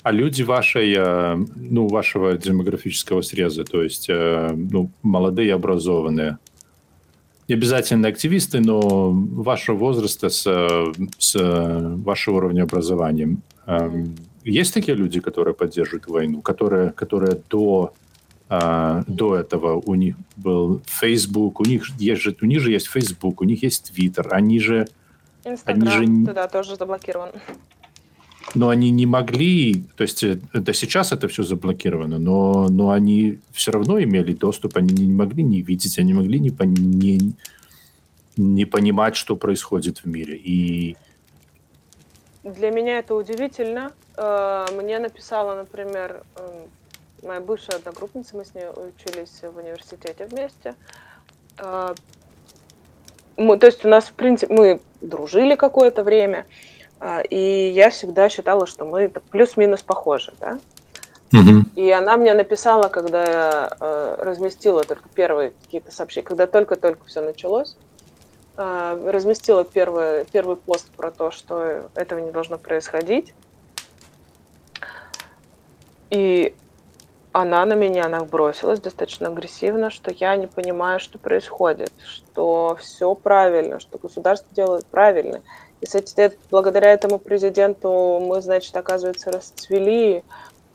А 0.03 0.11
люди 0.11 0.43
вашей, 0.43 0.93
э, 0.95 1.35
ну, 1.55 1.87
вашего 1.87 2.37
демографического 2.37 3.21
среза, 3.21 3.63
то 3.63 3.81
есть, 3.81 4.09
э, 4.09 4.51
ну, 4.53 4.91
молодые, 5.01 5.53
образованные, 5.53 6.37
не 7.47 7.55
обязательно 7.55 8.07
активисты, 8.07 8.59
но 8.59 9.11
вашего 9.11 9.77
возраста 9.77 10.29
с, 10.29 10.43
с 11.17 11.35
вашего 11.35 12.37
уровня 12.37 12.63
образования. 12.63 13.37
Mm-hmm. 13.65 14.19
Есть 14.45 14.73
такие 14.73 14.95
люди, 14.95 15.19
которые 15.19 15.53
поддерживают 15.53 16.07
войну, 16.07 16.41
которые, 16.41 16.91
которые 16.91 17.41
до 17.49 17.93
а, 18.49 19.03
до 19.07 19.37
этого 19.37 19.81
у 19.83 19.95
них 19.95 20.15
был 20.35 20.81
Facebook, 20.85 21.59
у 21.59 21.63
них 21.63 21.89
есть 21.97 22.21
же, 22.21 22.35
у 22.39 22.45
них 22.45 22.59
же 22.59 22.71
есть 22.71 22.87
Facebook, 22.87 23.41
у 23.41 23.45
них 23.45 23.63
есть 23.63 23.91
Twitter, 23.91 24.27
они 24.29 24.59
же... 24.59 24.87
Инстаграм 25.43 26.01
они 26.01 26.19
же, 26.19 26.25
туда 26.27 26.47
тоже 26.47 26.75
заблокирован. 26.75 27.29
Но 28.55 28.69
они 28.69 28.91
не 28.91 29.05
могли, 29.05 29.85
то 29.95 30.03
есть 30.03 30.23
это 30.23 30.73
сейчас 30.73 31.11
это 31.11 31.27
все 31.27 31.43
заблокировано, 31.43 32.19
но, 32.19 32.67
но 32.69 32.91
они 32.91 33.39
все 33.51 33.71
равно 33.71 34.01
имели 34.01 34.33
доступ, 34.33 34.77
они 34.77 34.93
не 34.93 35.13
могли 35.13 35.43
не 35.43 35.61
видеть, 35.61 35.97
они 35.97 36.13
могли 36.13 36.39
не, 36.39 36.51
не, 36.51 37.33
не 38.37 38.65
понимать, 38.65 39.15
что 39.15 39.35
происходит 39.35 39.99
в 39.99 40.05
мире. 40.05 40.35
И 40.35 40.97
для 42.43 42.71
меня 42.71 42.99
это 42.99 43.15
удивительно. 43.15 43.91
Э, 44.17 44.65
мне 44.75 44.99
написала, 44.99 45.55
например, 45.55 46.23
моя 47.23 47.39
бывшая 47.39 47.77
одногруппница, 47.77 48.35
мы 48.35 48.45
с 48.45 48.53
ней 48.53 48.65
учились 48.67 49.41
в 49.41 49.57
университете 49.57 50.25
вместе. 50.25 50.75
А, 51.57 51.95
мы, 53.37 53.57
то 53.57 53.67
есть 53.67 53.85
у 53.85 53.87
нас, 53.87 54.05
в 54.05 54.13
принципе, 54.13 54.53
мы 54.53 54.81
дружили 55.01 55.55
какое-то 55.55 56.03
время, 56.03 56.45
и 57.29 57.71
я 57.75 57.89
всегда 57.89 58.29
считала, 58.29 58.65
что 58.65 58.85
мы 58.85 59.09
плюс-минус 59.31 59.81
похожи, 59.81 60.33
да. 60.39 60.59
Угу. 61.33 61.65
И 61.75 61.89
она 61.89 62.15
мне 62.15 62.33
написала, 62.33 62.89
когда 62.89 63.23
я 63.23 63.77
э, 63.79 64.15
разместила 64.19 64.83
только 64.83 65.09
первые 65.09 65.53
какие-то 65.63 65.91
сообщения, 65.91 66.27
когда 66.27 66.45
только-только 66.45 67.05
все 67.05 67.21
началось, 67.21 67.75
э, 68.55 69.09
разместила 69.11 69.63
первый, 69.63 70.25
первый 70.25 70.55
пост 70.55 70.91
про 70.91 71.09
то, 71.09 71.31
что 71.31 71.89
этого 71.95 72.19
не 72.19 72.31
должно 72.31 72.59
происходить. 72.59 73.33
И 76.11 76.55
она 77.31 77.65
на 77.65 77.73
меня 77.73 78.07
набросилась 78.07 78.79
достаточно 78.79 79.29
агрессивно, 79.29 79.89
что 79.89 80.13
я 80.13 80.35
не 80.35 80.45
понимаю, 80.45 80.99
что 80.99 81.17
происходит, 81.17 81.91
что 82.05 82.77
все 82.79 83.15
правильно, 83.15 83.79
что 83.79 83.97
государство 83.97 84.47
делает 84.53 84.85
правильно. 84.85 85.41
И, 85.83 85.85
кстати, 85.85 86.31
благодаря 86.49 86.93
этому 86.93 87.19
президенту 87.19 88.17
мы, 88.21 88.41
значит, 88.41 88.73
оказывается, 88.77 89.33
расцвели, 89.33 90.23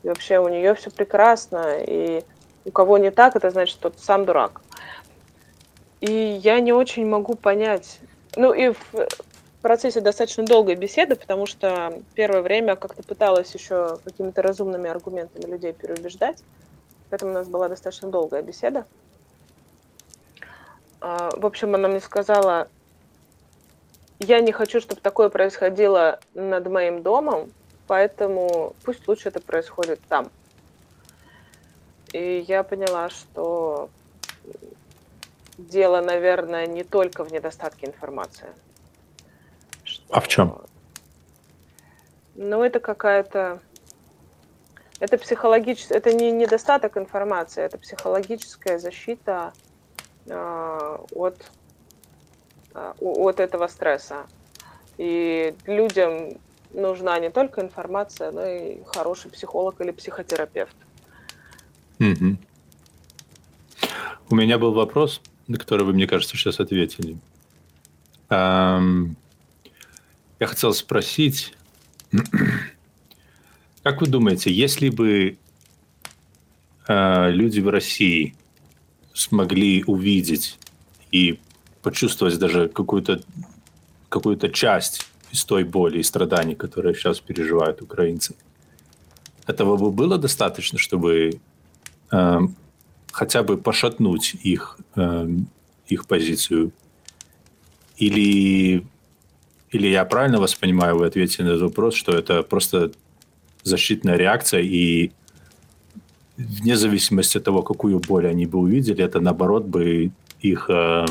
и 0.03 0.07
вообще 0.07 0.37
у 0.37 0.47
нее 0.47 0.75
все 0.75 0.91
прекрасно, 0.91 1.79
и 1.79 2.23
у 2.63 2.69
кого 2.69 2.99
не 2.99 3.09
так, 3.09 3.35
это 3.35 3.49
значит, 3.49 3.79
тот 3.79 3.97
сам 3.97 4.25
дурак. 4.25 4.61
И 5.99 6.11
я 6.11 6.59
не 6.59 6.73
очень 6.73 7.07
могу 7.07 7.33
понять, 7.33 7.99
ну 8.35 8.53
и 8.53 8.69
в 8.69 9.07
процессе 9.63 9.99
достаточно 9.99 10.45
долгой 10.45 10.75
беседы, 10.75 11.15
потому 11.15 11.47
что 11.47 11.91
первое 12.13 12.43
время 12.43 12.75
как-то 12.75 13.01
пыталась 13.01 13.51
еще 13.55 13.97
какими-то 14.03 14.43
разумными 14.43 14.91
аргументами 14.91 15.49
людей 15.49 15.73
переубеждать. 15.73 16.43
Поэтому 17.09 17.31
у 17.31 17.33
нас 17.33 17.47
была 17.47 17.67
достаточно 17.67 18.09
долгая 18.09 18.43
беседа. 18.43 18.85
А, 21.01 21.31
в 21.35 21.47
общем, 21.47 21.73
она 21.73 21.87
мне 21.87 21.99
сказала, 21.99 22.67
я 24.19 24.41
не 24.41 24.51
хочу, 24.51 24.81
чтобы 24.81 25.01
такое 25.01 25.29
происходило 25.29 26.19
над 26.33 26.67
моим 26.67 27.01
домом, 27.01 27.51
поэтому 27.87 28.75
пусть 28.83 29.07
лучше 29.07 29.29
это 29.29 29.39
происходит 29.41 29.99
там. 30.09 30.29
И 32.11 32.45
я 32.47 32.63
поняла, 32.63 33.09
что 33.09 33.89
дело, 35.57 36.01
наверное, 36.01 36.67
не 36.67 36.83
только 36.83 37.23
в 37.23 37.31
недостатке 37.31 37.87
информации. 37.87 38.49
А 40.09 40.19
в 40.19 40.27
чем? 40.27 40.61
Ну, 42.35 42.63
это 42.63 42.79
какая-то... 42.79 43.59
Это 44.99 45.17
психологическая... 45.17 45.97
Это 45.97 46.13
не 46.13 46.31
недостаток 46.31 46.97
информации, 46.97 47.63
это 47.63 47.77
психологическая 47.77 48.79
защита 48.79 49.53
э, 50.25 50.97
от, 51.11 51.51
от 52.99 53.39
этого 53.39 53.67
стресса. 53.67 54.25
И 54.97 55.53
людям 55.65 56.37
нужна 56.73 57.19
не 57.19 57.29
только 57.29 57.61
информация, 57.61 58.31
но 58.31 58.45
и 58.45 58.79
хороший 58.85 59.31
психолог 59.31 59.79
или 59.81 59.91
психотерапевт. 59.91 60.75
Угу. 61.99 62.37
У 64.29 64.35
меня 64.35 64.57
был 64.57 64.73
вопрос, 64.73 65.21
на 65.47 65.57
который 65.57 65.85
вы, 65.85 65.93
мне 65.93 66.07
кажется, 66.07 66.37
сейчас 66.37 66.59
ответили. 66.59 67.17
Я 68.29 69.15
хотел 70.39 70.73
спросить, 70.73 71.53
как 73.83 74.01
вы 74.01 74.07
думаете, 74.07 74.51
если 74.51 74.89
бы 74.89 75.37
э, 76.87 77.31
люди 77.31 77.59
в 77.59 77.67
России 77.69 78.35
смогли 79.13 79.83
увидеть 79.85 80.57
и 81.11 81.39
почувствовать 81.81 82.37
даже 82.37 82.67
какую-то 82.67 83.21
какую-то 84.09 84.49
часть 84.49 85.05
из 85.31 85.45
той 85.45 85.63
боли 85.63 85.99
и 85.99 86.03
страданий, 86.03 86.55
которые 86.55 86.95
сейчас 86.95 87.19
переживают 87.19 87.81
украинцы, 87.81 88.35
этого 89.45 89.77
бы 89.77 89.91
было 89.91 90.17
достаточно, 90.17 90.79
чтобы 90.79 91.39
э, 92.11 92.39
хотя 93.11 93.43
бы 93.43 93.57
пошатнуть 93.57 94.35
их, 94.43 94.79
э, 94.95 95.27
их 95.87 96.07
позицию? 96.07 96.71
Или 97.97 98.83
или 99.71 99.87
я 99.87 100.05
правильно 100.05 100.39
воспринимаю, 100.39 100.97
вы 100.97 101.05
ответили 101.05 101.43
на 101.43 101.49
этот 101.49 101.61
вопрос, 101.61 101.93
что 101.93 102.11
это 102.11 102.41
просто 102.43 102.91
защитная 103.63 104.17
реакция, 104.17 104.61
и 104.61 105.11
вне 106.37 106.75
зависимости 106.75 107.37
от 107.37 107.43
того, 107.43 107.61
какую 107.61 107.99
боль 107.99 108.27
они 108.27 108.45
бы 108.45 108.59
увидели, 108.59 109.03
это 109.03 109.19
наоборот 109.19 109.65
бы 109.65 110.11
их 110.39 110.69
э, 110.69 111.05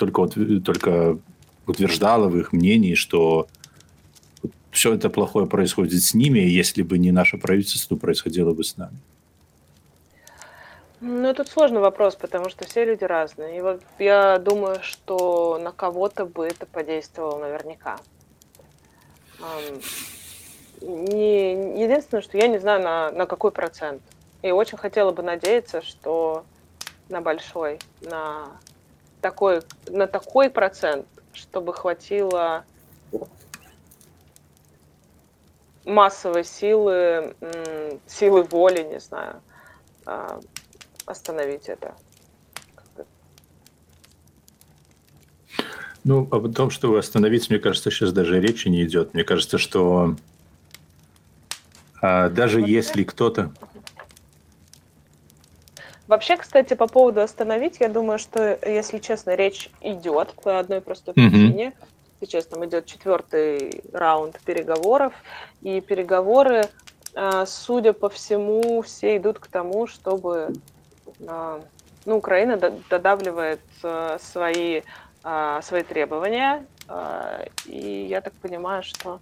только, 0.00 0.26
только 0.64 1.18
утверждало 1.66 2.28
в 2.28 2.38
их 2.38 2.52
мнении, 2.52 2.94
что 2.94 3.46
все 4.70 4.94
это 4.94 5.10
плохое 5.10 5.46
происходит 5.46 6.02
с 6.02 6.14
ними, 6.14 6.38
если 6.38 6.82
бы 6.82 6.96
не 6.98 7.12
наше 7.12 7.36
правительство, 7.36 7.96
происходило 7.96 8.54
бы 8.54 8.64
с 8.64 8.76
нами. 8.76 8.96
Ну, 11.00 11.32
тут 11.34 11.48
сложный 11.48 11.80
вопрос, 11.80 12.14
потому 12.14 12.50
что 12.50 12.66
все 12.66 12.84
люди 12.84 13.04
разные. 13.04 13.58
И 13.58 13.60
вот 13.60 13.82
я 13.98 14.38
думаю, 14.38 14.78
что 14.82 15.58
на 15.62 15.72
кого-то 15.72 16.24
бы 16.24 16.46
это 16.46 16.66
подействовало 16.66 17.38
наверняка. 17.38 17.98
Не, 20.80 21.82
единственное, 21.82 22.22
что 22.22 22.38
я 22.38 22.48
не 22.48 22.58
знаю, 22.58 22.82
на, 22.82 23.10
на 23.12 23.26
какой 23.26 23.50
процент. 23.50 24.02
И 24.42 24.50
очень 24.50 24.78
хотела 24.78 25.10
бы 25.10 25.22
надеяться, 25.22 25.82
что 25.82 26.44
на 27.08 27.20
большой, 27.20 27.78
на 28.02 28.48
такой, 29.20 29.62
на 29.88 30.06
такой 30.06 30.50
процент, 30.50 31.06
чтобы 31.32 31.72
хватило 31.74 32.64
массовой 35.84 36.44
силы, 36.44 37.34
силы 38.06 38.42
воли, 38.42 38.82
не 38.82 39.00
знаю, 39.00 39.40
а, 40.06 40.40
остановить 41.06 41.68
это. 41.68 41.94
Ну, 46.02 46.26
об 46.30 46.52
том, 46.54 46.70
что 46.70 46.96
остановить, 46.96 47.50
мне 47.50 47.58
кажется, 47.58 47.90
сейчас 47.90 48.12
даже 48.12 48.40
речи 48.40 48.68
не 48.68 48.84
идет. 48.84 49.12
Мне 49.12 49.22
кажется, 49.22 49.58
что 49.58 50.16
а, 52.00 52.28
даже 52.30 52.60
если 52.60 53.04
кто-то... 53.04 53.52
Вообще, 56.10 56.36
кстати, 56.36 56.74
по 56.74 56.88
поводу 56.88 57.20
остановить, 57.20 57.76
я 57.78 57.88
думаю, 57.88 58.18
что, 58.18 58.58
если 58.68 58.98
честно, 58.98 59.36
речь 59.36 59.70
идет 59.80 60.34
по 60.42 60.58
одной 60.58 60.80
простой 60.80 61.14
причине. 61.14 61.68
Mm-hmm. 61.68 61.84
Сейчас 62.20 62.46
там 62.46 62.66
идет 62.66 62.86
четвертый 62.86 63.84
раунд 63.92 64.40
переговоров, 64.40 65.12
и 65.62 65.80
переговоры, 65.80 66.64
а, 67.14 67.46
судя 67.46 67.92
по 67.92 68.08
всему, 68.08 68.82
все 68.82 69.18
идут 69.18 69.38
к 69.38 69.46
тому, 69.46 69.86
чтобы 69.86 70.52
а, 71.28 71.62
ну, 72.04 72.16
Украина 72.16 72.56
додавливает 72.90 73.60
а, 73.84 74.18
свои, 74.18 74.82
свои 75.62 75.82
требования, 75.84 76.66
и 77.66 78.06
я 78.10 78.20
так 78.20 78.32
понимаю, 78.32 78.82
что 78.82 79.20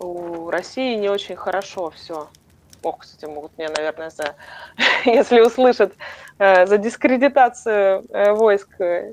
у 0.00 0.50
России 0.50 0.96
не 0.96 1.08
очень 1.08 1.36
хорошо 1.36 1.90
все. 1.90 2.28
Ох, 2.82 2.98
кстати, 2.98 3.30
могут 3.30 3.56
меня, 3.58 3.70
наверное, 3.76 4.10
за, 4.10 4.34
если 5.04 5.40
услышат, 5.40 5.92
э, 6.38 6.66
за 6.66 6.78
дискредитацию 6.78 8.04
э, 8.10 8.32
войск 8.32 8.68
э, 8.80 9.12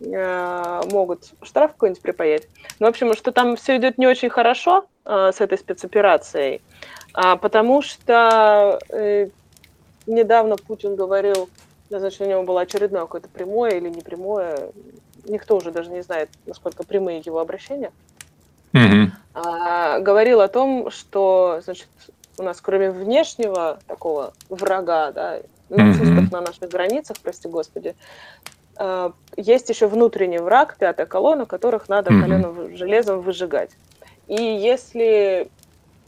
могут 0.00 1.24
штраф 1.42 1.72
какой-нибудь 1.72 2.02
припаять. 2.02 2.48
Ну, 2.78 2.86
в 2.86 2.88
общем, 2.88 3.14
что 3.14 3.32
там 3.32 3.56
все 3.56 3.76
идет 3.76 3.98
не 3.98 4.06
очень 4.06 4.30
хорошо 4.30 4.86
с 5.04 5.40
этой 5.40 5.58
спецоперацией, 5.58 6.62
а, 7.12 7.36
потому 7.36 7.82
что 7.82 8.78
недавно 10.06 10.56
Путин 10.56 10.96
говорил, 10.96 11.50
значит, 11.90 12.22
у 12.22 12.24
него 12.24 12.44
было 12.44 12.62
очередное 12.62 13.02
какое-то 13.02 13.28
прямое 13.28 13.72
или 13.72 13.90
непрямое, 13.90 14.70
никто 15.26 15.58
уже 15.58 15.70
даже 15.70 15.90
не 15.90 16.02
знает, 16.02 16.30
насколько 16.46 16.82
прямые 16.82 17.18
его 17.18 17.38
обращения– 17.38 17.92
угу. 18.72 19.12
а, 19.34 20.00
говорил 20.00 20.40
о 20.40 20.48
том, 20.48 20.90
что, 20.90 21.60
значит, 21.64 21.88
у 22.40 22.42
нас 22.42 22.60
кроме 22.60 22.90
внешнего 22.90 23.78
такого 23.86 24.32
врага, 24.48 25.12
да, 25.12 25.40
нацистов 25.68 26.24
угу. 26.24 26.32
на 26.32 26.40
наших 26.40 26.70
границах, 26.70 27.18
прости 27.22 27.48
господи, 27.48 27.94
а, 28.76 29.12
есть 29.36 29.68
еще 29.68 29.86
внутренний 29.86 30.38
враг, 30.38 30.76
пятая 30.78 31.06
колонна, 31.06 31.44
которых 31.44 31.88
надо 31.88 32.10
угу. 32.10 32.22
коленом 32.22 32.76
железом 32.76 33.20
выжигать. 33.20 33.70
И 34.26 34.42
если 34.42 35.50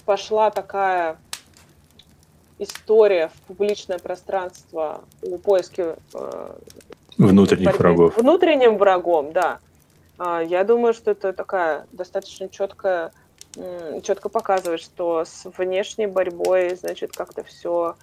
пошла 0.05 0.51
такая 0.51 1.17
история 2.59 3.29
в 3.29 3.47
публичное 3.49 3.99
пространство 3.99 5.03
о 5.23 5.39
поиске 5.39 5.97
э, 6.15 6.51
внутренних 7.19 7.79
врагов. 7.79 8.17
Внутренним 8.17 8.79
врагом, 8.79 9.33
да. 9.33 9.59
А, 10.19 10.41
я 10.41 10.65
думаю, 10.65 10.95
что 10.95 11.11
это 11.11 11.33
такая 11.33 11.87
достаточно 11.93 12.49
четкая, 12.49 13.13
четко 14.03 14.29
показывает, 14.29 14.81
что 14.81 15.25
с 15.25 15.45
внешней 15.57 16.07
борьбой, 16.07 16.75
значит, 16.75 17.13
как-то 17.13 17.45
все 17.45 17.97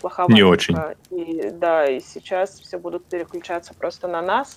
плоховато. 0.00 0.32
Не 0.32 0.42
очень. 0.42 0.76
И, 1.10 1.50
да, 1.50 1.88
и 1.88 2.00
сейчас 2.00 2.60
все 2.60 2.78
будут 2.78 3.04
переключаться 3.06 3.74
просто 3.74 4.08
на 4.08 4.22
нас. 4.22 4.56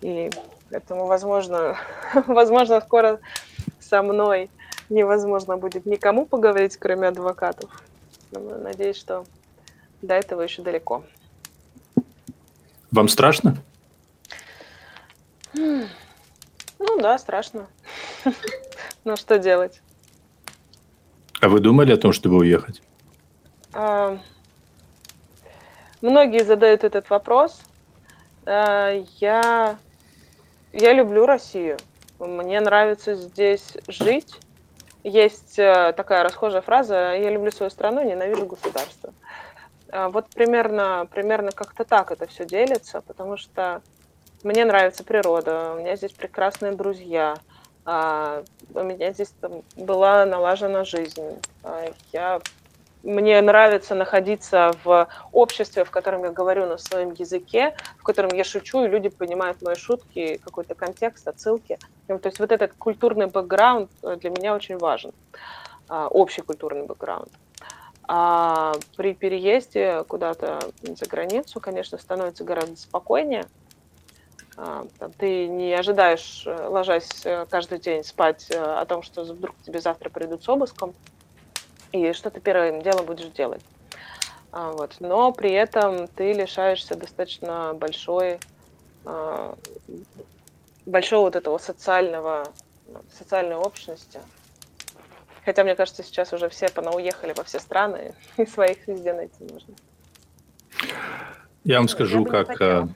И 0.00 0.30
поэтому, 0.70 1.06
возможно, 1.06 1.76
возможно, 2.26 2.80
скоро 2.80 3.20
со 3.80 4.02
мной 4.02 4.50
невозможно 4.90 5.56
будет 5.56 5.86
никому 5.86 6.26
поговорить, 6.26 6.76
кроме 6.76 7.08
адвокатов. 7.08 7.70
Но 8.30 8.40
надеюсь, 8.58 8.96
что 8.96 9.24
до 10.02 10.14
этого 10.14 10.42
еще 10.42 10.62
далеко. 10.62 11.04
Вам 12.90 13.08
страшно? 13.08 13.56
Ну 15.54 17.00
да, 17.00 17.18
страшно. 17.18 17.66
Но 19.04 19.16
что 19.16 19.38
делать? 19.38 19.80
А 21.40 21.48
вы 21.48 21.60
думали 21.60 21.92
о 21.92 21.96
том, 21.96 22.12
чтобы 22.12 22.38
уехать? 22.38 22.82
А, 23.72 24.18
многие 26.00 26.44
задают 26.44 26.84
этот 26.84 27.10
вопрос. 27.10 27.60
А, 28.44 29.02
я, 29.20 29.78
я 30.72 30.92
люблю 30.92 31.26
Россию. 31.26 31.76
Мне 32.18 32.60
нравится 32.60 33.14
здесь 33.14 33.76
жить. 33.86 34.34
Есть 35.04 35.58
э, 35.58 35.94
такая 35.96 36.24
расхожая 36.24 36.60
фраза 36.60 37.14
«я 37.14 37.30
люблю 37.30 37.52
свою 37.52 37.70
страну, 37.70 38.02
ненавижу 38.02 38.46
государство». 38.46 39.14
А, 39.90 40.08
вот 40.10 40.26
примерно, 40.34 41.06
примерно 41.10 41.52
как-то 41.52 41.84
так 41.84 42.10
это 42.10 42.26
все 42.26 42.44
делится, 42.44 43.00
потому 43.00 43.36
что 43.36 43.80
мне 44.42 44.64
нравится 44.64 45.04
природа, 45.04 45.74
у 45.74 45.78
меня 45.78 45.96
здесь 45.96 46.12
прекрасные 46.12 46.72
друзья, 46.72 47.36
а, 47.84 48.42
у 48.74 48.82
меня 48.82 49.12
здесь 49.12 49.32
там, 49.40 49.62
была 49.76 50.24
налажена 50.26 50.84
жизнь. 50.84 51.22
А, 51.62 51.86
я, 52.12 52.40
мне 53.02 53.40
нравится 53.40 53.94
находиться 53.94 54.72
в 54.84 55.08
обществе, 55.32 55.84
в 55.84 55.90
котором 55.90 56.24
я 56.24 56.30
говорю 56.30 56.66
на 56.66 56.78
своем 56.78 57.12
языке, 57.12 57.74
в 57.98 58.02
котором 58.02 58.30
я 58.34 58.44
шучу, 58.44 58.84
и 58.84 58.88
люди 58.88 59.08
понимают 59.08 59.62
мои 59.62 59.74
шутки, 59.74 60.40
какой-то 60.44 60.74
контекст, 60.74 61.26
отсылки. 61.28 61.78
То 62.06 62.20
есть 62.24 62.38
вот 62.38 62.52
этот 62.52 62.72
культурный 62.74 63.26
бэкграунд 63.26 63.90
для 64.02 64.30
меня 64.30 64.54
очень 64.54 64.78
важен, 64.78 65.12
а, 65.88 66.08
общий 66.08 66.42
культурный 66.42 66.84
бэкграунд. 66.84 67.30
А 68.10 68.72
при 68.96 69.12
переезде 69.12 70.02
куда-то 70.08 70.60
за 70.82 71.04
границу, 71.04 71.60
конечно, 71.60 71.98
становится 71.98 72.42
гораздо 72.42 72.76
спокойнее, 72.76 73.44
ты 75.18 75.46
не 75.46 75.72
ожидаешь, 75.74 76.42
э, 76.44 76.68
ложась 76.68 77.08
э, 77.24 77.46
каждый 77.48 77.78
день 77.78 78.02
спать 78.02 78.48
э, 78.50 78.58
о 78.58 78.84
том, 78.86 79.02
что 79.02 79.22
вдруг 79.22 79.54
тебе 79.64 79.80
завтра 79.80 80.10
придут 80.10 80.42
с 80.42 80.48
обыском, 80.48 80.94
и 81.92 82.12
что 82.12 82.30
ты 82.30 82.40
первым 82.40 82.82
делом 82.82 83.06
будешь 83.06 83.28
делать. 83.28 83.62
А, 84.50 84.72
вот. 84.72 84.96
Но 84.98 85.30
при 85.32 85.52
этом 85.52 86.08
ты 86.08 86.32
лишаешься 86.32 86.96
достаточно 86.96 87.72
большой, 87.74 88.40
а, 89.04 89.54
большого 90.86 91.26
вот 91.26 91.36
этого 91.36 91.58
социального, 91.58 92.48
социальной 93.16 93.56
общности. 93.56 94.20
Хотя, 95.44 95.62
мне 95.64 95.76
кажется, 95.76 96.02
сейчас 96.02 96.32
уже 96.32 96.48
все 96.48 96.68
понауехали 96.68 97.32
во 97.32 97.44
все 97.44 97.60
страны, 97.60 98.14
и 98.36 98.44
своих 98.44 98.86
везде 98.88 99.12
найти 99.12 99.44
можно. 99.50 99.74
Я 101.64 101.78
вам 101.78 101.88
скажу, 101.88 102.26
Я 102.26 102.44
как... 102.44 102.88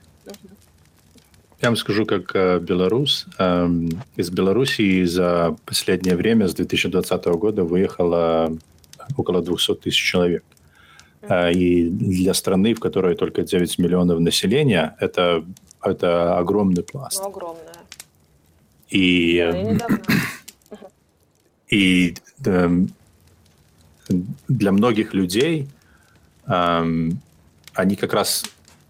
Я 1.63 1.69
вам 1.69 1.77
скажу, 1.77 2.05
как 2.05 2.35
э, 2.35 2.59
белорус. 2.59 3.25
Э, 3.39 3.69
из 4.17 4.29
Белоруссии 4.29 5.05
за 5.05 5.55
последнее 5.65 6.17
время, 6.17 6.49
с 6.49 6.53
2020 6.55 7.25
года, 7.39 7.63
выехало 7.63 8.57
около 9.15 9.41
200 9.41 9.75
тысяч 9.75 10.11
человек. 10.11 10.43
Э, 11.21 11.53
и 11.53 11.87
для 11.89 12.33
страны, 12.33 12.73
в 12.73 12.81
которой 12.81 13.15
только 13.15 13.43
9 13.43 13.79
миллионов 13.79 14.19
населения, 14.19 14.97
это, 14.99 15.45
это 15.81 16.37
огромный 16.37 16.83
пласт. 16.83 17.21
Ну, 17.23 17.29
огромное. 17.29 17.73
И, 18.89 19.37
э, 19.37 19.77
и 21.69 22.13
э, 22.45 22.69
для 24.49 24.71
многих 24.73 25.13
людей 25.13 25.69
э, 26.45 27.09
они 27.73 27.95
как 27.95 28.13
раз 28.13 28.43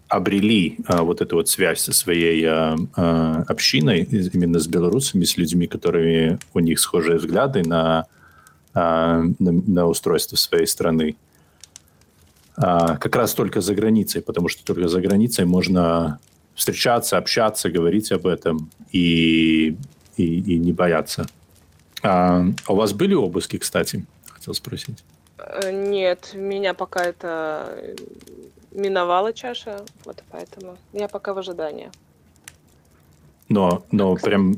обрели 0.08 0.78
а, 0.86 1.02
вот 1.02 1.20
эту 1.20 1.36
вот 1.36 1.48
связь 1.48 1.80
со 1.80 1.92
своей 1.92 2.44
а, 2.44 2.76
а, 2.94 3.44
общиной, 3.48 4.02
именно 4.02 4.58
с 4.58 4.66
белорусами, 4.66 5.24
с 5.24 5.36
людьми, 5.36 5.66
которыми 5.66 6.38
у 6.52 6.60
них 6.60 6.78
схожие 6.78 7.16
взгляды 7.16 7.62
на, 7.62 8.06
а, 8.74 9.22
на, 9.38 9.52
на 9.52 9.86
устройство 9.86 10.36
своей 10.36 10.66
страны. 10.66 11.16
А, 12.56 12.96
как 12.96 13.16
раз 13.16 13.34
только 13.34 13.60
за 13.60 13.74
границей, 13.74 14.22
потому 14.22 14.48
что 14.48 14.64
только 14.64 14.88
за 14.88 15.00
границей 15.00 15.44
можно 15.44 16.20
встречаться, 16.54 17.18
общаться, 17.18 17.70
говорить 17.70 18.12
об 18.12 18.26
этом 18.26 18.70
и, 18.92 19.76
и, 20.16 20.24
и 20.24 20.58
не 20.58 20.72
бояться. 20.72 21.26
А, 22.02 22.44
а 22.66 22.72
у 22.72 22.76
вас 22.76 22.92
были 22.92 23.14
обыски, 23.14 23.58
кстати? 23.58 24.04
Хотел 24.26 24.54
спросить. 24.54 25.02
Э, 25.38 25.72
нет, 25.72 26.32
меня 26.34 26.74
пока 26.74 27.02
это 27.04 27.94
миновала 28.74 29.32
чаша, 29.32 29.84
вот 30.04 30.22
поэтому 30.30 30.76
я 30.92 31.08
пока 31.08 31.32
в 31.32 31.38
ожидании. 31.38 31.90
Но, 33.48 33.84
но 33.90 34.16
прям, 34.16 34.56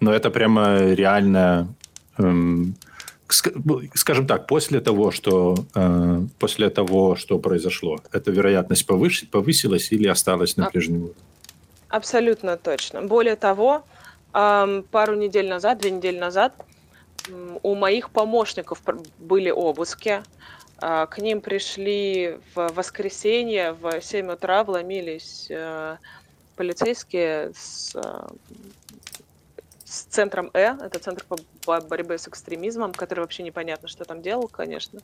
но 0.00 0.12
это 0.12 0.30
прямо 0.30 0.92
реально, 0.94 1.74
эм, 2.18 2.74
скажем 3.26 4.26
так, 4.26 4.46
после 4.46 4.80
того, 4.80 5.10
что 5.10 5.56
э, 5.74 6.20
после 6.38 6.70
того, 6.70 7.16
что 7.16 7.38
произошло, 7.38 7.98
эта 8.12 8.30
вероятность 8.30 8.86
повыш, 8.86 9.28
повысилась 9.30 9.92
или 9.92 10.06
осталась 10.08 10.56
на 10.56 10.66
прежнем 10.66 11.02
уровне? 11.04 11.22
Абсолютно 11.88 12.56
точно. 12.56 13.02
Более 13.02 13.36
того, 13.36 13.82
эм, 14.34 14.84
пару 14.84 15.16
недель 15.16 15.48
назад, 15.48 15.78
две 15.78 15.90
недели 15.90 16.18
назад, 16.18 16.54
у 17.62 17.74
моих 17.74 18.10
помощников 18.10 18.80
были 19.18 19.50
обыски. 19.50 20.08
А, 20.08 20.22
к 20.78 21.18
ним 21.18 21.40
пришли 21.40 22.38
в 22.54 22.68
воскресенье 22.72 23.72
в 23.72 24.00
7 24.00 24.32
утра, 24.32 24.62
вломились 24.62 25.48
э, 25.50 25.96
полицейские 26.58 27.52
с, 27.54 27.94
э, 27.94 28.28
с 29.84 30.02
центром 30.02 30.50
Э, 30.52 30.76
это 30.80 30.98
центр 30.98 31.24
по 31.64 31.80
борьбе 31.80 32.18
с 32.18 32.28
экстремизмом, 32.28 32.92
который 32.92 33.20
вообще 33.20 33.44
непонятно, 33.44 33.88
что 33.88 34.04
там 34.04 34.20
делал, 34.22 34.48
конечно. 34.48 35.00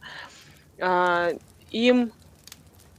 А, 0.81 1.31
им 1.71 2.13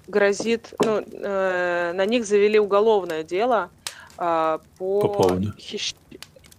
грозит, 0.08 0.74
ну, 0.84 1.02
э, 1.02 1.92
на 1.94 2.06
них 2.06 2.26
завели 2.26 2.60
уголовное 2.60 3.24
дело 3.24 3.70
а, 4.18 4.62
по, 4.78 5.02
по 5.08 5.42
хищ... 5.58 5.96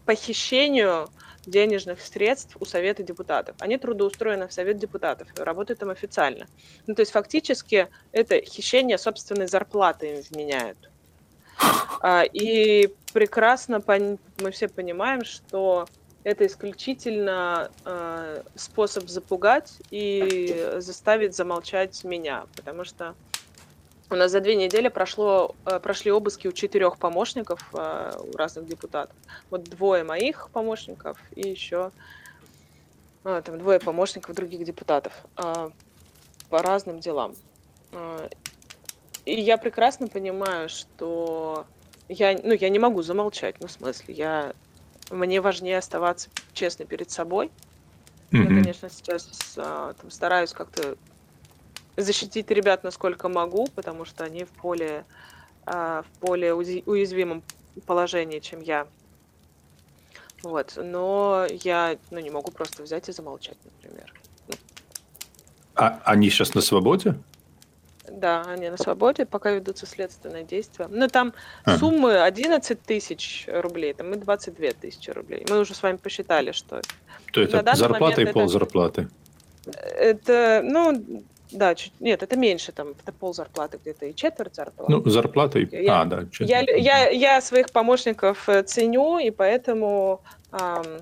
похищению 0.05 1.09
денежных 1.47 2.01
средств 2.01 2.57
у 2.61 2.65
Совета 2.65 3.03
депутатов. 3.03 3.57
Они 3.61 3.79
трудоустроены 3.79 4.49
в 4.49 4.53
Совет 4.53 4.79
депутатов, 4.79 5.29
работают 5.37 5.81
там 5.81 5.91
официально. 5.91 6.47
Ну, 6.87 6.95
то 6.95 7.01
есть 7.01 7.13
фактически 7.13 7.89
это 8.13 8.41
хищение 8.41 8.99
собственной 8.99 9.47
зарплаты 9.47 10.17
им 10.17 10.23
вменяют. 10.31 10.79
А, 12.01 12.25
и 12.25 12.93
прекрасно 13.13 13.83
мы 13.87 14.51
все 14.51 14.69
понимаем, 14.69 15.25
что 15.25 15.87
это 16.25 16.45
исключительно 16.45 17.71
э, 17.85 18.43
способ 18.57 19.09
запугать 19.09 19.75
и 19.91 20.75
заставить 20.79 21.37
замолчать 21.37 22.03
меня, 22.03 22.47
потому 22.57 22.85
что 22.85 23.15
у 24.11 24.15
нас 24.15 24.31
за 24.31 24.41
две 24.41 24.55
недели 24.55 24.89
прошло, 24.89 25.55
э, 25.65 25.81
прошли 25.81 26.13
обыски 26.13 26.49
у 26.49 26.53
четырех 26.53 26.99
помощников 26.99 27.61
э, 27.73 28.13
у 28.33 28.37
разных 28.37 28.67
депутатов. 28.67 29.17
Вот 29.51 29.65
двое 29.65 30.05
моих 30.05 30.49
помощников 30.53 31.19
и 31.35 31.49
еще 31.49 31.91
а, 33.29 33.43
там 33.43 33.59
двое 33.59 33.81
помощников 33.81 34.37
других 34.37 34.63
депутатов 34.65 35.13
а, 35.35 35.73
по 36.49 36.63
разным 36.63 37.01
делам. 37.01 37.35
А, 37.93 38.29
и 39.25 39.41
я 39.41 39.59
прекрасно 39.59 40.07
понимаю, 40.07 40.69
что 40.69 41.67
я, 42.09 42.39
ну, 42.41 42.53
я 42.53 42.69
не 42.69 42.79
могу 42.79 43.03
замолчать, 43.03 43.57
ну, 43.59 43.67
в 43.67 43.73
смысле, 43.73 44.15
я, 44.15 44.53
мне 45.11 45.41
важнее 45.41 45.79
оставаться 45.79 46.31
честно 46.53 46.85
перед 46.85 47.11
собой. 47.11 47.51
Mm-hmm. 48.31 48.43
Я, 48.43 48.47
конечно, 48.47 48.91
сейчас 48.91 49.55
там, 49.57 50.09
стараюсь 50.09 50.53
как-то 50.53 50.97
защитить 51.97 52.51
ребят 52.51 52.85
насколько 52.85 53.29
могу, 53.29 53.67
потому 53.75 54.05
что 54.05 54.25
они 54.25 54.45
в 54.45 54.53
более, 54.63 55.05
а, 55.65 56.03
в 56.03 56.21
более 56.21 56.55
уязвимом 56.55 57.43
положении, 57.87 58.41
чем 58.41 58.61
я. 58.61 58.87
Вот. 60.43 60.75
Но 60.77 61.47
я 61.51 61.97
ну, 62.11 62.21
не 62.21 62.31
могу 62.31 62.51
просто 62.51 62.83
взять 62.83 63.09
и 63.09 63.13
замолчать, 63.13 63.59
например. 63.65 64.13
А 65.75 66.01
они 66.05 66.31
сейчас 66.31 66.55
на 66.55 66.61
свободе? 66.61 67.17
Да, 68.09 68.43
они 68.43 68.71
на 68.71 68.77
свободе, 68.77 69.27
пока 69.27 69.51
ведутся 69.51 69.85
следственные 69.87 70.45
действия. 70.45 70.87
Ну, 70.89 71.09
там 71.09 71.35
ага. 71.65 71.79
суммы 71.79 72.23
11 72.23 72.81
тысяч 72.81 73.47
рублей, 73.49 73.93
там 73.93 74.13
и 74.13 74.17
22 74.17 74.71
тысячи 74.81 75.11
рублей. 75.11 75.45
Мы 75.51 75.59
уже 75.59 75.75
с 75.75 75.83
вами 75.83 75.97
посчитали, 75.97 76.53
что... 76.53 76.81
То 77.33 77.43
это 77.43 77.75
зарплата 77.75 78.23
и 78.23 78.33
ползарплаты? 78.33 79.09
Это, 79.67 80.63
ну, 80.65 81.25
да, 81.51 81.75
чуть, 81.75 81.93
нет, 82.01 82.23
это 82.23 82.37
меньше, 82.37 82.73
там, 82.73 82.89
это 82.89 83.13
пол 83.13 83.35
зарплаты 83.35 83.79
где-то 83.79 84.07
и 84.07 84.15
четверть 84.15 84.55
зарплаты. 84.55 84.93
Ну, 84.93 85.05
зарплата 85.09 85.59
и... 85.59 85.85
Я, 85.85 86.01
а, 86.01 86.05
да. 86.05 86.27
Я, 86.41 86.61
я, 86.61 87.09
я 87.09 87.41
своих 87.41 87.71
помощников 87.71 88.49
э, 88.49 88.63
ценю, 88.63 89.19
и 89.19 89.31
поэтому 89.31 90.21
эм, 90.53 91.01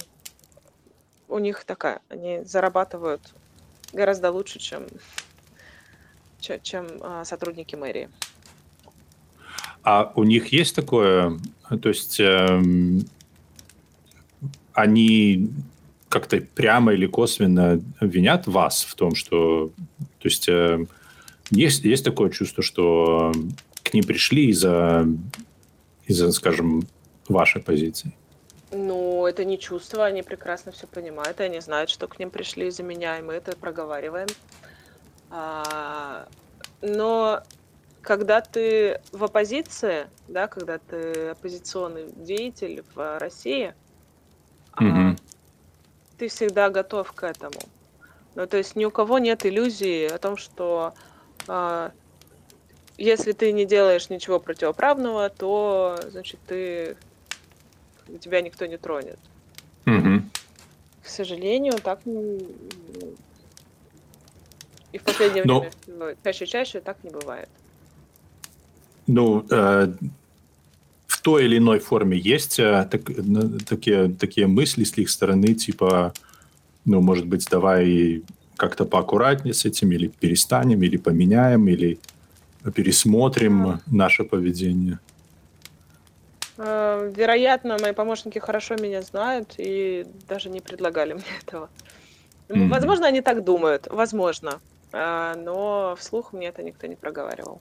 у 1.29 1.39
них 1.39 1.65
такая, 1.65 2.01
они 2.09 2.41
зарабатывают 2.45 3.23
гораздо 3.93 4.31
лучше, 4.31 4.59
чем, 4.59 4.85
чем, 6.41 6.61
чем 6.63 6.87
э, 7.01 7.23
сотрудники 7.25 7.75
мэрии. 7.75 8.09
А 9.83 10.13
у 10.15 10.25
них 10.25 10.49
есть 10.49 10.75
такое, 10.75 11.39
то 11.69 11.89
есть 11.89 12.21
э, 12.21 12.63
они 14.73 15.51
как-то 16.09 16.41
прямо 16.41 16.93
или 16.93 17.07
косвенно 17.07 17.81
винят 18.01 18.47
вас 18.47 18.85
в 18.85 18.95
том, 18.95 19.15
что... 19.15 19.73
То 20.25 20.29
есть 20.29 20.49
э, 20.49 20.87
есть, 21.51 21.85
есть 21.85 22.03
такое 22.03 22.31
чувство, 22.31 22.63
что 22.63 23.31
к 23.83 23.93
ним 23.93 24.05
пришли 24.05 24.47
из-за, 24.47 25.07
из-за, 26.07 26.33
скажем, 26.33 26.85
вашей 27.29 27.61
позиции? 27.61 28.17
Ну, 28.73 29.27
это 29.27 29.45
не 29.45 29.59
чувство, 29.59 30.07
они 30.07 30.23
прекрасно 30.23 30.73
все 30.73 30.87
понимают, 30.87 31.41
и 31.41 31.43
они 31.43 31.61
знают, 31.61 31.91
что 31.91 32.09
к 32.09 32.19
ним 32.19 32.31
пришли 32.31 32.69
из-за 32.69 32.83
меня, 32.83 33.19
и 33.19 33.23
мы 33.23 33.35
это 33.35 33.55
проговариваем. 33.55 34.29
А, 35.29 36.27
но 36.81 37.43
когда 38.01 38.41
ты 38.41 39.03
в 39.13 39.25
оппозиции, 39.25 40.07
да, 40.27 40.49
когда 40.49 40.79
ты 40.79 41.29
оппозиционный 41.29 42.07
деятель 42.17 42.83
в 42.95 43.19
России, 43.19 43.75
mm-hmm 44.81 45.19
ты 46.17 46.29
всегда 46.29 46.71
готов 46.71 47.13
к 47.13 47.25
этому. 47.25 47.61
Ну, 48.35 48.47
то 48.47 48.57
есть 48.57 48.77
ни 48.77 48.85
у 48.85 48.91
кого 48.91 49.19
нет 49.19 49.47
иллюзии 49.47 50.07
о 50.07 50.19
том, 50.19 50.37
что 50.37 50.95
э, 51.47 51.91
если 52.99 53.33
ты 53.33 53.53
не 53.53 53.65
делаешь 53.65 54.11
ничего 54.11 54.41
противоправного, 54.41 55.31
то, 55.31 55.99
значит, 56.11 56.41
ты 56.47 56.97
тебя 58.21 58.41
никто 58.41 58.67
не 58.67 58.77
тронет. 58.77 59.19
Угу. 59.87 60.23
К 61.03 61.07
сожалению, 61.07 61.75
так 61.75 62.01
и 62.07 63.19
в 64.99 65.03
последнее 65.03 65.45
Но... 65.45 65.67
время 65.87 66.17
чаще 66.23 66.47
чаще 66.47 66.81
так 66.81 67.03
не 67.05 67.11
бывает. 67.11 67.49
Ну, 69.07 69.45
э, 69.51 69.93
той 71.25 71.47
или 71.47 71.57
иной 71.57 71.79
форме 71.79 72.19
есть 72.19 72.61
э, 72.61 72.87
так, 72.91 73.01
такие, 73.67 74.11
такие 74.11 74.47
мысли 74.47 74.85
с 74.85 74.97
их 74.99 75.09
стороны, 75.09 75.55
типа, 75.55 76.13
ну, 76.85 77.01
может 77.01 77.27
быть, 77.27 77.47
давай 77.51 78.23
как-то 78.57 78.85
поаккуратнее 78.85 79.55
с 79.55 79.65
этим, 79.65 79.93
или 79.93 80.09
перестанем, 80.09 80.83
или 80.83 80.97
поменяем, 80.97 81.67
или 81.69 81.99
пересмотрим 82.75 83.67
а. 83.67 83.81
наше 83.87 84.25
поведение? 84.25 84.99
Э, 86.57 87.13
вероятно, 87.15 87.77
мои 87.81 87.93
помощники 87.93 88.39
хорошо 88.39 88.77
меня 88.77 89.03
знают 89.03 89.55
и 89.59 90.07
даже 90.29 90.49
не 90.51 90.61
предлагали 90.61 91.15
мне 91.15 91.25
этого. 91.47 91.69
Mm-hmm. 92.49 92.69
Возможно, 92.69 93.07
они 93.07 93.21
так 93.23 93.45
думают, 93.45 93.89
возможно, 93.91 94.61
э, 94.93 95.35
но 95.37 95.97
вслух 95.99 96.33
мне 96.33 96.49
это 96.49 96.63
никто 96.63 96.87
не 96.87 96.97
проговаривал. 96.97 97.61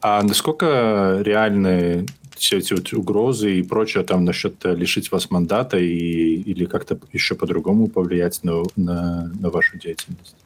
А 0.00 0.22
насколько 0.22 1.18
реальны 1.22 2.06
все 2.38 2.58
эти 2.58 2.72
вот 2.74 2.92
угрозы 2.92 3.56
и 3.56 3.62
прочее 3.62 4.04
там 4.04 4.24
насчет 4.24 4.64
э, 4.64 4.74
лишить 4.74 5.10
вас 5.12 5.30
мандата 5.30 5.76
и, 5.78 5.86
или 5.86 6.64
как-то 6.64 6.98
еще 7.12 7.34
по-другому 7.34 7.88
повлиять 7.88 8.42
на, 8.44 8.62
на, 8.76 9.30
на 9.38 9.50
вашу 9.50 9.78
деятельность? 9.78 10.36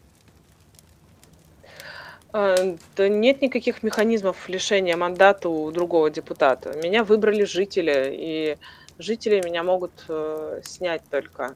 А, 2.32 2.56
да 2.96 3.08
нет 3.08 3.42
никаких 3.42 3.82
механизмов 3.82 4.48
лишения 4.48 4.96
мандата 4.96 5.48
у 5.48 5.70
другого 5.70 6.10
депутата. 6.10 6.72
Меня 6.82 7.04
выбрали 7.04 7.44
жители, 7.44 8.10
и 8.12 8.58
жители 8.98 9.42
меня 9.44 9.62
могут 9.62 9.92
э, 10.08 10.60
снять 10.64 11.02
только. 11.10 11.54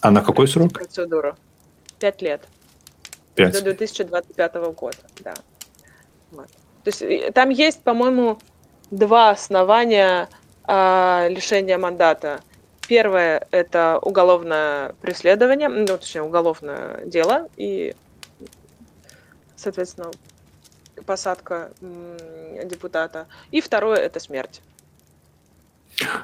А 0.00 0.10
на 0.10 0.22
какой 0.22 0.46
срок? 0.46 0.74
Процедуру. 0.74 1.36
Пять 1.98 2.20
лет. 2.20 2.42
Пять. 3.34 3.54
До 3.54 3.62
2025 3.62 4.54
года, 4.74 4.98
да. 5.20 5.34
Вот. 6.30 6.48
То 6.84 6.90
есть 6.90 7.34
там 7.34 7.48
есть, 7.48 7.82
по-моему, 7.82 8.38
два 8.90 9.30
основания 9.30 10.28
э, 10.66 11.28
лишения 11.30 11.78
мандата. 11.78 12.40
Первое– 12.88 13.46
это 13.50 13.98
уголовное 14.00 14.94
преследование, 15.00 15.68
ну, 15.68 15.86
точнее, 15.86 16.22
уголовное 16.22 17.04
дело, 17.04 17.48
и, 17.56 17.96
соответственно, 19.56 20.10
посадка 21.04 21.72
депутата. 22.64 23.26
И 23.50 23.60
второе– 23.60 23.96
это 23.98 24.20
смерть. 24.20 24.62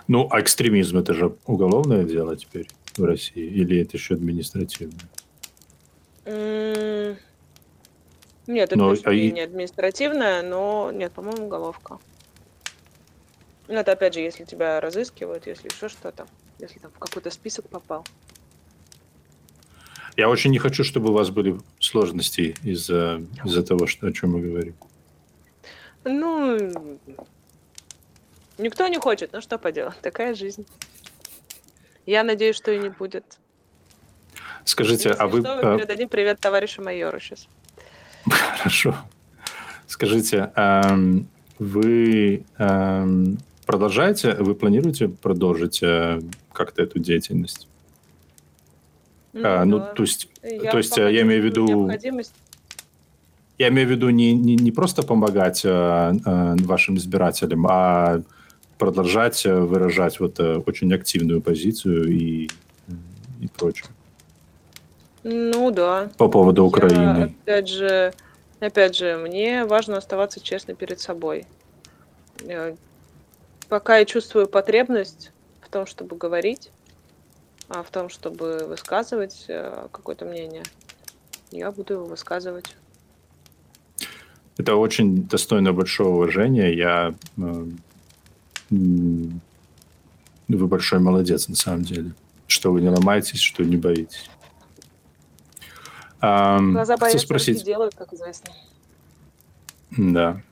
Ну, 0.07 0.29
а 0.31 0.41
экстремизм– 0.41 0.99
это 0.99 1.15
же 1.15 1.35
уголовное 1.47 2.05
дело 2.05 2.37
теперь 2.37 2.69
в 2.97 3.05
России? 3.05 3.45
Или 3.45 3.81
это 3.83 3.97
еще 3.97 4.15
административное? 4.15 5.09
Нет, 8.47 8.73
это 8.73 8.77
но, 8.77 8.95
а 9.05 9.15
не 9.15 9.41
административная, 9.41 10.43
но 10.43 10.91
нет, 10.93 11.13
по-моему, 11.13 11.47
уголовка. 11.47 11.99
Ну, 13.73 13.79
это 13.79 13.93
опять 13.93 14.13
же, 14.13 14.21
если 14.21 14.45
тебя 14.45 14.83
разыскивают, 14.83 15.47
если 15.47 15.69
еще 15.69 15.89
что-то, 15.89 16.27
если 16.59 16.79
там 16.79 16.91
в 16.91 16.99
какой-то 16.99 17.31
список 17.31 17.71
попал. 17.71 18.07
Я 20.15 20.29
очень 20.29 20.51
не 20.51 20.59
хочу, 20.59 20.85
чтобы 20.85 21.09
у 21.09 21.15
вас 21.15 21.31
были 21.31 21.59
сложности 21.81 22.55
из-за 22.63 23.23
из 23.43 23.65
того, 23.65 23.87
что, 23.87 24.09
о 24.09 24.13
чем 24.13 24.33
мы 24.33 24.43
говорим. 24.43 24.75
Ну, 26.05 26.99
никто 28.59 28.89
не 28.89 28.99
хочет, 28.99 29.33
ну 29.33 29.41
что 29.41 29.57
поделать, 29.57 29.99
такая 30.03 30.35
жизнь. 30.35 30.67
Я 32.05 32.25
надеюсь, 32.25 32.57
что 32.57 32.73
и 32.73 32.79
не 32.79 32.91
будет. 32.91 33.25
Скажите, 34.67 35.09
Если 35.09 35.23
а 35.23 35.29
вы... 35.29 35.41
Что, 35.41 35.57
мы 35.57 35.79
передадим 35.79 36.11
привет 36.11 36.41
товарищу 36.41 36.83
майору 36.83 37.19
сейчас. 37.21 37.49
Хорошо. 38.29 38.95
Скажите, 39.87 40.53
вы 41.59 42.45
продолжаете, 43.67 44.35
вы 44.35 44.55
планируете 44.55 45.09
продолжить 45.09 45.83
э, 45.83 46.21
как-то 46.53 46.83
эту 46.83 46.99
деятельность? 46.99 47.69
Ну, 49.33 49.43
а, 49.45 49.65
ну 49.65 49.81
то 49.81 50.03
есть, 50.03 50.29
я 50.43 50.71
то 50.71 50.79
есть 50.79 50.99
э, 50.99 51.13
я 51.13 51.23
имею 51.23 51.43
в 51.43 51.45
виду... 51.45 51.91
Я 53.59 53.69
имею 53.69 53.87
в 53.87 53.91
виду 53.93 54.11
не, 54.11 54.33
не, 54.33 54.57
не 54.57 54.73
просто 54.73 55.03
помогать 55.03 55.65
э, 55.65 55.69
э, 55.69 56.57
вашим 56.63 56.97
избирателям, 56.97 57.67
а 57.69 58.23
продолжать 58.79 59.47
э, 59.47 59.55
выражать 59.55 60.19
вот 60.19 60.41
э, 60.41 60.57
очень 60.67 60.93
активную 60.93 61.41
позицию 61.41 62.09
и, 62.09 62.49
и 63.41 63.49
прочее. 63.57 63.87
Ну 65.23 65.71
да. 65.71 66.11
По 66.19 66.29
поводу 66.29 66.65
Украины. 66.65 67.19
Я, 67.47 67.55
опять 67.55 67.69
же, 67.69 68.13
опять 68.59 68.97
же, 68.97 69.17
мне 69.17 69.65
важно 69.65 69.99
оставаться 69.99 70.41
честной 70.41 70.75
перед 70.75 70.99
собой. 70.99 71.47
Пока 73.73 73.97
я 73.97 74.05
чувствую 74.05 74.49
потребность 74.49 75.33
в 75.63 75.71
том, 75.71 75.87
чтобы 75.87 76.15
говорить, 76.15 76.71
а 77.71 77.83
в 77.83 77.89
том, 77.89 78.11
чтобы 78.11 78.67
высказывать 78.69 79.47
э, 79.49 79.89
какое-то 79.91 80.27
мнение, 80.27 80.63
я 81.51 81.73
буду 81.73 81.95
его 81.95 82.05
высказывать. 82.05 82.77
Это 84.59 84.77
очень 84.77 85.27
достойно 85.27 85.73
большого 85.73 86.17
уважения. 86.17 86.71
Я 86.77 87.15
э, 87.39 87.65
вы 88.69 89.31
большой 90.49 90.99
молодец 90.99 91.49
на 91.49 91.57
самом 91.57 91.85
деле, 91.85 92.13
что 92.49 92.73
вы 92.73 92.83
не 92.83 92.91
ломаетесь, 92.91 93.41
что 93.41 93.65
не 93.65 93.79
боитесь. 93.79 94.29
Глаза 96.21 96.99
боятся, 96.99 97.21
спросить... 97.21 97.65
делают, 97.65 97.95
как 97.95 98.13
известно. 98.13 98.53
Да. 99.93 100.43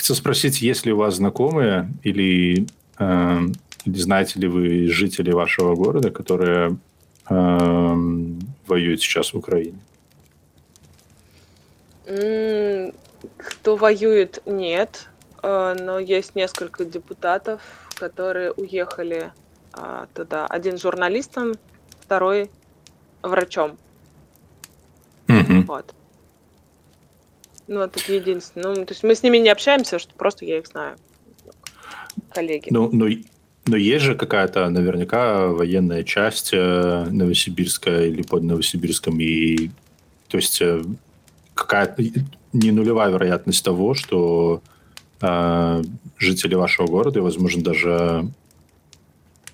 Хочу 0.00 0.14
спросить, 0.14 0.62
есть 0.62 0.86
ли 0.86 0.94
у 0.94 0.96
вас 0.96 1.16
знакомые 1.16 1.92
или, 2.02 2.66
э, 2.98 3.38
или 3.84 3.98
знаете 3.98 4.40
ли 4.40 4.48
вы 4.48 4.88
жители 4.88 5.30
вашего 5.30 5.74
города, 5.74 6.10
которые 6.10 6.78
э, 7.28 7.96
воюют 8.66 9.02
сейчас 9.02 9.34
в 9.34 9.36
Украине? 9.36 9.78
Кто 12.06 13.76
воюет, 13.76 14.40
нет. 14.46 15.06
Э, 15.42 15.76
но 15.78 15.98
есть 15.98 16.34
несколько 16.34 16.86
депутатов, 16.86 17.60
которые 17.94 18.52
уехали 18.52 19.32
а, 19.74 20.06
туда. 20.14 20.46
Один 20.46 20.78
журналистом, 20.78 21.52
второй 22.00 22.50
врачом. 23.22 23.76
Mm-hmm. 25.26 25.66
Вот. 25.66 25.94
Ну, 27.70 27.82
это 27.82 28.00
единственное. 28.12 28.74
Ну, 28.74 28.84
то 28.84 28.92
есть 28.92 29.04
мы 29.04 29.14
с 29.14 29.22
ними 29.22 29.38
не 29.38 29.48
общаемся, 29.48 30.00
что 30.00 30.12
просто 30.14 30.44
я 30.44 30.58
их 30.58 30.66
знаю. 30.66 30.96
Коллеги. 32.34 32.66
Ну, 32.70 32.90
ну, 32.92 33.06
но 33.66 33.76
есть 33.76 34.04
же 34.04 34.16
какая-то 34.16 34.68
наверняка 34.70 35.46
военная 35.46 36.02
часть 36.02 36.50
э, 36.52 37.06
Новосибирская 37.08 38.06
или 38.06 38.22
под 38.22 38.42
Новосибирском, 38.42 39.20
и 39.20 39.70
то 40.26 40.38
есть 40.38 40.60
э, 40.60 40.82
какая-то 41.54 42.02
не 42.52 42.72
нулевая 42.72 43.12
вероятность 43.12 43.64
того, 43.64 43.94
что 43.94 44.62
э, 45.20 45.82
жители 46.18 46.56
вашего 46.56 46.88
города, 46.88 47.20
и, 47.20 47.22
возможно, 47.22 47.62
даже 47.62 48.28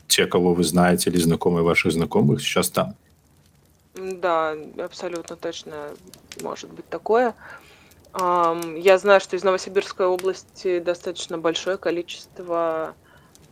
те, 0.09 0.25
кого 0.25 0.55
вы 0.55 0.64
знаете 0.64 1.11
или 1.11 1.19
знакомые 1.19 1.64
ваших 1.64 1.93
знакомых, 1.93 2.41
сейчас 2.41 2.71
там. 2.71 2.95
Да, 3.95 4.57
абсолютно 4.79 5.37
точно 5.37 5.91
может 6.41 6.71
быть 6.73 6.89
такое. 6.89 7.35
Я 8.15 8.99
знаю, 8.99 9.21
что 9.21 9.37
из 9.37 9.45
Новосибирской 9.45 10.07
области 10.07 10.79
достаточно 10.79 11.37
большое 11.39 11.77
количество 11.77 12.95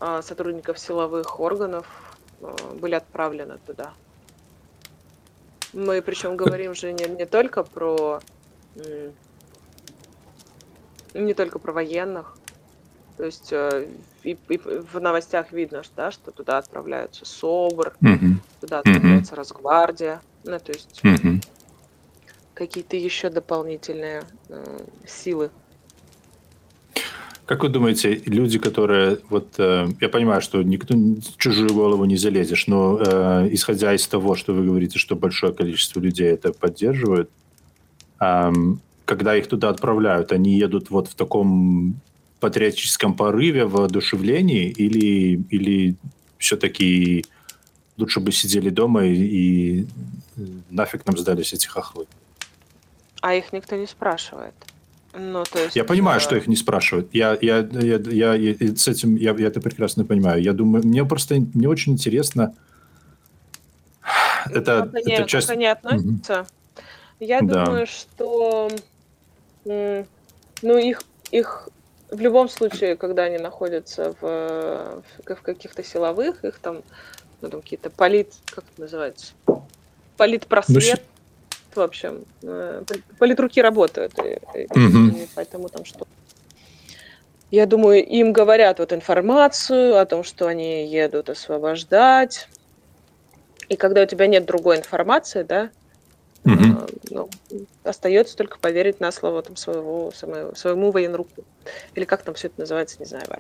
а, 0.01 0.23
сотрудников 0.23 0.79
силовых 0.79 1.39
органов 1.39 1.87
а, 2.41 2.57
были 2.75 2.95
отправлены 2.95 3.59
туда. 3.67 3.93
Мы 5.73 6.01
причем 6.03 6.37
говорим 6.37 6.75
же 6.75 6.93
не, 6.93 7.05
не 7.05 7.27
только 7.27 7.63
про 7.63 8.21
не 11.15 11.35
только 11.35 11.59
про 11.59 11.73
военных. 11.73 12.37
То 13.17 13.25
есть 13.25 13.53
э, 13.53 13.89
и, 14.25 14.37
и 14.49 14.59
в 14.59 14.99
новостях 15.01 15.53
видно, 15.53 15.85
что, 15.85 15.95
да, 15.95 16.11
что 16.11 16.33
туда 16.33 16.59
отправляются 16.59 17.25
СОБР, 17.25 17.95
mm-hmm. 18.01 18.35
туда 18.61 18.79
отправляется 18.81 19.35
mm-hmm. 19.35 19.37
Росгвардия, 19.37 20.21
ну, 20.43 20.59
то 20.59 20.73
есть 20.73 21.01
mm-hmm. 21.05 21.44
Какие-то 22.55 22.97
еще 22.97 23.31
дополнительные 23.31 24.23
э, 24.49 24.79
силы. 25.07 25.51
Как 27.47 27.63
вы 27.63 27.69
думаете, 27.69 28.23
люди, 28.25 28.59
которые 28.59 29.19
вот 29.29 29.55
э, 29.59 29.89
я 30.01 30.09
понимаю, 30.09 30.41
что 30.41 30.63
никто 30.63 30.95
чужую 31.37 31.75
голову 31.75 32.07
не 32.07 32.17
залезешь, 32.17 32.67
но 32.67 32.99
э, 32.99 33.49
исходя 33.53 33.95
из 33.95 34.07
того, 34.07 34.35
что 34.35 34.55
вы 34.55 34.65
говорите, 34.65 34.99
что 34.99 35.15
большое 35.15 35.53
количество 35.53 36.01
людей 36.01 36.29
это 36.29 36.55
поддерживают, 36.55 37.29
э, 38.21 38.53
когда 39.05 39.37
их 39.37 39.47
туда 39.49 39.69
отправляют, 39.69 40.33
они 40.33 40.57
едут 40.57 40.89
вот 40.89 41.09
в 41.09 41.15
таком 41.15 42.01
патриотическом 42.41 43.15
порыве, 43.15 43.67
воодушевлении, 43.67 44.71
или, 44.71 45.43
или 45.51 45.97
все-таки 46.39 47.27
лучше 47.99 48.21
бы 48.21 48.33
сидели 48.33 48.71
дома 48.71 49.05
и, 49.05 49.15
и 49.15 49.87
нафиг 50.71 51.05
нам 51.05 51.19
сдались 51.19 51.53
эти 51.53 51.67
хохлы? 51.67 52.07
А 53.25 53.35
их 53.35 53.55
никто 53.55 53.75
не 53.75 53.87
спрашивает. 53.87 54.53
Ну, 55.15 55.45
то 55.45 55.59
есть, 55.59 55.75
я 55.75 55.85
понимаю, 55.85 56.21
что 56.21 56.37
их 56.37 56.47
не 56.47 56.57
спрашивают. 56.57 57.09
Я, 57.15 57.39
я, 57.41 57.61
я, 57.61 57.97
я, 57.97 58.35
я 58.35 58.77
с 58.77 58.87
этим 58.87 59.17
я, 59.17 59.33
я 59.33 59.47
это 59.47 59.63
прекрасно 59.63 60.05
понимаю. 60.05 60.43
Я 60.43 60.53
думаю, 60.53 60.87
мне 60.87 61.07
просто 61.07 61.39
не 61.39 61.67
очень 61.67 61.95
интересно. 61.95 62.55
Это, 64.51 64.83
как 64.83 64.95
они, 64.95 65.13
это 65.15 65.25
часть... 65.27 65.47
как 65.47 65.57
они 65.57 65.65
относятся? 65.65 66.41
Угу. 66.41 66.85
Я 67.21 67.41
да. 67.41 67.65
думаю, 67.65 67.87
что 67.87 68.71
ну, 69.65 70.77
их, 70.77 71.01
их 71.31 71.71
в 72.11 72.21
любом 72.21 72.51
случае, 72.51 72.95
когда 72.97 73.23
они 73.23 73.39
находятся 73.39 74.15
в, 74.21 75.03
в 75.25 75.43
каких-то 75.43 75.83
силовых, 75.83 76.45
их 76.45 76.59
там, 76.59 76.83
ну, 77.41 77.49
там 77.49 77.63
какие-то 77.63 77.89
полит, 77.89 78.35
как 78.55 78.65
это 78.71 78.83
называется, 78.83 79.33
политпросвет, 80.19 81.01
ну, 81.01 81.14
в 81.77 81.81
общем, 81.81 82.25
э, 82.43 82.83
политруки 83.19 83.61
работают, 83.61 84.15
и, 84.19 84.39
угу. 84.71 85.17
и 85.17 85.27
поэтому 85.35 85.69
там 85.69 85.85
что 85.85 86.07
я 87.51 87.67
думаю, 87.67 88.05
им 88.05 88.33
говорят 88.33 88.81
вот 88.81 88.93
информацию 88.93 89.97
о 89.97 90.05
том, 90.07 90.25
что 90.25 90.49
они 90.49 90.87
едут 90.89 91.31
освобождать. 91.31 92.49
И 93.69 93.77
когда 93.77 94.03
у 94.03 94.07
тебя 94.07 94.27
нет 94.27 94.45
другой 94.45 94.79
информации, 94.79 95.45
да, 95.45 95.71
Угу. 96.45 96.87
Ну, 97.11 97.31
остается 97.85 98.37
только 98.37 98.59
поверить 98.59 99.01
на 99.01 99.11
слово 99.13 99.43
там, 99.43 99.57
своего, 99.57 100.13
своему, 100.13 100.55
своему 100.55 100.91
военруку. 100.91 101.43
Или 101.95 102.05
как 102.05 102.23
там 102.23 102.35
все 102.35 102.49
это 102.49 102.61
называется, 102.61 102.97
не 102.99 103.07
знаю, 103.07 103.25
в 103.27 103.33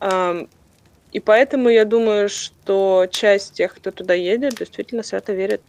армии. 0.00 0.48
И 1.12 1.20
поэтому 1.20 1.68
я 1.68 1.84
думаю, 1.84 2.30
что 2.30 3.06
часть 3.10 3.52
тех, 3.54 3.74
кто 3.74 3.90
туда 3.90 4.14
едет, 4.14 4.54
действительно 4.54 5.02
свято 5.02 5.34
верит 5.34 5.60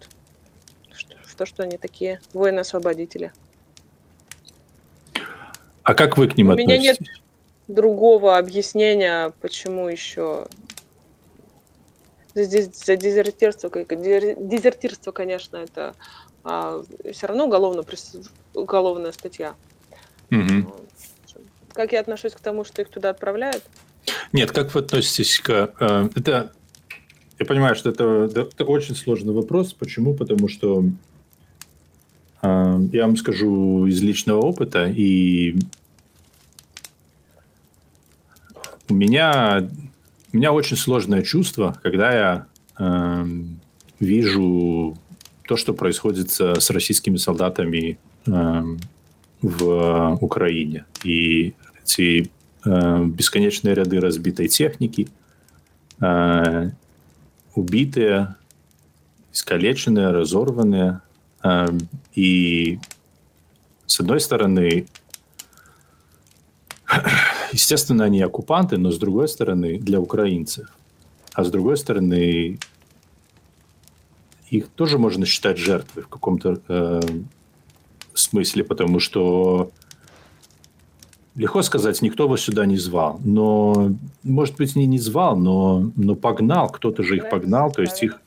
в 1.32 1.36
то, 1.36 1.46
что 1.46 1.64
они 1.64 1.78
такие 1.78 2.20
воины-освободители. 2.34 3.32
А 5.84 5.94
как 5.94 6.18
вы 6.18 6.28
к 6.28 6.38
ним 6.38 6.50
У 6.50 6.52
относитесь? 6.52 6.80
меня 6.80 6.92
нет 6.92 7.00
другого 7.68 8.38
объяснения, 8.38 9.34
почему 9.42 9.88
еще 9.88 10.48
Здесь 12.34 12.70
за 12.86 12.96
дезертирство, 12.96 13.70
дезертирство, 13.70 15.12
конечно, 15.12 15.58
это 15.58 15.96
а, 16.44 16.82
все 17.12 17.28
равно 17.28 17.46
уголовно, 17.46 17.84
уголовная 18.54 19.12
статья. 19.12 19.56
Угу. 20.32 20.74
Как 21.74 21.92
я 21.92 22.00
отношусь 22.00 22.34
к 22.34 22.40
тому, 22.40 22.64
что 22.64 22.82
их 22.82 22.90
туда 22.90 23.10
отправляют? 23.10 23.64
Нет, 24.32 24.52
как 24.52 24.74
вы 24.74 24.80
относитесь 24.80 25.40
к... 25.40 25.74
Э, 25.80 26.10
это, 26.16 26.54
я 27.38 27.46
понимаю, 27.46 27.76
что 27.76 27.90
это, 27.90 28.30
это 28.34 28.64
очень 28.64 28.96
сложный 28.96 29.34
вопрос. 29.34 29.74
Почему? 29.74 30.14
Потому 30.14 30.48
что 30.48 30.86
Я 32.44 33.06
вам 33.06 33.18
скажу 33.18 33.86
из 33.86 34.02
личного 34.02 34.40
опыта, 34.40 34.88
и 34.88 35.56
у 38.90 38.94
меня, 38.94 39.70
у 40.34 40.38
меня 40.38 40.52
очень 40.52 40.76
сложное 40.76 41.22
чувство, 41.22 41.78
когда 41.84 42.12
я 42.12 42.48
э, 42.80 43.26
вижу 44.00 44.98
то, 45.48 45.56
что 45.56 45.74
происходит 45.74 46.32
с 46.32 46.70
российскими 46.72 47.18
солдатами 47.18 48.00
э, 48.26 48.64
в 49.42 50.18
Украине. 50.22 50.86
И 51.04 51.54
эти 51.84 52.32
э, 52.66 53.06
бесконечные 53.06 53.76
ряды 53.76 54.00
разбитой 54.00 54.48
техники, 54.48 55.08
э, 56.00 56.72
убитые, 57.56 58.36
искалеченные, 59.34 60.10
разорванные. 60.10 61.02
И 62.14 62.80
с 63.86 64.00
одной 64.00 64.20
стороны, 64.20 64.88
естественно, 67.52 68.06
они 68.06 68.22
оккупанты, 68.22 68.78
но 68.78 68.92
с 68.92 68.98
другой 68.98 69.28
стороны, 69.28 69.80
для 69.80 70.00
украинцев. 70.00 70.68
А 71.34 71.44
с 71.44 71.52
другой 71.52 71.78
стороны, 71.78 72.60
их 74.50 74.68
тоже 74.70 74.98
можно 74.98 75.26
считать 75.26 75.58
жертвой 75.58 76.04
в 76.04 76.10
каком-то 76.10 76.62
э, 76.68 77.02
смысле, 78.14 78.64
потому 78.64 79.00
что 79.00 79.72
легко 81.36 81.62
сказать, 81.62 82.02
никто 82.02 82.28
вас 82.28 82.42
сюда 82.42 82.66
не 82.66 82.78
звал. 82.78 83.20
Но, 83.24 83.94
может 84.24 84.58
быть, 84.58 84.76
не, 84.76 84.86
не 84.86 85.00
звал, 85.00 85.38
но, 85.38 85.92
но 85.96 86.16
погнал, 86.16 86.70
кто-то 86.70 87.04
же 87.04 87.18
их 87.18 87.30
погнал, 87.30 87.72
то 87.72 87.82
есть 87.82 88.04
их, 88.04 88.20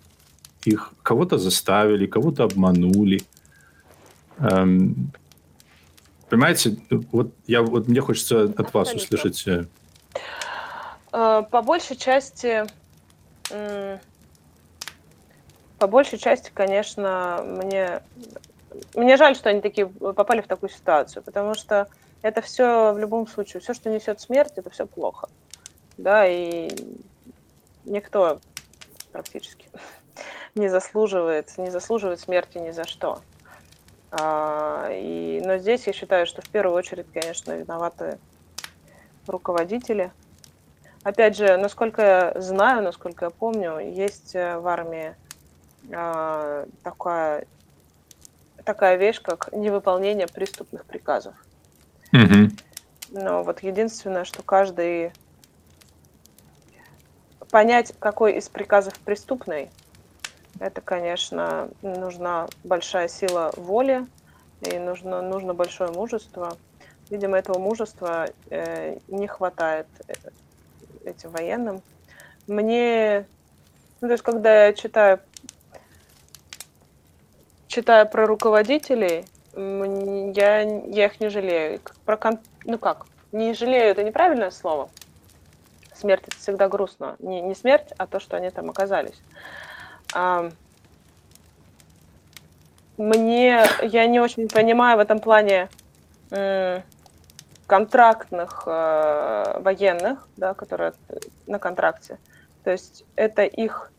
их 0.64 0.92
кого-то 1.02 1.38
заставили, 1.38 2.06
кого-то 2.06 2.44
обманули. 2.44 3.22
Эм, 4.38 5.12
понимаете, 6.28 6.76
вот, 7.12 7.32
я, 7.46 7.62
вот 7.62 7.88
мне 7.88 8.00
хочется 8.00 8.44
от 8.44 8.74
вас 8.74 8.92
услышать... 8.94 9.46
Э, 9.46 9.66
э, 11.12 11.42
по 11.50 11.62
большей 11.62 11.96
части... 11.96 12.64
По 15.78 15.86
большей 15.86 16.18
части, 16.18 16.50
конечно, 16.54 17.44
мне 17.44 18.00
мне 18.94 19.16
жаль, 19.16 19.36
что 19.36 19.50
они 19.50 19.60
такие 19.60 19.86
попали 19.86 20.40
в 20.40 20.46
такую 20.46 20.70
ситуацию, 20.70 21.22
потому 21.22 21.54
что 21.54 21.88
это 22.22 22.40
все 22.40 22.92
в 22.92 22.98
любом 22.98 23.26
случае, 23.26 23.60
все, 23.60 23.74
что 23.74 23.90
несет 23.90 24.20
смерть, 24.20 24.52
это 24.56 24.70
все 24.70 24.86
плохо. 24.86 25.28
Да, 25.96 26.26
и 26.26 26.70
никто 27.84 28.40
практически 29.12 29.66
не 30.54 30.68
заслуживает, 30.68 31.56
не 31.58 31.70
заслуживает 31.70 32.20
смерти 32.20 32.58
ни 32.58 32.70
за 32.70 32.84
что. 32.84 33.20
А, 34.10 34.88
и, 34.92 35.42
но 35.44 35.58
здесь 35.58 35.86
я 35.86 35.92
считаю, 35.92 36.26
что 36.26 36.42
в 36.42 36.48
первую 36.48 36.76
очередь, 36.76 37.06
конечно, 37.12 37.52
виноваты 37.52 38.18
руководители. 39.26 40.12
Опять 41.02 41.36
же, 41.36 41.56
насколько 41.56 42.02
я 42.02 42.40
знаю, 42.40 42.82
насколько 42.82 43.26
я 43.26 43.30
помню, 43.30 43.78
есть 43.78 44.34
э, 44.34 44.58
в 44.58 44.66
армии 44.68 45.14
а, 45.92 46.66
такая 46.82 47.46
такая 48.64 48.96
вещь, 48.96 49.20
как 49.20 49.52
невыполнение 49.52 50.26
преступных 50.26 50.84
приказов. 50.86 51.34
Угу. 52.12 52.50
Но 53.10 53.42
вот 53.42 53.62
единственное, 53.62 54.24
что 54.24 54.42
каждый 54.42 55.12
понять, 57.50 57.92
какой 57.98 58.36
из 58.36 58.48
приказов 58.48 58.98
преступный, 59.00 59.70
это, 60.60 60.80
конечно, 60.80 61.68
нужна 61.82 62.48
большая 62.62 63.08
сила 63.08 63.52
воли 63.56 64.06
и 64.60 64.78
нужно, 64.78 65.22
нужно 65.22 65.54
большое 65.54 65.90
мужество. 65.90 66.56
Видимо, 67.10 67.36
этого 67.36 67.58
мужества 67.58 68.28
э, 68.50 68.98
не 69.08 69.26
хватает 69.26 69.86
э, 70.08 70.14
этим 71.04 71.30
военным. 71.30 71.82
Мне, 72.46 73.26
ну, 74.00 74.08
то 74.08 74.12
есть, 74.12 74.24
когда 74.24 74.66
я 74.66 74.72
читаю 74.72 75.20
читая 77.74 78.04
про 78.04 78.26
руководителей, 78.26 79.24
я, 79.56 80.60
я 80.60 81.06
их 81.06 81.20
не 81.20 81.28
жалею. 81.28 81.80
Про 82.04 82.16
кон... 82.16 82.38
Ну 82.64 82.78
как, 82.78 83.06
не 83.32 83.52
жалею, 83.52 83.90
это 83.90 84.04
неправильное 84.04 84.50
слово. 84.50 84.88
Смерть 85.92 86.22
это 86.28 86.36
всегда 86.36 86.68
грустно. 86.68 87.16
Не, 87.18 87.40
не 87.40 87.54
смерть, 87.54 87.88
а 87.98 88.06
то, 88.06 88.20
что 88.20 88.36
они 88.36 88.50
там 88.50 88.70
оказались. 88.70 89.20
Мне, 92.96 93.66
я 93.82 94.06
не 94.06 94.20
очень 94.20 94.48
понимаю 94.48 94.96
в 94.96 95.00
этом 95.00 95.18
плане 95.18 95.68
контрактных 97.66 98.64
э, 98.66 99.58
военных, 99.60 100.28
да, 100.36 100.54
которые 100.54 100.92
на 101.46 101.58
контракте. 101.58 102.18
То 102.62 102.70
есть 102.70 103.04
это 103.16 103.42
их 103.42 103.90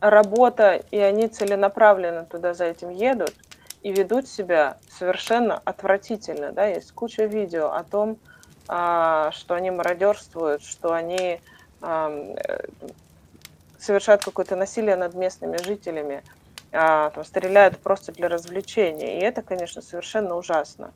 работа, 0.00 0.82
и 0.90 0.98
они 0.98 1.28
целенаправленно 1.28 2.24
туда 2.24 2.54
за 2.54 2.64
этим 2.64 2.90
едут 2.90 3.34
и 3.82 3.92
ведут 3.92 4.28
себя 4.28 4.78
совершенно 4.90 5.60
отвратительно. 5.64 6.52
Да? 6.52 6.66
Есть 6.66 6.92
куча 6.92 7.24
видео 7.24 7.72
о 7.72 7.82
том, 7.84 8.18
а, 8.68 9.30
что 9.32 9.54
они 9.54 9.70
мародерствуют, 9.70 10.62
что 10.62 10.92
они 10.92 11.40
э, 11.80 12.36
совершают 13.78 14.24
какое-то 14.24 14.56
насилие 14.56 14.96
над 14.96 15.14
местными 15.14 15.56
жителями, 15.62 16.22
а, 16.72 17.10
там, 17.10 17.24
стреляют 17.24 17.78
просто 17.78 18.12
для 18.12 18.28
развлечения. 18.28 19.18
И 19.18 19.22
это, 19.22 19.42
конечно, 19.42 19.82
совершенно 19.82 20.36
ужасно. 20.36 20.92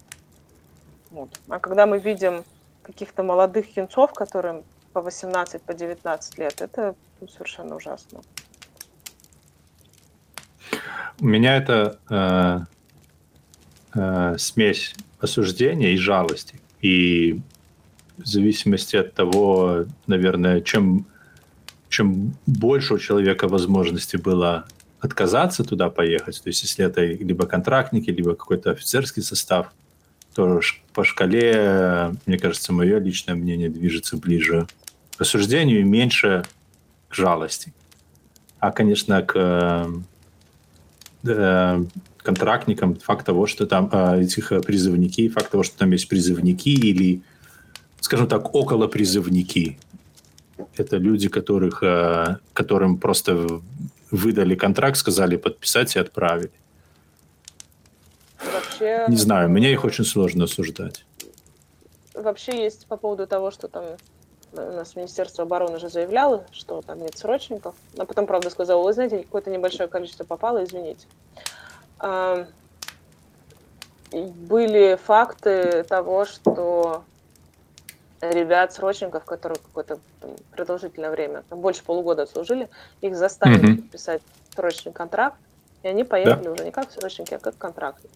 Вот. 1.11 1.31
А 1.49 1.59
когда 1.59 1.87
мы 1.87 1.99
видим 1.99 2.45
каких-то 2.83 3.23
молодых 3.23 3.77
юнцов, 3.77 4.13
которым 4.13 4.65
по 4.93 5.01
18, 5.01 5.63
по 5.63 5.75
19 5.75 6.39
лет, 6.39 6.61
это 6.61 6.95
ну, 7.21 7.29
совершенно 7.29 7.77
ужасно. 7.77 8.21
У 11.21 11.27
меня 11.27 11.57
это 11.57 11.99
э, 12.09 12.61
э, 13.95 14.39
смесь 14.39 14.95
осуждения 15.21 15.91
и 15.91 15.97
жалости. 15.97 16.61
И 16.81 17.41
в 18.17 18.27
зависимости 18.27 18.97
от 18.97 19.15
того, 19.15 19.85
наверное, 20.07 20.61
чем, 20.61 21.07
чем 21.91 22.35
больше 22.47 22.95
у 22.95 22.99
человека 22.99 23.49
возможности 23.49 24.17
было 24.17 24.65
отказаться 25.01 25.65
туда 25.65 25.91
поехать, 25.91 26.43
то 26.43 26.49
есть 26.49 26.63
если 26.63 26.85
это 26.85 27.05
либо 27.05 27.47
контрактники, 27.47 28.11
либо 28.11 28.35
какой-то 28.35 28.71
офицерский 28.71 29.23
состав, 29.23 29.73
то 30.35 30.61
по 30.93 31.05
шкале, 31.05 32.15
мне 32.27 32.39
кажется, 32.39 32.73
мое 32.73 32.99
личное 32.99 33.35
мнение 33.35 33.69
движется 33.69 34.17
ближе 34.17 34.67
к 35.17 35.21
осуждению 35.23 35.81
и 35.81 35.85
меньше 35.85 36.45
к 37.09 37.15
жалости. 37.15 37.75
А, 38.61 38.71
конечно, 38.71 39.23
к 39.23 39.91
э, 41.25 41.85
контрактникам 42.19 42.95
факт 42.95 43.27
того, 43.27 43.47
что 43.47 43.67
там 43.67 43.89
э, 43.93 44.23
этих 44.23 44.53
призывники, 44.65 45.29
факт 45.29 45.51
того, 45.51 45.65
что 45.65 45.79
там 45.79 45.91
есть 45.91 46.09
призывники 46.09 46.69
или, 46.69 47.23
скажем 48.01 48.29
так, 48.29 48.55
около 48.55 48.87
призывники. 48.87 49.79
Это 50.77 50.97
люди, 50.97 51.29
которых, 51.29 51.83
э, 51.83 52.39
которым 52.53 52.99
просто 52.99 53.61
выдали 54.11 54.55
контракт, 54.55 54.97
сказали 54.97 55.37
подписать 55.37 55.97
и 55.97 55.99
отправили. 55.99 56.53
Вообще, 58.53 59.05
Не 59.09 59.17
знаю, 59.17 59.51
мне 59.51 59.73
их 59.73 59.85
очень 59.85 60.05
сложно 60.05 60.45
осуждать. 60.45 61.05
Вообще 62.15 62.65
есть 62.65 62.87
по 62.87 62.97
поводу 62.97 63.27
того, 63.27 63.51
что 63.51 63.69
там 63.69 63.85
у 64.53 64.57
нас 64.57 64.97
Министерство 64.97 65.45
обороны 65.45 65.77
уже 65.77 65.89
заявляло, 65.89 66.45
что 66.51 66.83
там 66.83 67.01
нет 67.01 67.17
срочников. 67.17 67.75
Но 67.95 68.05
потом, 68.05 68.27
правда, 68.27 68.51
сказала, 68.51 68.83
вы 68.83 68.93
знаете, 68.93 69.19
какое-то 69.19 69.51
небольшое 69.51 69.89
количество 69.89 70.25
попало, 70.25 70.65
извините. 70.65 71.07
Были 74.13 74.99
факты 75.05 75.85
того, 75.85 76.25
что 76.25 77.05
ребят, 78.21 78.73
срочников, 78.73 79.25
которые 79.25 79.59
какое-то 79.59 79.99
продолжительное 80.53 81.11
время, 81.11 81.43
там, 81.49 81.61
больше 81.61 81.83
полугода 81.83 82.27
служили, 82.27 82.69
их 83.01 83.17
заставили 83.17 83.73
mm-hmm. 83.73 83.83
подписать 83.83 84.23
срочный 84.55 84.93
контракт, 84.93 85.39
и 85.83 85.89
они 85.89 86.05
поехали 86.05 86.45
да. 86.45 86.51
уже 86.53 86.65
не 86.65 86.71
как 86.71 86.91
срочники, 86.91 87.35
а 87.35 87.39
как 87.39 87.57
контрактники. 87.57 88.15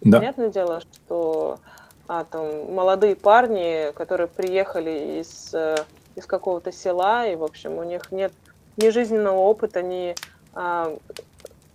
Да. 0.00 0.18
Понятное 0.18 0.50
дело, 0.50 0.80
что 0.80 1.58
а, 2.06 2.24
там, 2.24 2.72
молодые 2.72 3.16
парни, 3.16 3.92
которые 3.94 4.28
приехали 4.28 5.20
из, 5.20 5.52
э, 5.54 5.76
из 6.14 6.26
какого-то 6.26 6.72
села, 6.72 7.26
и, 7.26 7.34
в 7.34 7.42
общем, 7.42 7.78
у 7.78 7.84
них 7.84 8.12
нет 8.12 8.32
ни 8.76 8.90
жизненного 8.90 9.38
опыта, 9.38 9.82
ни 9.82 10.14
а, 10.54 10.96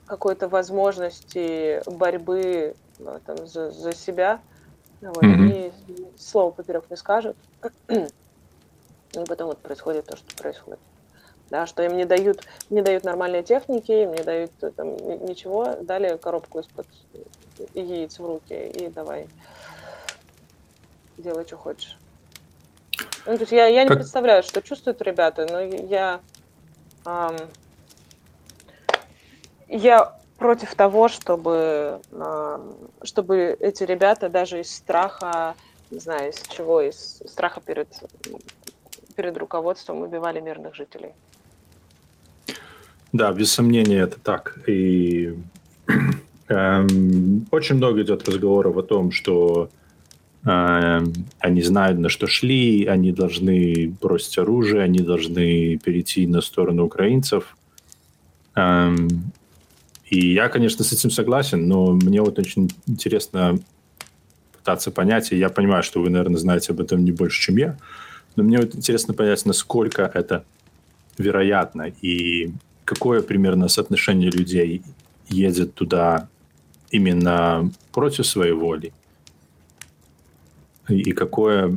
какой-то 0.05 0.47
возможности 0.47 1.81
борьбы 1.89 2.75
а, 2.99 3.19
там, 3.25 3.45
за, 3.45 3.71
за 3.71 3.93
себя. 3.93 4.39
Вот, 5.09 5.23
mm-hmm. 5.23 5.33
Они 5.33 5.71
слова 6.17 6.51
поперек 6.51 6.85
не 6.89 6.95
скажут. 6.95 7.35
И 7.89 9.25
потом 9.27 9.47
вот 9.47 9.59
происходит 9.59 10.05
то, 10.05 10.17
что 10.17 10.35
происходит. 10.35 10.79
да, 11.49 11.67
что 11.67 11.83
им 11.83 11.95
не 11.97 12.05
дают, 12.05 12.47
не 12.69 12.81
дают 12.81 13.03
нормальной 13.03 13.43
техники, 13.43 13.91
им 13.91 14.13
не 14.13 14.23
дают 14.23 14.51
там, 14.75 14.95
ничего, 15.25 15.75
дали 15.81 16.17
коробку 16.17 16.59
из-под 16.59 16.87
яиц 17.75 18.17
в 18.17 18.25
руки 18.25 18.53
и 18.53 18.87
давай 18.87 19.27
делай, 21.17 21.45
что 21.45 21.57
хочешь. 21.57 21.97
Ну, 23.25 23.35
то 23.35 23.41
есть 23.41 23.51
я, 23.51 23.67
я 23.67 23.83
не 23.83 23.89
представляю, 23.89 24.41
что 24.41 24.61
чувствуют 24.61 25.01
ребята, 25.01 25.45
но 25.49 25.61
я, 25.61 26.21
эм, 27.05 27.37
я 29.67 30.17
против 30.43 30.75
того, 30.75 31.07
чтобы, 31.07 32.01
э, 32.11 32.57
чтобы 33.03 33.55
эти 33.61 33.83
ребята 33.83 34.27
даже 34.27 34.59
из 34.59 34.75
страха, 34.75 35.55
не 35.89 35.99
знаю, 35.99 36.31
из 36.31 36.41
чего, 36.49 36.81
из 36.81 37.21
страха 37.25 37.61
перед, 37.65 37.87
перед 39.15 39.37
руководством 39.37 40.01
убивали 40.01 40.41
мирных 40.41 40.75
жителей. 40.75 41.13
Да, 43.13 43.31
без 43.31 43.53
сомнения 43.53 43.99
это 43.99 44.19
так. 44.19 44.59
И 44.67 45.33
эм, 46.49 47.47
очень 47.51 47.75
много 47.75 48.01
идет 48.01 48.27
разговоров 48.27 48.75
о 48.75 48.83
том, 48.83 49.11
что 49.11 49.69
Эм, 50.45 51.13
они 51.39 51.61
знают, 51.61 51.99
на 51.99 52.09
что 52.09 52.27
шли, 52.27 52.85
они 52.85 53.13
должны 53.13 53.95
бросить 54.01 54.37
оружие, 54.37 54.83
они 54.83 54.99
должны 54.99 55.77
перейти 55.77 56.27
на 56.27 56.41
сторону 56.41 56.83
украинцев. 56.83 57.55
Эм, 58.55 59.07
и 60.13 60.31
я, 60.31 60.47
конечно, 60.47 60.83
с 60.83 60.93
этим 60.93 61.09
согласен, 61.09 61.67
но 61.67 61.93
мне 61.93 62.21
вот 62.21 62.37
очень 62.37 62.69
интересно 62.85 63.57
пытаться 64.55 64.91
понять, 64.91 65.31
и 65.31 65.37
я 65.37 65.49
понимаю, 65.49 65.81
что 65.81 66.01
вы, 66.01 66.11
наверное, 66.11 66.37
знаете 66.37 66.71
об 66.71 66.81
этом 66.81 67.03
не 67.03 67.11
больше, 67.11 67.41
чем 67.41 67.57
я, 67.57 67.79
но 68.35 68.43
мне 68.43 68.59
вот 68.59 68.75
интересно 68.75 69.15
понять, 69.15 69.43
насколько 69.47 70.03
это 70.13 70.45
вероятно 71.17 71.91
и 72.03 72.51
какое 72.85 73.23
примерно 73.23 73.67
соотношение 73.69 74.29
людей 74.29 74.83
едет 75.29 75.73
туда 75.73 76.27
именно 76.91 77.71
против 77.91 78.27
своей 78.27 78.53
воли, 78.53 78.93
и 80.89 81.11
какое... 81.13 81.75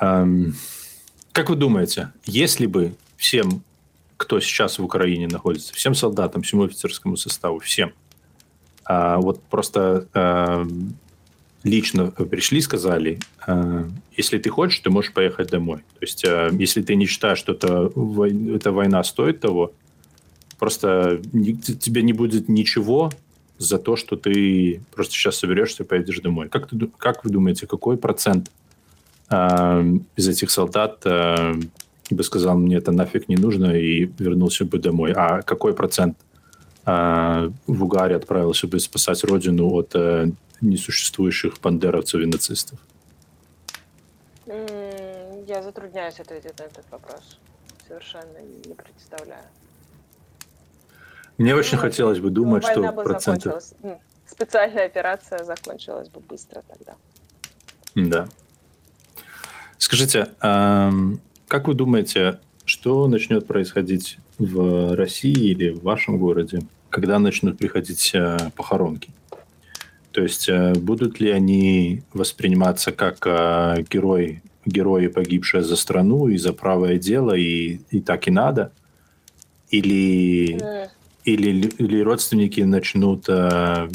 Эм, 0.00 0.54
как 1.32 1.50
вы 1.50 1.56
думаете, 1.56 2.12
если 2.24 2.64
бы 2.64 2.94
всем, 3.18 3.62
кто 4.16 4.40
сейчас 4.40 4.78
в 4.78 4.84
Украине 4.84 5.28
находится, 5.28 5.74
всем 5.74 5.94
солдатам, 5.94 6.42
всему 6.42 6.64
офицерскому 6.64 7.16
составу, 7.16 7.58
всем, 7.58 7.92
э, 8.88 9.16
вот 9.16 9.42
просто 9.44 10.06
э, 10.14 10.66
лично 11.64 12.10
пришли, 12.10 12.60
сказали, 12.60 13.18
э, 13.46 13.84
если 14.16 14.38
ты 14.38 14.48
хочешь, 14.50 14.80
ты 14.80 14.90
можешь 14.90 15.12
поехать 15.12 15.50
домой. 15.50 15.78
То 15.78 16.00
есть, 16.00 16.24
э, 16.24 16.50
если 16.52 16.82
ты 16.82 16.94
не 16.94 17.06
считаешь, 17.06 17.38
что 17.38 17.52
это, 17.52 17.92
эта 18.54 18.72
война 18.72 19.02
стоит 19.04 19.40
того, 19.40 19.72
просто 20.58 21.20
не, 21.32 21.54
тебе 21.54 22.02
не 22.02 22.12
будет 22.12 22.48
ничего, 22.48 23.10
за 23.58 23.78
то, 23.78 23.96
что 23.96 24.16
ты 24.16 24.82
просто 24.94 25.14
сейчас 25.14 25.36
соберешься 25.36 25.82
и 25.82 25.86
поедешь 25.86 26.20
домой. 26.20 26.48
Как, 26.48 26.68
ты, 26.68 26.90
как 26.98 27.24
вы 27.24 27.30
думаете, 27.30 27.66
какой 27.66 27.96
процент 27.96 28.50
э, 29.30 29.98
из 30.16 30.28
этих 30.28 30.50
солдат 30.50 31.00
э, 31.04 31.54
бы 32.10 32.22
сказал, 32.22 32.56
мне 32.56 32.76
это 32.76 32.92
нафиг 32.92 33.28
не 33.28 33.36
нужно 33.36 33.72
и 33.72 34.04
вернулся 34.18 34.64
бы 34.64 34.78
домой? 34.78 35.12
А 35.12 35.42
какой 35.42 35.74
процент 35.74 36.16
э, 36.86 37.50
в 37.66 37.84
Угаре 37.84 38.16
отправился 38.16 38.66
бы 38.66 38.78
спасать 38.80 39.24
родину 39.24 39.72
от 39.72 39.94
э, 39.94 40.30
несуществующих 40.60 41.60
бандеровцев 41.62 42.20
и 42.20 42.26
нацистов? 42.26 42.78
Я 44.46 45.62
затрудняюсь 45.62 46.20
ответить 46.20 46.58
на 46.58 46.64
этот 46.64 46.84
вопрос. 46.90 47.38
Совершенно 47.86 48.38
не 48.66 48.74
представляю. 48.74 49.44
Мне 51.38 51.54
очень 51.54 51.78
хотелось 51.78 52.18
бы 52.18 52.30
думать, 52.30 52.64
ну, 52.74 52.84
что 52.84 52.92
процентов... 52.92 53.62
Специальная 54.26 54.86
операция 54.86 55.44
закончилась 55.44 56.08
бы 56.08 56.20
быстро 56.20 56.62
тогда. 56.66 56.96
Да. 57.94 58.28
Скажите, 59.78 60.28
как 61.48 61.68
вы 61.68 61.74
думаете, 61.74 62.40
что 62.64 63.06
начнет 63.08 63.46
происходить 63.46 64.18
в 64.38 64.94
России 64.96 65.50
или 65.50 65.70
в 65.70 65.82
вашем 65.82 66.18
городе, 66.18 66.60
когда 66.90 67.18
начнут 67.18 67.58
приходить 67.58 68.10
э, 68.14 68.50
похоронки? 68.56 69.10
То 70.12 70.22
есть 70.22 70.48
э, 70.48 70.72
будут 70.74 71.20
ли 71.20 71.30
они 71.30 72.02
восприниматься 72.12 72.92
как 72.92 73.26
э, 73.26 73.84
герои, 73.90 74.42
герои, 74.64 75.06
погибшие 75.08 75.62
за 75.62 75.76
страну 75.76 76.28
и 76.28 76.38
за 76.38 76.52
правое 76.52 76.98
дело, 76.98 77.34
и, 77.34 77.80
и 77.90 78.00
так 78.00 78.26
и 78.28 78.30
надо? 78.30 78.72
Или 79.70 80.58
или, 81.26 81.68
или 81.78 82.00
родственники 82.02 82.60
начнут 82.60 83.24
э, 83.28 83.88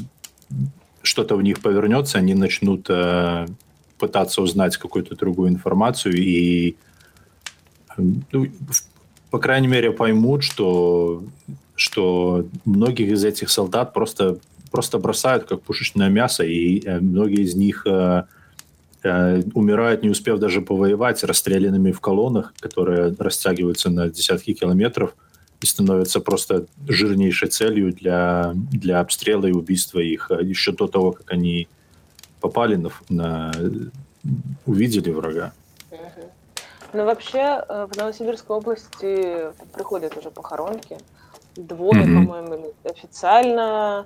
что-то 1.02 1.36
в 1.38 1.42
них 1.42 1.62
повернется, 1.62 2.18
они 2.18 2.34
начнут 2.34 2.88
э, 2.90 3.48
пытаться 3.98 4.42
узнать 4.42 4.78
какую-то 4.78 5.16
другую 5.16 5.50
информацию 5.50 6.14
и, 6.16 6.76
ну, 7.98 8.48
по 9.30 9.40
крайней 9.40 9.68
мере, 9.68 9.92
поймут, 9.92 10.44
что, 10.44 11.24
что 11.76 12.48
многих 12.66 13.10
из 13.10 13.24
этих 13.24 13.50
солдат 13.50 13.94
просто, 13.94 14.38
просто 14.72 15.00
бросают 15.00 15.46
как 15.46 15.62
пушечное 15.62 16.10
мясо, 16.10 16.44
и 16.44 16.86
э, 16.86 17.00
многие 17.00 17.44
из 17.44 17.56
них 17.56 17.86
э, 17.86 18.24
э, 19.04 19.44
умирают, 19.54 20.04
не 20.04 20.10
успев 20.10 20.40
даже 20.40 20.62
повоевать, 20.62 21.24
расстрелянными 21.24 21.92
в 21.92 22.02
колоннах, 22.02 22.54
которые 22.60 23.16
растягиваются 23.18 23.90
на 23.90 24.10
десятки 24.10 24.54
километров– 24.54 25.16
и 25.62 25.66
становятся 25.66 26.20
просто 26.20 26.66
жирнейшей 26.88 27.50
целью 27.50 27.94
для, 27.94 28.54
для 28.56 29.00
обстрела 29.00 29.46
и 29.46 29.52
убийства 29.52 30.00
их 30.00 30.32
а 30.32 30.42
еще 30.42 30.72
до 30.72 30.88
того, 30.88 31.12
как 31.12 31.32
они 31.32 31.68
попали 32.40 32.76
на, 32.76 32.90
на 33.10 33.52
увидели 34.66 35.12
врага. 35.12 35.54
Ну, 36.94 37.06
вообще, 37.06 37.64
э, 37.68 37.88
в 37.90 37.96
Новосибирской 37.96 38.58
области 38.58 39.54
приходят 39.72 40.18
уже 40.18 40.30
похоронки. 40.30 40.98
Двое, 41.56 42.04
mm-hmm. 42.04 42.26
по-моему, 42.26 42.74
официально. 42.84 44.06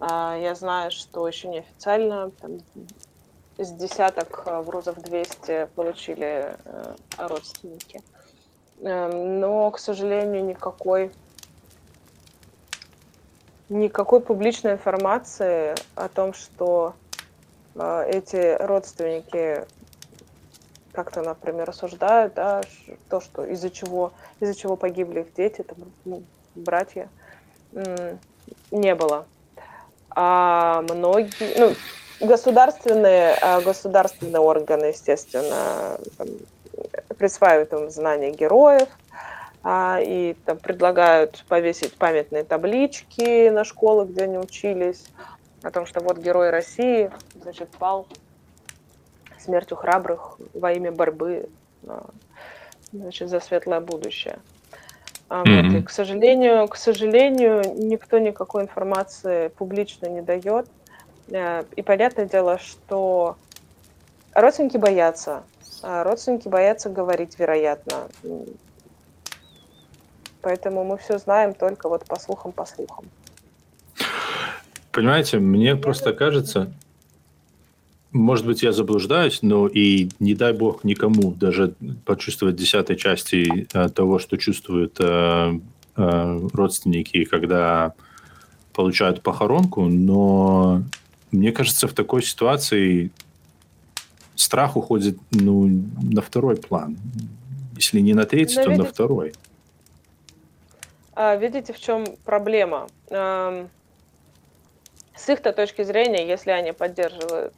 А, 0.00 0.36
я 0.36 0.56
знаю, 0.56 0.90
что 0.90 1.28
еще 1.28 1.48
не 1.48 1.58
официально. 1.60 2.30
Там, 2.40 2.58
с 3.56 3.70
десяток 3.70 4.42
э, 4.46 4.62
грузов 4.64 5.00
200 5.00 5.68
получили 5.76 6.56
э, 6.64 6.94
родственники. 7.18 8.02
Эм, 8.80 9.38
но, 9.38 9.70
к 9.70 9.78
сожалению, 9.78 10.44
никакой 10.44 11.12
никакой 13.68 14.20
публичной 14.20 14.72
информации 14.72 15.74
о 15.94 16.08
том, 16.08 16.34
что 16.34 16.94
эти 17.74 18.62
родственники 18.62 19.64
как-то, 20.94 21.22
например, 21.22 21.68
осуждают, 21.68 22.34
да, 22.34 22.62
то, 23.10 23.20
что 23.20 23.44
из-за 23.44 23.70
чего, 23.70 24.12
из-за 24.40 24.54
чего 24.54 24.76
погибли 24.76 25.20
их 25.20 25.34
дети, 25.34 25.62
там, 25.62 25.78
ну, 26.04 26.22
братья, 26.54 27.08
не 28.70 28.94
было. 28.94 29.26
А 30.10 30.82
многие, 30.82 31.58
ну, 31.58 31.74
государственные, 32.26 33.36
а, 33.40 33.60
государственные 33.60 34.40
органы, 34.40 34.86
естественно, 34.86 35.98
там, 36.16 36.28
присваивают 37.18 37.72
им 37.72 37.90
знания 37.90 38.30
героев, 38.30 38.88
а, 39.64 39.98
и 40.00 40.34
там 40.44 40.58
предлагают 40.58 41.44
повесить 41.48 41.94
памятные 41.96 42.44
таблички 42.44 43.48
на 43.48 43.64
школы, 43.64 44.06
где 44.06 44.24
они 44.24 44.38
учились, 44.38 45.04
о 45.62 45.70
том, 45.70 45.86
что 45.86 46.00
вот 46.00 46.18
герой 46.18 46.50
России, 46.50 47.10
значит, 47.40 47.70
пал 47.70 48.06
смертью 49.44 49.76
храбрых 49.76 50.38
во 50.52 50.72
имя 50.72 50.92
борьбы 50.92 51.48
а, 51.86 52.06
значит, 52.92 53.28
за 53.28 53.40
светлое 53.40 53.80
будущее. 53.80 54.38
mm-hmm. 55.28 55.62
вот, 55.62 55.74
и, 55.78 55.82
к 55.82 55.90
сожалению, 55.90 56.68
к 56.68 56.76
сожалению, 56.76 57.62
никто 57.76 58.18
никакой 58.18 58.62
информации 58.62 59.48
публично 59.48 60.06
не 60.06 60.22
дает. 60.22 60.66
Э, 61.28 61.64
и 61.76 61.82
понятное 61.82 62.26
дело, 62.26 62.58
что 62.58 63.36
родственники 64.34 64.76
боятся 64.76 65.42
а 65.86 66.02
родственники 66.02 66.48
боятся 66.48 66.88
говорить, 66.88 67.38
вероятно. 67.38 68.08
Поэтому 70.40 70.82
мы 70.82 70.96
все 70.96 71.18
знаем 71.18 71.52
только 71.52 71.90
вот 71.90 72.06
по 72.06 72.18
слухам, 72.18 72.52
по 72.52 72.64
слухам. 72.64 73.04
Понимаете, 74.92 75.38
мне 75.38 75.76
просто 75.76 76.14
кажется, 76.14 76.72
может 78.14 78.46
быть, 78.46 78.62
я 78.62 78.72
заблуждаюсь, 78.72 79.40
но 79.42 79.66
и 79.66 80.08
не 80.20 80.34
дай 80.34 80.52
бог 80.52 80.84
никому 80.84 81.32
даже 81.32 81.74
почувствовать 82.04 82.54
десятой 82.54 82.96
части 82.96 83.66
э, 83.72 83.88
того, 83.88 84.20
что 84.20 84.36
чувствуют 84.36 84.96
э, 85.00 85.58
э, 85.96 86.48
родственники, 86.52 87.24
когда 87.24 87.92
получают 88.72 89.20
похоронку, 89.22 89.86
но 89.86 90.82
мне 91.32 91.50
кажется, 91.50 91.88
в 91.88 91.92
такой 91.92 92.22
ситуации 92.22 93.10
страх 94.36 94.76
уходит 94.76 95.18
ну, 95.32 95.68
на 96.00 96.22
второй 96.22 96.56
план. 96.56 96.96
Если 97.74 97.98
не 97.98 98.14
на 98.14 98.26
третий, 98.26 98.58
но 98.58 98.64
то 98.64 98.70
на 98.70 98.84
второй. 98.84 99.32
А, 101.14 101.34
видите, 101.34 101.72
в 101.72 101.80
чем 101.80 102.04
проблема? 102.24 102.86
С 103.10 103.68
их-то 105.28 105.52
точки 105.52 105.82
зрения, 105.82 106.28
если 106.28 106.52
они 106.52 106.72
поддерживают 106.72 107.54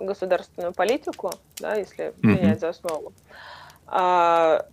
государственную 0.00 0.72
политику, 0.72 1.30
да, 1.58 1.74
если 1.74 2.12
принять 2.20 2.60
за 2.60 2.70
основу, 2.70 3.12
а, 3.86 4.66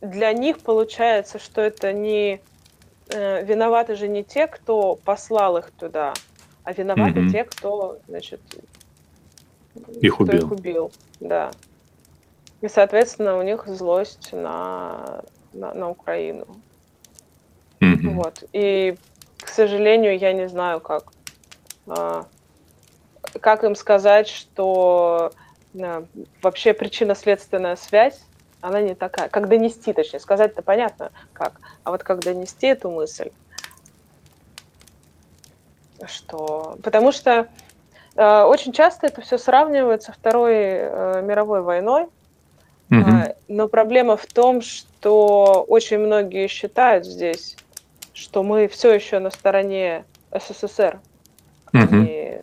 для 0.00 0.32
них 0.32 0.60
получается, 0.60 1.38
что 1.38 1.60
это 1.60 1.92
не 1.92 2.40
э, 3.08 3.44
виноваты 3.44 3.94
же 3.94 4.08
не 4.08 4.24
те, 4.24 4.46
кто 4.46 4.96
послал 4.96 5.56
их 5.56 5.70
туда, 5.70 6.12
а 6.64 6.72
виноваты 6.72 7.20
mm-hmm. 7.20 7.30
те, 7.30 7.44
кто, 7.44 7.98
значит, 8.08 8.40
их 10.00 10.20
убил. 10.20 10.36
их 10.36 10.52
убил, 10.52 10.92
да. 11.20 11.50
И, 12.60 12.68
соответственно, 12.68 13.38
у 13.38 13.42
них 13.42 13.66
злость 13.66 14.32
на, 14.32 15.22
на, 15.52 15.74
на 15.74 15.90
Украину. 15.90 16.46
Mm-hmm. 17.80 18.14
Вот. 18.14 18.44
И, 18.52 18.96
к 19.38 19.48
сожалению, 19.48 20.18
я 20.18 20.32
не 20.32 20.48
знаю, 20.48 20.80
как, 20.80 21.12
а, 21.86 22.26
как 23.40 23.64
им 23.64 23.74
сказать, 23.74 24.28
что 24.28 25.32
а, 25.80 26.04
вообще 26.42 26.72
причинно-следственная 26.72 27.76
связь, 27.76 28.20
она 28.60 28.80
не 28.80 28.94
такая. 28.94 29.28
Как 29.28 29.48
донести, 29.48 29.92
точнее, 29.92 30.20
сказать-то 30.20 30.62
понятно 30.62 31.10
как, 31.32 31.60
а 31.84 31.90
вот 31.90 32.02
как 32.02 32.20
донести 32.20 32.66
эту 32.66 32.90
мысль, 32.90 33.30
что... 36.06 36.76
Потому 36.82 37.12
что 37.12 37.48
э, 38.16 38.42
очень 38.42 38.72
часто 38.72 39.06
это 39.06 39.20
все 39.20 39.38
сравнивается 39.38 40.12
Второй 40.12 40.54
э, 40.54 41.22
мировой 41.22 41.62
войной, 41.62 42.06
mm-hmm. 42.90 43.28
э, 43.28 43.34
но 43.48 43.68
проблема 43.68 44.16
в 44.16 44.26
том, 44.26 44.62
что 44.62 45.64
очень 45.68 45.98
многие 45.98 46.48
считают 46.48 47.06
здесь, 47.06 47.56
что 48.12 48.42
мы 48.42 48.68
все 48.68 48.92
еще 48.92 49.18
на 49.18 49.30
стороне 49.30 50.04
СССР, 50.32 51.00
а 51.72 51.86
не 51.86 52.42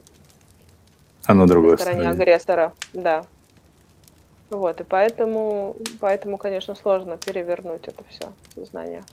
а 1.25 1.33
на 1.33 1.47
другой 1.47 1.77
стороне, 1.77 2.01
стороне 2.01 2.21
агрессора, 2.21 2.73
да. 2.93 3.25
Вот, 4.49 4.81
и 4.81 4.83
поэтому, 4.83 5.75
поэтому, 5.99 6.37
конечно, 6.37 6.75
сложно 6.75 7.17
перевернуть 7.17 7.87
это 7.87 8.03
все 8.09 8.31
знание. 8.65 9.03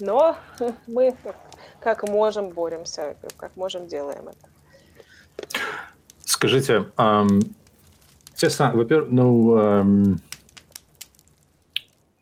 Но 0.00 0.36
мы 0.86 1.14
как 1.80 2.08
можем 2.08 2.50
боремся, 2.50 3.16
как 3.36 3.56
можем 3.56 3.86
делаем 3.86 4.28
это. 4.28 5.48
Скажите, 6.24 6.90
эм, 6.98 7.40
те, 8.34 8.48
во-первых, 8.72 9.10
ну, 9.10 9.56
эм, 9.56 10.20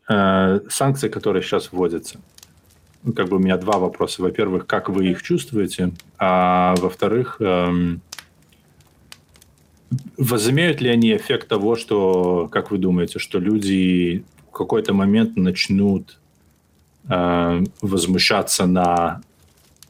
э, 0.09 0.59
санкции, 0.69 1.09
которые 1.09 1.43
сейчас 1.43 1.71
вводятся, 1.71 2.19
как 3.15 3.27
бы 3.27 3.37
у 3.37 3.39
меня 3.39 3.57
два 3.57 3.77
вопроса. 3.77 4.21
Во-первых, 4.21 4.65
как 4.65 4.89
вы 4.89 5.07
их 5.07 5.21
чувствуете? 5.21 5.91
А 6.17 6.75
во-вторых, 6.77 7.37
эм, 7.39 8.01
возымеют 10.17 10.81
ли 10.81 10.89
они 10.89 11.15
эффект 11.15 11.47
того, 11.47 11.75
что, 11.75 12.47
как 12.51 12.71
вы 12.71 12.77
думаете, 12.77 13.19
что 13.19 13.39
люди 13.39 14.23
в 14.49 14.51
какой-то 14.51 14.93
момент 14.93 15.37
начнут 15.37 16.19
э, 17.09 17.63
возмущаться 17.81 18.65
на, 18.65 19.21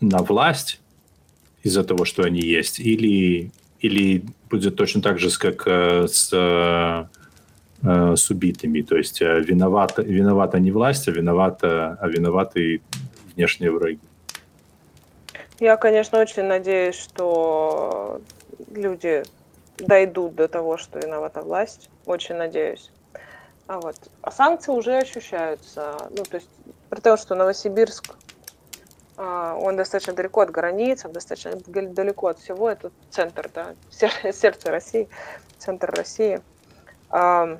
на 0.02 0.20
власть 0.20 0.80
из-за 1.64 1.84
того, 1.84 2.06
что 2.06 2.24
они 2.24 2.42
есть, 2.42 2.80
или, 2.80 3.52
или 3.80 4.24
будет 4.50 4.76
точно 4.76 5.02
так 5.02 5.20
же, 5.20 5.30
как 5.38 5.64
э, 5.66 6.08
с, 6.08 6.30
э, 6.34 7.06
с 8.16 8.30
убитыми, 8.30 8.82
то 8.82 8.96
есть 8.96 9.22
э, 9.22 9.40
виновата, 9.42 10.02
виновата 10.02 10.60
не 10.60 10.72
власть, 10.72 11.08
а 11.08 11.12
виновата, 11.12 11.98
а 12.00 12.08
виноваты 12.08 12.82
внешние 13.36 13.72
враги. 13.72 14.00
Я, 15.60 15.76
конечно, 15.78 16.20
очень 16.20 16.44
надеюсь, 16.44 16.96
что 16.96 18.22
люди 18.76 19.24
дойдут 19.78 20.36
до 20.36 20.48
того, 20.48 20.78
что 20.78 21.00
виновата 21.00 21.42
власть. 21.42 21.90
Очень 22.06 22.36
надеюсь. 22.36 22.92
А 23.68 23.80
вот. 23.80 23.96
А 24.22 24.32
санкции 24.32 24.72
уже 24.72 24.98
ощущаются. 24.98 25.98
Ну, 26.10 26.24
то 26.24 26.38
есть, 26.38 26.50
при 26.90 27.00
том, 27.02 27.18
что 27.18 27.36
Новосибирск, 27.36 28.16
а, 29.18 29.56
он 29.56 29.76
достаточно 29.76 30.14
далеко 30.14 30.42
от 30.42 30.52
границ, 30.52 31.06
он 31.06 31.12
достаточно 31.12 31.54
далеко 31.66 32.28
от 32.28 32.40
всего. 32.40 32.70
Это 32.70 32.92
центр, 33.10 33.50
да, 33.54 33.76
сердце 34.32 34.72
России, 34.72 35.10
центр 35.58 35.92
России. 35.92 36.42
А, 37.10 37.60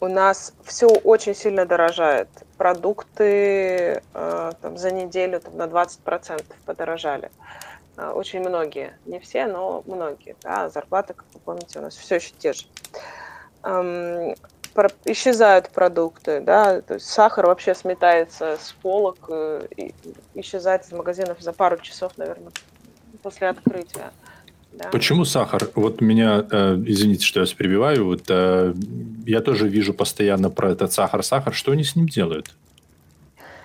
у 0.00 0.08
нас 0.08 0.54
все 0.64 0.86
очень 0.88 1.34
сильно 1.34 1.66
дорожает. 1.66 2.28
Продукты 2.56 4.02
а, 4.12 4.52
там, 4.60 4.76
за 4.76 4.90
неделю 4.90 5.40
там, 5.40 5.56
на 5.56 5.64
20% 5.64 6.44
подорожали. 6.66 7.30
А, 7.38 7.69
очень 8.14 8.40
многие, 8.40 8.98
не 9.06 9.18
все, 9.18 9.46
но 9.46 9.82
многие, 9.86 10.36
да, 10.42 10.68
зарплаты, 10.68 11.14
как 11.14 11.26
вы 11.34 11.40
помните, 11.40 11.78
у 11.78 11.82
нас 11.82 11.96
все 11.96 12.16
еще 12.16 12.32
те 12.38 12.52
же. 12.52 12.64
Исчезают 15.04 15.70
продукты, 15.70 16.40
да, 16.40 16.80
то 16.80 16.94
есть 16.94 17.06
сахар 17.06 17.46
вообще 17.46 17.74
сметается 17.74 18.56
с 18.60 18.72
полок, 18.80 19.18
э, 19.28 19.66
и 19.76 19.92
исчезает 20.34 20.84
из 20.84 20.92
магазинов 20.92 21.40
за 21.40 21.52
пару 21.52 21.76
часов, 21.78 22.16
наверное, 22.16 22.52
после 23.22 23.48
открытия. 23.48 24.12
Да. 24.72 24.88
Почему 24.90 25.24
сахар? 25.24 25.68
Вот 25.74 26.00
меня, 26.00 26.46
э, 26.48 26.82
извините, 26.86 27.24
что 27.24 27.40
я 27.40 27.42
вас 27.42 27.52
перебиваю, 27.52 28.06
вот 28.06 28.22
э, 28.28 28.72
я 29.26 29.40
тоже 29.40 29.68
вижу 29.68 29.92
постоянно 29.92 30.48
про 30.48 30.70
этот 30.70 30.92
сахар. 30.92 31.22
Сахар, 31.24 31.52
что 31.52 31.72
они 31.72 31.82
с 31.82 31.96
ним 31.96 32.06
делают? 32.06 32.54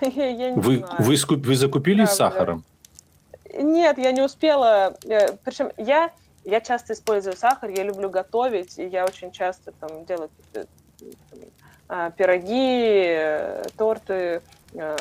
Я 0.00 0.32
не 0.32 0.60
вы, 0.60 0.78
знаю. 0.78 0.94
Вы, 0.98 1.16
вы 1.36 1.54
закупились 1.54 2.10
сахаром? 2.10 2.64
Нет, 3.58 3.98
я 3.98 4.12
не 4.12 4.22
успела. 4.22 4.96
Э, 5.04 5.32
Причем 5.44 5.70
я, 5.76 6.10
я 6.44 6.60
часто 6.60 6.92
использую 6.92 7.36
сахар, 7.36 7.70
я 7.70 7.82
люблю 7.82 8.10
готовить, 8.10 8.78
и 8.78 8.86
я 8.86 9.04
очень 9.04 9.32
часто 9.32 9.72
там 9.72 10.04
делаю 10.04 10.30
а, 11.88 12.10
пироги, 12.10 13.68
торты, 13.76 14.42
э, 14.74 14.96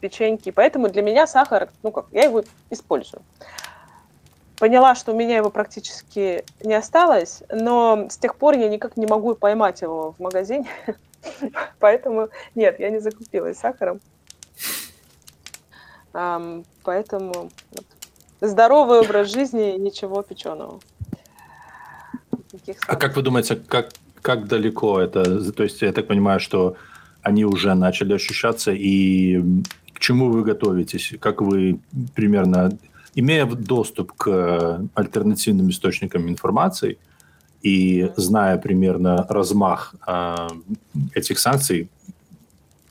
печеньки. 0.00 0.50
Поэтому 0.50 0.88
для 0.88 1.02
меня 1.02 1.26
сахар, 1.26 1.70
ну 1.82 1.90
как, 1.90 2.06
я 2.12 2.24
его 2.24 2.44
использую. 2.70 3.22
Поняла, 4.58 4.94
что 4.94 5.12
у 5.12 5.16
меня 5.16 5.36
его 5.36 5.50
практически 5.50 6.44
не 6.62 6.74
осталось, 6.74 7.42
но 7.50 8.06
с 8.08 8.16
тех 8.16 8.36
пор 8.36 8.56
я 8.56 8.68
никак 8.68 8.96
не 8.96 9.06
могу 9.06 9.34
поймать 9.34 9.82
его 9.82 10.12
в 10.12 10.20
магазине. 10.20 10.66
Поэтому 11.78 12.28
нет, 12.54 12.78
я 12.80 12.90
не 12.90 13.00
закупилась 13.00 13.58
сахаром. 13.58 14.00
Поэтому 16.82 17.50
вот, 17.72 17.84
здоровый 18.40 19.00
образ 19.00 19.30
жизни, 19.30 19.76
ничего 19.78 20.22
печеного. 20.22 20.80
А 22.86 22.96
как 22.96 23.16
вы 23.16 23.22
думаете, 23.22 23.56
как, 23.56 23.90
как 24.22 24.48
далеко 24.48 25.00
это? 25.00 25.52
То 25.52 25.62
есть 25.62 25.82
я 25.82 25.92
так 25.92 26.06
понимаю, 26.06 26.40
что 26.40 26.76
они 27.22 27.44
уже 27.44 27.74
начали 27.74 28.14
ощущаться, 28.14 28.72
и 28.72 29.42
к 29.92 29.98
чему 29.98 30.30
вы 30.30 30.42
готовитесь? 30.42 31.14
Как 31.20 31.42
вы 31.42 31.80
примерно, 32.14 32.78
имея 33.14 33.44
доступ 33.44 34.12
к 34.12 34.80
альтернативным 34.94 35.68
источникам 35.68 36.28
информации 36.28 36.98
и 37.62 38.10
зная 38.16 38.58
примерно 38.58 39.26
размах 39.28 39.94
э, 40.06 40.48
этих 41.14 41.38
санкций, 41.38 41.90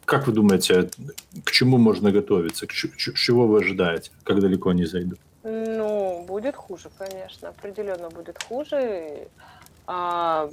как 0.06 0.28
вы 0.28 0.34
думаете, 0.34 0.90
к 1.44 1.52
чему 1.52 1.78
можно 1.78 2.12
готовиться? 2.12 2.68
К 2.68 2.72
чего 2.72 3.48
вы 3.48 3.60
ожидаете? 3.60 4.12
Как 4.24 4.40
далеко 4.40 4.70
они 4.70 4.86
зайдут? 4.86 5.20
Ну, 5.44 6.24
будет 6.28 6.56
хуже, 6.56 6.90
конечно. 6.98 7.50
Определенно 7.50 8.10
будет 8.10 8.42
хуже. 8.44 9.28
А 9.88 10.50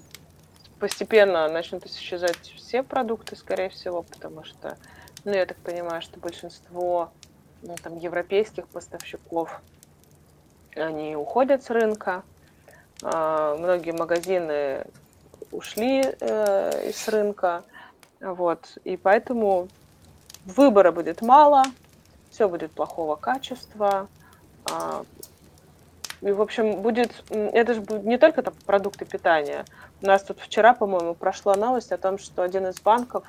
постепенно 0.78 1.48
начнут 1.48 1.86
исчезать 1.86 2.52
все 2.56 2.82
продукты, 2.82 3.36
скорее 3.36 3.68
всего, 3.68 4.02
потому 4.02 4.44
что, 4.44 4.76
ну, 5.24 5.32
я 5.32 5.46
так 5.46 5.56
понимаю, 5.58 6.02
что 6.02 6.18
большинство 6.18 7.12
ну, 7.62 7.76
там, 7.82 7.98
европейских 7.98 8.66
поставщиков, 8.68 9.62
они 10.74 11.14
уходят 11.14 11.62
с 11.62 11.70
рынка. 11.70 12.22
А, 13.02 13.56
многие 13.56 13.92
магазины 13.92 14.84
ушли 15.50 16.02
э, 16.02 16.88
из 16.88 17.08
рынка. 17.08 17.64
Вот. 18.22 18.78
И 18.84 18.96
поэтому 18.96 19.68
выбора 20.44 20.92
будет 20.92 21.22
мало, 21.22 21.64
все 22.30 22.48
будет 22.48 22.70
плохого 22.70 23.16
качества. 23.16 24.08
А, 24.70 25.04
и, 26.22 26.30
в 26.30 26.40
общем, 26.40 26.80
будет... 26.80 27.24
Это 27.30 27.74
же 27.74 27.82
не 28.04 28.16
только 28.16 28.42
там, 28.42 28.54
продукты 28.64 29.04
питания. 29.04 29.64
У 30.00 30.06
нас 30.06 30.22
тут 30.22 30.40
вчера, 30.40 30.72
по-моему, 30.72 31.14
прошла 31.14 31.56
новость 31.56 31.92
о 31.92 31.98
том, 31.98 32.18
что 32.18 32.42
один 32.42 32.66
из 32.68 32.80
банков... 32.80 33.24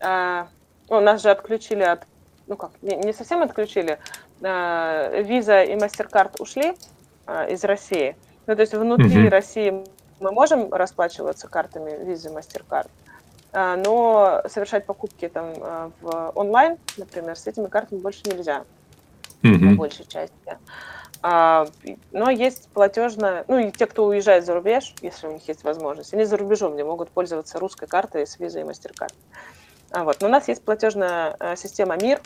А, 0.00 0.48
ну, 0.88 1.00
нас 1.00 1.22
же 1.22 1.30
отключили 1.30 1.82
от... 1.82 2.06
Ну 2.46 2.56
как, 2.56 2.70
не, 2.82 2.94
не 2.96 3.12
совсем 3.12 3.42
отключили. 3.42 3.98
А, 4.42 5.10
Visa 5.22 5.64
и 5.64 5.74
MasterCard 5.74 6.36
ушли 6.40 6.76
из 7.48 7.64
России. 7.64 8.16
Ну, 8.46 8.54
то 8.54 8.60
есть 8.60 8.74
внутри 8.74 9.26
mm-hmm. 9.26 9.30
России 9.30 9.84
мы 10.20 10.30
можем 10.30 10.72
расплачиваться 10.72 11.48
картами 11.48 11.90
Visa 11.90 12.30
и 12.30 12.34
MasterCard, 12.34 12.86
а, 12.86 12.90
но 13.56 14.42
совершать 14.48 14.84
покупки 14.84 15.28
там 15.28 15.54
а, 15.60 15.90
в 16.00 16.32
онлайн, 16.34 16.76
например, 16.96 17.36
с 17.36 17.46
этими 17.46 17.68
картами 17.68 18.00
больше 18.00 18.20
нельзя 18.26 18.64
mm-hmm. 19.42 19.70
по 19.70 19.76
большей 19.76 20.06
части. 20.06 20.58
А, 21.22 21.66
но 22.12 22.30
есть 22.30 22.68
платежная, 22.68 23.44
ну 23.48 23.58
и 23.58 23.70
те, 23.70 23.86
кто 23.86 24.04
уезжает 24.04 24.44
за 24.44 24.54
рубеж, 24.54 24.94
если 25.00 25.26
у 25.26 25.32
них 25.32 25.48
есть 25.48 25.64
возможность, 25.64 26.12
они 26.12 26.24
за 26.24 26.36
рубежом 26.36 26.76
не 26.76 26.84
могут 26.84 27.10
пользоваться 27.10 27.58
русской 27.58 27.86
картой 27.86 28.26
с 28.26 28.38
визой 28.38 28.62
и 28.62 28.64
MasterCard. 28.64 29.14
А 29.90 30.04
вот. 30.04 30.20
Но 30.20 30.28
у 30.28 30.30
нас 30.30 30.48
есть 30.48 30.62
платежная 30.62 31.36
система 31.56 31.96
МИР 31.96 32.20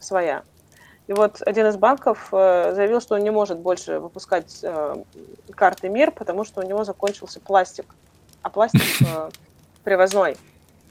своя. 0.00 0.42
И 1.08 1.12
вот 1.12 1.42
один 1.42 1.66
из 1.66 1.76
банков 1.76 2.28
э, 2.32 2.72
заявил, 2.74 3.00
что 3.00 3.16
он 3.16 3.22
не 3.22 3.30
может 3.30 3.58
больше 3.58 3.98
выпускать 3.98 4.60
э, 4.62 5.02
карты 5.50 5.88
МИР, 5.88 6.12
потому 6.12 6.44
что 6.44 6.60
у 6.60 6.64
него 6.64 6.84
закончился 6.84 7.40
пластик. 7.40 7.94
А 8.42 8.50
пластик 8.50 8.80
э, 9.06 9.30
привозной. 9.84 10.36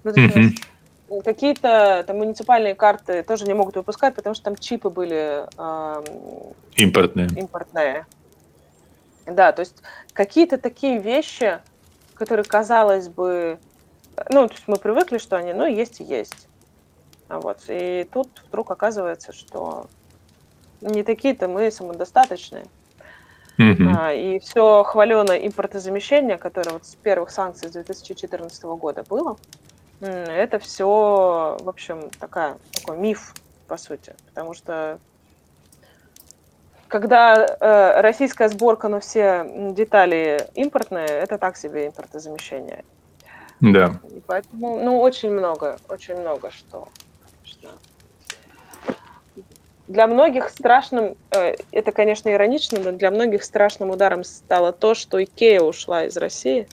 Ну, 0.03 0.11
mm-hmm. 0.11 1.23
Какие-то 1.23 2.03
там 2.07 2.19
муниципальные 2.19 2.73
карты 2.73 3.22
тоже 3.23 3.45
не 3.45 3.53
могут 3.53 3.76
выпускать, 3.76 4.15
потому 4.15 4.34
что 4.34 4.45
там 4.45 4.56
чипы 4.56 4.90
были 4.90 5.45
э, 5.57 6.03
импортные. 6.76 7.28
импортные. 7.36 8.06
Да, 9.26 9.52
то 9.52 9.60
есть 9.60 9.84
какие-то 10.14 10.57
такие 10.57 10.99
вещи, 10.99 11.60
которые, 12.14 12.45
казалось 12.45 13.10
бы, 13.10 13.60
ну, 14.30 14.48
то 14.48 14.53
есть 14.53 14.68
мы 14.68 14.78
привыкли, 14.78 15.18
что 15.18 15.36
они, 15.36 15.53
ну, 15.53 15.65
есть 15.65 15.99
и 15.99 16.03
есть. 16.03 16.48
А 17.28 17.40
вот. 17.40 17.60
И 17.68 18.07
тут 18.11 18.44
вдруг 18.48 18.72
оказывается, 18.72 19.34
что 19.34 19.88
не 20.82 21.03
такие-то 21.03 21.48
мы 21.48 21.72
самодостаточные. 21.72 22.65
Mm-hmm. 23.57 23.95
А, 23.98 24.14
и 24.14 24.40
все 24.40 24.84
хваленое 24.84 25.48
импортозамещение, 25.48 26.38
которое 26.38 26.72
вот 26.72 26.86
с 26.86 26.95
первых 26.95 27.30
санкций 27.30 27.69
с 27.69 27.72
2014 27.72 28.64
года 28.64 29.03
было, 29.07 29.38
это 30.02 30.60
все, 30.60 31.57
в 31.60 31.69
общем, 31.69 32.10
такая, 32.19 32.57
такой 32.73 32.98
миф, 32.98 33.34
по 33.68 33.78
сути. 33.78 34.14
Потому 34.28 34.53
что 34.53 34.99
когда 36.88 37.45
э, 37.45 38.02
российская 38.02 38.49
сборка, 38.49 38.90
но 38.90 38.99
все 38.99 39.49
детали 39.73 40.45
импортные, 40.56 41.07
это 41.07 41.38
так 41.38 41.56
себе 41.56 41.88
импортозамещение. 41.88 42.84
Да. 43.61 43.99
И 44.10 44.22
поэтому, 44.26 44.80
ну, 44.84 44.99
очень 44.99 45.32
много, 45.32 45.78
очень 45.88 46.15
много 46.15 46.52
что. 46.52 46.90
что. 47.44 47.69
Для 49.88 50.07
многих 50.07 50.49
страшным, 50.49 51.15
э, 51.32 51.56
это, 51.72 51.91
конечно, 51.91 52.30
иронично, 52.30 52.80
но 52.80 52.91
для 52.91 53.10
многих 53.10 53.44
страшным 53.44 53.91
ударом 53.91 54.23
стало 54.26 54.73
то, 54.73 54.94
что 54.94 55.23
Икея 55.23 55.61
ушла 55.61 56.06
из 56.06 56.18
России, 56.18 56.68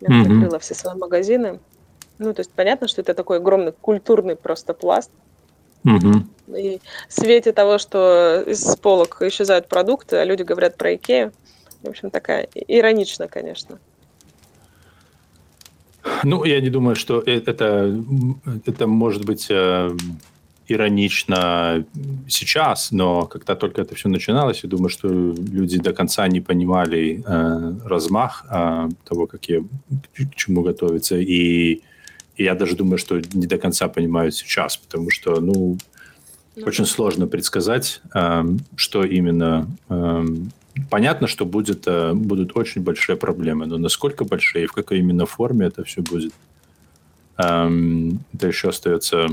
mm-hmm. 0.00 0.22
закрыла 0.22 0.58
все 0.60 0.74
свои 0.74 0.96
магазины. 0.96 1.58
Ну, 2.20 2.34
то 2.34 2.40
есть 2.40 2.52
понятно, 2.52 2.86
что 2.86 3.00
это 3.00 3.14
такой 3.14 3.38
огромный 3.38 3.72
культурный 3.72 4.36
просто 4.36 4.74
пласт. 4.74 5.10
Угу. 5.84 6.56
И 6.56 6.80
в 7.08 7.12
свете 7.12 7.52
того, 7.52 7.78
что 7.78 8.44
из 8.46 8.76
полок 8.76 9.22
исчезают 9.22 9.68
продукты, 9.68 10.16
а 10.16 10.24
люди 10.24 10.42
говорят 10.42 10.76
про 10.76 10.94
Икею, 10.94 11.32
в 11.82 11.88
общем, 11.88 12.10
такая 12.10 12.46
иронично, 12.54 13.26
конечно. 13.26 13.78
Ну, 16.22 16.44
я 16.44 16.60
не 16.60 16.68
думаю, 16.68 16.94
что 16.94 17.22
э, 17.24 17.40
это, 17.46 17.98
это 18.66 18.86
может 18.86 19.24
быть 19.24 19.46
э, 19.48 19.90
иронично 20.68 21.86
сейчас, 22.28 22.92
но 22.92 23.26
когда 23.26 23.54
только 23.54 23.80
это 23.80 23.94
все 23.94 24.10
начиналось, 24.10 24.62
я 24.62 24.68
думаю, 24.68 24.90
что 24.90 25.08
люди 25.08 25.78
до 25.78 25.94
конца 25.94 26.28
не 26.28 26.42
понимали 26.42 27.22
э, 27.24 27.88
размах 27.88 28.44
э, 28.50 28.88
того, 29.08 29.26
какие, 29.26 29.66
к 30.14 30.34
чему 30.34 30.62
готовиться. 30.62 31.16
И 31.16 31.80
и 32.40 32.44
я 32.44 32.54
даже 32.54 32.74
думаю, 32.74 32.96
что 32.96 33.20
не 33.34 33.46
до 33.46 33.58
конца 33.58 33.86
понимают 33.88 34.34
сейчас, 34.34 34.78
потому 34.78 35.10
что, 35.10 35.40
ну, 35.40 35.76
ну 36.56 36.66
очень 36.66 36.86
сложно 36.86 37.26
предсказать, 37.26 38.00
э, 38.14 38.44
что 38.76 39.04
именно. 39.04 39.68
Э, 39.90 40.24
понятно, 40.88 41.26
что 41.26 41.44
будет, 41.44 41.86
э, 41.86 42.14
будут 42.14 42.56
очень 42.56 42.82
большие 42.82 43.16
проблемы, 43.16 43.66
но 43.66 43.76
насколько 43.76 44.24
большие 44.24 44.64
и 44.64 44.66
в 44.66 44.72
какой 44.72 45.00
именно 45.00 45.26
форме 45.26 45.66
это 45.66 45.84
все 45.84 46.00
будет, 46.00 46.32
э, 47.36 48.12
это 48.32 48.46
еще 48.46 48.70
остается 48.70 49.26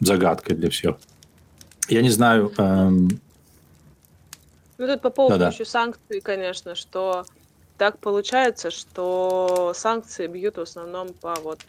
загадкой 0.00 0.56
для 0.56 0.68
всех. 0.68 0.96
Я 1.88 2.02
не 2.02 2.10
знаю. 2.10 2.52
Э, 2.58 2.90
ну, 2.90 3.10
тут 4.78 5.00
по 5.00 5.10
поводу 5.10 5.38
Да-да. 5.38 5.52
еще 5.52 5.64
санкций, 5.64 6.20
конечно, 6.20 6.74
что 6.74 7.24
так 7.76 8.00
получается, 8.00 8.72
что 8.72 9.72
санкции 9.76 10.26
бьют 10.26 10.56
в 10.56 10.62
основном 10.62 11.10
по 11.12 11.36
вот 11.44 11.60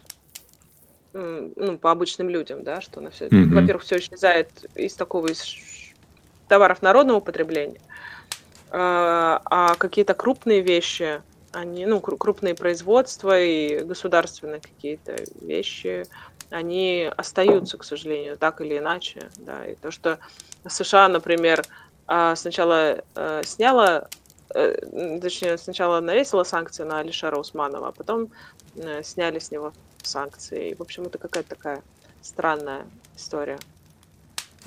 ну, 1.14 1.77
по 1.77 1.91
обычным 1.91 2.30
людям, 2.30 2.64
да, 2.64 2.81
что 2.81 3.02
на 3.02 3.10
все, 3.10 3.27
mm-hmm. 3.27 3.53
во-первых, 3.53 3.84
все 3.84 3.98
исчезает 3.98 4.49
из 4.76 4.94
такого 4.94 5.27
из 5.27 5.44
товаров 6.48 6.81
народного 6.81 7.19
потребления, 7.19 7.80
а, 8.72 9.41
а 9.45 9.76
какие-то 9.76 10.14
крупные 10.14 10.61
вещи, 10.61 11.22
они, 11.52 11.86
ну, 11.86 11.99
крупные 11.99 12.53
производства 12.53 13.40
и 13.40 13.80
государственные 13.80 14.61
какие-то 14.61 15.15
вещи, 15.41 16.06
они 16.49 17.11
остаются, 17.15 17.77
к 17.77 17.84
сожалению, 17.84 18.38
так 18.38 18.61
или 18.61 18.77
иначе, 18.77 19.30
да, 19.38 19.65
и 19.65 19.76
то, 19.76 19.91
что 19.91 20.19
США, 20.68 21.07
например, 21.07 21.64
а, 22.07 22.36
сначала 22.36 23.03
э, 23.15 23.41
сняла, 23.45 24.07
э, 24.56 25.19
точнее, 25.22 25.57
сначала 25.60 25.99
навесила 25.99 26.44
санкции 26.44 26.84
на 26.84 26.99
Алишера 26.99 27.38
Усманова, 27.38 27.90
а 27.90 27.91
потом 27.91 28.30
э, 28.76 29.03
сняли 29.03 29.38
с 29.38 29.52
него 29.52 29.73
санкции. 30.03 30.76
В 30.77 30.81
общем, 30.81 31.03
это 31.03 31.17
какая-то 31.17 31.49
такая 31.49 31.81
странная 32.21 32.85
история. 33.15 33.59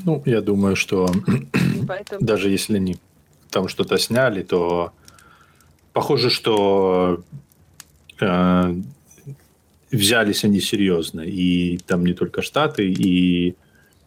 Ну, 0.05 0.23
я 0.25 0.41
думаю, 0.41 0.77
что 0.77 1.09
Поэтому... 1.87 2.25
даже 2.25 2.49
если 2.49 2.77
они 2.77 2.97
там 3.51 3.69
что-то 3.69 3.99
сняли, 3.99 4.43
то 4.43 4.93
похоже, 5.93 6.31
что 6.31 7.23
э, 8.21 8.75
взялись 9.91 10.45
они 10.45 10.61
серьезно. 10.61 11.21
И 11.21 11.79
там 11.79 12.05
не 12.05 12.15
только 12.15 12.43
Штаты, 12.43 12.89
и 12.89 13.55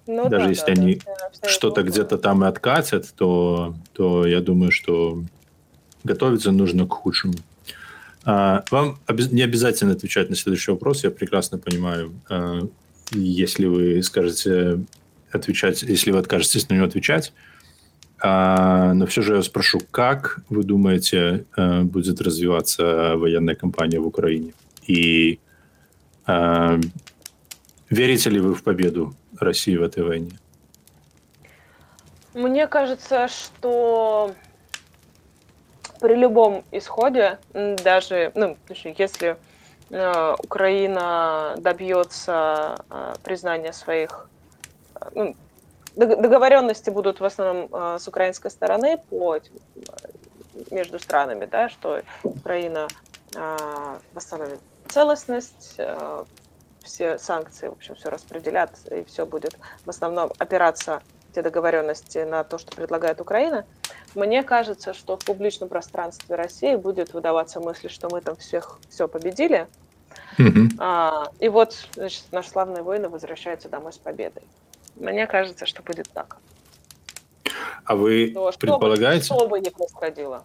ну, 0.08 0.30
даже 0.30 0.46
да, 0.46 0.50
если 0.50 0.74
да, 0.74 0.82
они 0.82 1.02
да, 1.42 1.50
что-то 1.50 1.84
где-то 1.84 2.18
там 2.18 2.44
и 2.44 2.48
откатят, 2.48 3.14
то, 3.16 3.76
то 3.94 4.26
я 4.26 4.42
думаю, 4.42 4.72
что 4.72 5.24
готовиться 6.04 6.52
нужно 6.52 6.88
к 6.88 6.94
худшему. 6.94 7.36
А, 8.26 8.64
вам 8.72 9.00
не 9.08 9.44
обязательно 9.44 9.94
отвечать 9.94 10.30
на 10.30 10.36
следующий 10.36 10.72
вопрос, 10.72 11.04
я 11.04 11.12
прекрасно 11.12 11.60
понимаю. 11.60 12.12
А, 12.28 12.68
если 13.12 13.68
вы 13.68 14.02
скажете 14.02 14.80
отвечать, 15.32 15.84
если 15.84 16.12
вы 16.12 16.18
откажетесь 16.18 16.68
на 16.70 16.74
него 16.74 16.86
отвечать, 16.86 17.34
а, 18.20 18.94
но 18.94 19.06
все 19.06 19.22
же 19.22 19.36
я 19.36 19.44
спрошу, 19.44 19.80
как 19.92 20.40
вы 20.50 20.64
думаете 20.64 21.46
будет 21.84 22.20
развиваться 22.20 23.16
военная 23.16 23.56
кампания 23.56 24.00
в 24.00 24.08
Украине? 24.08 24.54
И 24.88 25.40
верите 27.90 28.30
ли 28.32 28.40
вы 28.40 28.56
в 28.56 28.64
победу 28.64 29.16
России 29.38 29.78
в 29.78 29.84
этой 29.84 30.04
войне? 30.04 30.32
Мне 32.34 32.66
кажется, 32.68 33.28
что 33.28 34.34
при 36.06 36.14
любом 36.14 36.64
исходе, 36.72 37.40
даже, 37.52 38.32
ну, 38.36 38.58
если 38.70 39.38
э, 39.90 40.36
Украина 40.38 41.56
добьется 41.58 42.76
э, 42.92 43.16
признания 43.24 43.74
своих, 43.74 44.30
э, 45.02 45.10
ну, 45.16 45.36
договоренности 45.96 46.92
будут 46.92 47.22
в 47.22 47.26
основном 47.26 47.70
э, 47.74 47.98
с 48.00 48.08
украинской 48.08 48.52
стороны 48.52 49.00
по 49.10 49.40
между 50.70 51.00
странами, 51.00 51.46
да, 51.46 51.70
что 51.70 52.04
Украина 52.22 52.88
э, 53.36 53.98
восстановит 54.14 54.60
целостность, 54.88 55.74
э, 55.80 56.24
все 56.84 57.18
санкции, 57.18 57.70
в 57.70 57.72
общем, 57.72 57.96
все 57.96 58.10
распределят, 58.10 58.70
и 58.92 59.04
все 59.06 59.26
будет 59.26 59.58
в 59.84 59.90
основном 59.90 60.32
опираться 60.38 61.02
те 61.36 61.42
договоренности 61.42 62.20
на 62.20 62.44
то, 62.44 62.58
что 62.58 62.74
предлагает 62.76 63.20
Украина. 63.20 63.66
Мне 64.16 64.42
кажется, 64.42 64.94
что 64.94 65.18
в 65.18 65.26
публичном 65.26 65.68
пространстве 65.68 66.36
России 66.36 66.76
будет 66.76 67.14
выдаваться 67.14 67.60
мысль, 67.60 67.90
что 67.90 68.08
мы 68.10 68.22
там 68.22 68.38
всех 68.38 68.80
все 68.90 69.08
победили. 69.10 69.68
Mm-hmm. 70.38 70.76
А, 70.80 71.30
и 71.40 71.50
вот, 71.50 71.88
значит, 71.96 72.24
наши 72.32 72.50
славные 72.50 72.84
воины 72.84 73.10
возвращаются 73.10 73.68
домой 73.68 73.92
с 73.92 73.98
победой. 73.98 74.44
Мне 74.96 75.28
кажется, 75.28 75.66
что 75.66 75.84
будет 75.84 76.10
так. 76.14 76.38
А 77.84 77.96
вы 77.96 78.32
Но 78.34 78.50
предполагаете? 78.58 79.26
Что 79.26 79.48
бы 79.48 79.60
ни 79.60 79.70
происходило. 79.70 80.44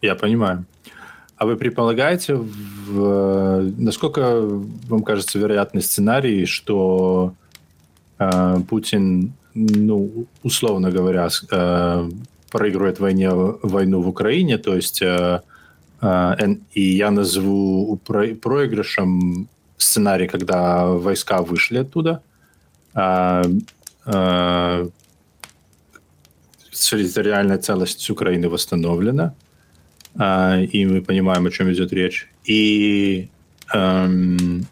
Я 0.00 0.14
понимаю. 0.14 0.64
А 1.36 1.44
вы 1.44 1.56
предполагаете, 1.56 2.34
в, 2.34 3.60
насколько 3.76 4.40
вам 4.40 5.02
кажется 5.02 5.38
вероятный 5.38 5.82
сценарий, 5.82 6.46
что 6.46 7.34
э, 8.18 8.56
Путин, 8.68 9.34
ну, 9.56 10.26
условно 10.42 10.90
говоря, 10.90 11.28
э, 11.50 12.10
проигрывает 12.50 13.00
войне, 13.00 13.30
войну 13.30 14.02
в 14.02 14.08
Украине, 14.08 14.58
то 14.58 14.76
есть 14.76 15.02
э, 15.02 15.40
э, 16.02 16.56
и 16.72 16.82
я 16.82 17.10
назову 17.10 17.96
проигрышем 17.96 19.48
сценарий, 19.78 20.28
когда 20.28 20.86
войска 20.86 21.42
вышли 21.42 21.78
оттуда. 21.78 22.22
А, 22.94 23.42
а, 24.06 24.88
территориальная 26.70 27.58
целостность 27.58 28.10
Украины 28.10 28.48
восстановлена, 28.48 29.34
а, 30.14 30.60
и 30.60 30.86
мы 30.86 31.02
понимаем, 31.02 31.46
о 31.46 31.50
чем 31.50 31.70
идет 31.72 31.92
речь. 31.92 32.28
И, 32.44 33.28
эм, 33.74 34.66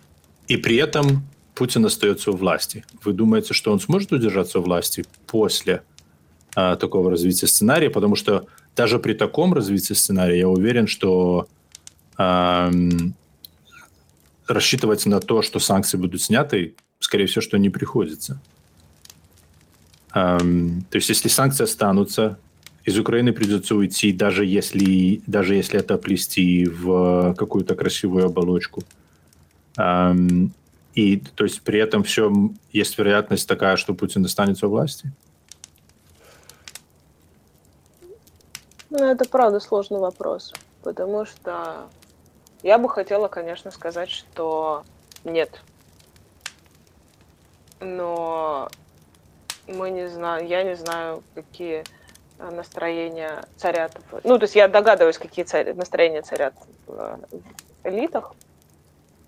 и 0.48 0.56
при 0.56 0.77
этом 0.77 1.24
Путин 1.55 1.85
остается 1.86 2.31
у 2.31 2.36
власти. 2.36 2.85
Вы 3.05 3.12
думаете, 3.12 3.55
что 3.55 3.72
он 3.72 3.81
сможет 3.81 4.12
удержаться 4.12 4.59
у 4.59 4.62
власти 4.62 5.05
после 5.26 5.82
а, 6.55 6.76
такого 6.76 7.10
развития 7.10 7.47
сценария? 7.47 7.90
Потому 7.90 8.16
что 8.16 8.47
даже 8.76 8.98
при 8.98 9.14
таком 9.14 9.55
развитии 9.55 9.94
сценария 9.94 10.39
я 10.40 10.48
уверен, 10.48 10.86
что 10.86 11.47
эм, 12.18 13.14
рассчитывать 14.48 15.06
на 15.06 15.20
то, 15.20 15.43
что 15.43 15.60
санкции 15.60 15.97
будут 15.97 16.22
сняты, 16.22 16.74
скорее 16.98 17.26
всего, 17.26 17.43
что 17.43 17.56
не 17.56 17.70
приходится. 17.70 18.40
Эм, 20.14 20.85
то 20.90 20.97
есть, 20.97 21.09
если 21.09 21.28
санкции 21.28 21.64
останутся, 21.64 22.39
из 22.85 22.98
Украины 22.98 23.32
придется 23.32 23.74
уйти, 23.74 24.12
даже 24.12 24.44
если, 24.44 25.22
даже 25.26 25.55
если 25.55 25.78
это 25.78 25.97
плести 25.98 26.66
в 26.66 27.35
какую-то 27.35 27.74
красивую 27.74 28.26
оболочку. 28.26 28.82
Эм, 29.76 30.52
и 30.94 31.16
то 31.18 31.44
есть 31.44 31.62
при 31.62 31.80
этом 31.80 32.04
все 32.04 32.32
есть 32.70 32.98
вероятность 32.98 33.48
такая, 33.48 33.76
что 33.76 33.94
Путин 33.94 34.24
останется 34.24 34.66
у 34.66 34.70
власти? 34.70 35.10
Ну, 38.90 39.04
это 39.04 39.28
правда 39.28 39.58
сложный 39.58 39.98
вопрос, 39.98 40.52
потому 40.82 41.26
что 41.26 41.88
я 42.62 42.78
бы 42.78 42.88
хотела, 42.88 43.28
конечно, 43.28 43.70
сказать, 43.72 44.08
что 44.08 44.84
нет. 45.24 45.60
Но 47.80 48.70
мы 49.66 49.90
не 49.90 50.08
знаем, 50.08 50.46
я 50.46 50.62
не 50.62 50.76
знаю, 50.76 51.24
какие 51.34 51.84
настроения 52.38 53.44
царят. 53.56 53.96
Ну, 54.22 54.38
то 54.38 54.44
есть 54.44 54.54
я 54.54 54.68
догадываюсь, 54.68 55.18
какие 55.18 55.44
царь, 55.44 55.74
настроения 55.74 56.22
царят 56.22 56.54
в 56.86 57.18
элитах 57.82 58.34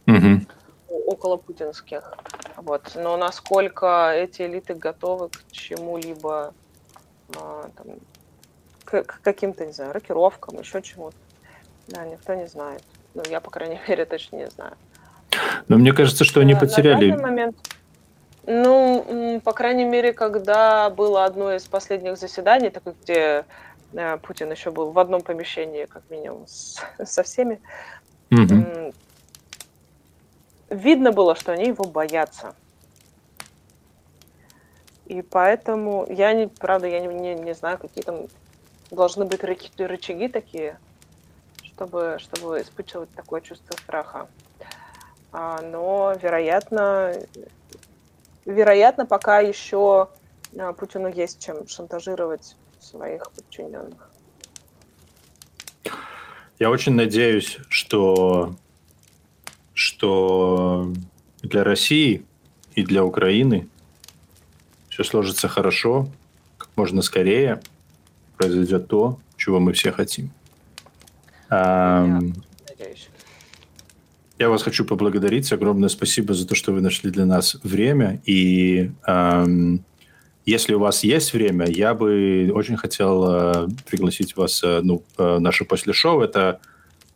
угу. 0.07 0.41
Около 0.89 1.37
путинских. 1.37 2.15
Вот. 2.57 2.93
Но 2.95 3.17
насколько 3.17 4.13
эти 4.15 4.43
элиты 4.43 4.75
готовы 4.75 5.29
к 5.29 5.53
чему-либо, 5.53 6.55
а, 7.37 7.71
там, 7.77 7.87
к, 8.85 9.03
к 9.03 9.21
каким-то, 9.23 9.67
не 9.67 9.73
знаю, 9.73 9.93
рокировкам, 9.93 10.59
еще 10.59 10.83
чему-то, 10.83 11.17
да, 11.89 12.05
никто 12.07 12.35
не 12.35 12.47
знает. 12.47 12.83
Ну, 13.15 13.23
я, 13.29 13.41
по 13.41 13.51
крайней 13.51 13.81
мере, 13.89 14.05
точно 14.05 14.37
не 14.37 14.51
знаю. 14.51 14.75
Но 15.69 15.77
мне 15.77 15.93
кажется, 15.93 16.25
что 16.25 16.41
они 16.41 16.55
потеряли... 16.55 17.11
На 17.11 17.23
момент, 17.23 17.57
ну, 18.47 19.41
по 19.45 19.53
крайней 19.53 19.85
мере, 19.85 20.13
когда 20.13 20.89
было 20.91 21.25
одно 21.25 21.53
из 21.55 21.65
последних 21.65 22.17
заседаний, 22.17 22.71
такое, 22.71 22.95
где 23.03 23.45
э, 23.93 24.19
Путин 24.19 24.51
еще 24.53 24.71
был 24.71 24.93
в 24.93 24.99
одном 24.99 25.21
помещении, 25.23 25.85
как 25.87 26.03
минимум, 26.11 26.47
с, 26.47 26.81
со 27.05 27.23
всеми, 27.25 27.61
угу. 28.31 28.93
Видно 30.71 31.13
было, 31.13 31.35
что 31.35 31.53
они 31.53 31.67
его 31.67 31.85
боятся. 31.85 32.55
И 35.07 35.23
поэтому 35.23 36.07
я, 36.09 36.33
не, 36.33 36.49
правда, 36.49 36.89
я 36.89 37.01
не, 37.01 37.07
не, 37.07 37.35
не 37.35 37.55
знаю, 37.55 37.79
какие 37.79 38.03
там 38.03 38.27
должны 38.91 39.25
быть 39.25 39.45
рычаги 39.45 40.29
такие, 40.29 40.79
чтобы, 41.63 42.17
чтобы 42.19 42.61
испытывать 42.61 43.11
такое 43.15 43.41
чувство 43.41 43.77
страха. 43.77 44.29
А, 45.33 45.61
но, 45.63 46.15
вероятно, 46.21 47.15
вероятно, 48.45 49.07
пока 49.07 49.41
еще 49.41 50.09
а, 50.59 50.73
Путину 50.73 51.09
есть 51.09 51.45
чем 51.45 51.69
шантажировать 51.69 52.57
своих 52.81 53.31
подчиненных. 53.31 54.11
Я 56.59 56.71
очень 56.71 56.95
надеюсь, 56.95 57.59
что, 57.69 58.55
что 59.77 60.91
для 61.43 61.63
России 61.63 62.25
и 62.75 62.83
для 62.83 63.05
Украины 63.05 63.69
все 64.89 65.05
сложится 65.05 65.49
хорошо, 65.49 66.09
как 66.57 66.71
можно 66.77 67.03
скорее 67.03 67.61
произойдет 68.39 68.89
то, 68.89 69.21
чего 69.37 69.61
мы 69.61 69.75
все 69.75 69.93
хотим. 69.93 70.31
Я, 71.51 72.21
я 74.39 74.49
вас 74.49 74.63
хочу 74.63 74.87
поблагодарить. 74.87 75.53
Огромное 75.53 75.91
спасибо 75.91 76.33
за 76.33 76.49
то, 76.49 76.55
что 76.55 76.73
вы 76.73 76.81
нашли 76.81 77.11
для 77.11 77.27
нас 77.27 77.57
время. 77.63 78.23
И 78.25 78.91
эм, 79.07 79.85
если 80.47 80.73
у 80.73 80.79
вас 80.79 81.05
есть 81.05 81.35
время, 81.35 81.67
я 81.67 81.93
бы 81.93 82.51
очень 82.55 82.79
хотел 82.79 83.25
э, 83.29 83.69
пригласить 83.91 84.37
вас 84.37 84.63
э, 84.65 84.81
ну, 84.83 85.03
э, 85.19 85.39
наше 85.39 85.67
после 85.67 85.93
шоу. 85.93 86.23
Это 86.23 86.61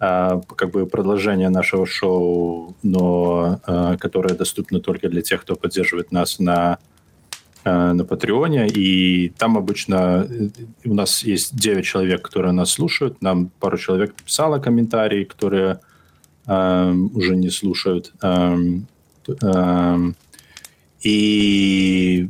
как 0.00 0.70
бы 0.70 0.86
продолжение 0.86 1.50
нашего 1.50 1.84
шоу, 1.84 2.74
но 2.82 3.60
э, 3.66 3.96
которое 3.98 4.34
доступно 4.34 4.80
только 4.80 5.10
для 5.10 5.20
тех, 5.20 5.42
кто 5.42 5.56
поддерживает 5.56 6.10
нас 6.10 6.38
на 6.38 6.78
Э, 7.62 7.92
на 7.92 8.04
Патреоне, 8.06 8.68
и 8.68 9.28
там 9.36 9.58
обычно 9.58 10.26
э, 10.30 10.48
у 10.86 10.94
нас 10.94 11.22
есть 11.24 11.54
9 11.54 11.84
человек, 11.84 12.22
которые 12.22 12.52
нас 12.52 12.70
слушают, 12.70 13.20
нам 13.20 13.50
пару 13.60 13.76
человек 13.76 14.14
написало 14.18 14.58
комментарии, 14.60 15.24
которые 15.24 15.80
э, 16.46 16.92
уже 17.14 17.36
не 17.36 17.50
слушают. 17.50 18.14
Э, 18.22 18.56
э, 19.42 19.96
и, 21.02 22.28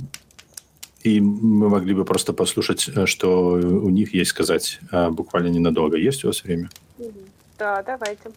и 1.04 1.20
мы 1.20 1.68
могли 1.68 1.94
бы 1.94 2.04
просто 2.04 2.32
послушать, 2.32 2.90
э, 2.92 3.06
что 3.06 3.52
у 3.52 3.90
них 3.90 4.12
есть 4.12 4.30
сказать 4.30 4.80
э, 4.90 5.10
буквально 5.10 5.48
ненадолго. 5.48 5.96
Есть 5.96 6.24
у 6.24 6.26
вас 6.26 6.42
время? 6.42 6.70
Да, 7.60 7.82
давайте. 7.82 8.30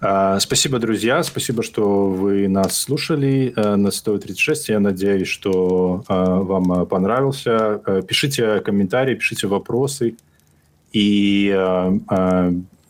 А, 0.00 0.40
спасибо, 0.40 0.80
друзья. 0.80 1.22
Спасибо, 1.22 1.62
что 1.62 2.08
вы 2.08 2.48
нас 2.48 2.76
слушали 2.76 3.52
э, 3.54 3.76
на 3.76 3.92
136. 3.92 4.70
Я 4.70 4.80
надеюсь, 4.80 5.28
что 5.28 6.02
э, 6.08 6.12
вам 6.12 6.86
понравился. 6.86 7.80
Э, 7.86 8.02
пишите 8.02 8.58
комментарии, 8.62 9.14
пишите 9.14 9.46
вопросы. 9.46 10.16
И 10.92 11.54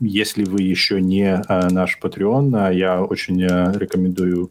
если 0.00 0.44
вы 0.44 0.62
еще 0.62 1.00
не 1.00 1.42
наш 1.48 1.98
Patreon, 2.00 2.72
я 2.72 3.02
очень 3.02 3.42
рекомендую 3.44 4.50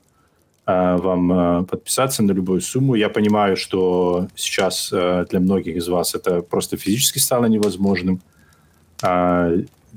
вам 0.65 1.65
подписаться 1.65 2.23
на 2.23 2.34
любую 2.34 2.59
сумму. 2.59 2.95
Я 2.95 3.07
понимаю, 3.07 3.55
что 3.55 4.27
сейчас 4.35 4.89
для 4.91 5.39
многих 5.39 5.77
из 5.77 5.88
вас 5.88 6.14
это 6.14 6.41
просто 6.41 6.76
физически 6.76 7.19
стало 7.19 7.45
невозможным. 7.45 8.19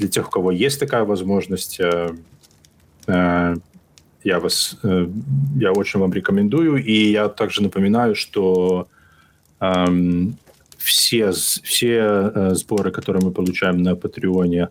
Для 0.00 0.08
тех, 0.08 0.26
у 0.26 0.30
кого 0.30 0.50
есть 0.50 0.80
такая 0.80 1.04
возможность, 1.04 1.80
Э, 3.10 3.56
я 4.22 4.38
вас, 4.38 4.76
э, 4.82 5.06
я 5.56 5.72
очень 5.72 6.00
вам 6.00 6.12
рекомендую. 6.12 6.84
И 6.84 7.10
я 7.10 7.28
также 7.28 7.62
напоминаю, 7.62 8.14
что 8.14 8.86
эм, 9.60 10.36
все, 10.76 11.32
все 11.32 11.96
э, 12.34 12.54
сборы, 12.54 12.90
которые 12.90 13.24
мы 13.24 13.30
получаем 13.30 13.82
на 13.82 13.96
Патреоне 13.96 14.68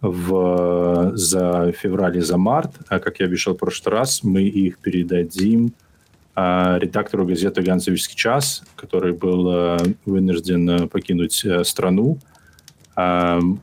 в, 0.00 1.12
за 1.14 1.72
февраль 1.72 2.16
и 2.16 2.20
за 2.20 2.36
март, 2.36 2.72
а 2.88 2.98
как 2.98 3.20
я 3.20 3.26
обещал 3.26 3.54
в 3.54 3.58
прошлый 3.58 3.98
раз, 3.98 4.24
мы 4.24 4.42
их 4.42 4.78
передадим 4.78 5.72
редактору 6.36 7.26
газеты 7.26 7.60
«Ганцевичский 7.60 8.16
час», 8.16 8.62
который 8.76 9.12
был 9.12 9.76
вынужден 10.06 10.88
покинуть 10.88 11.44
страну. 11.64 12.18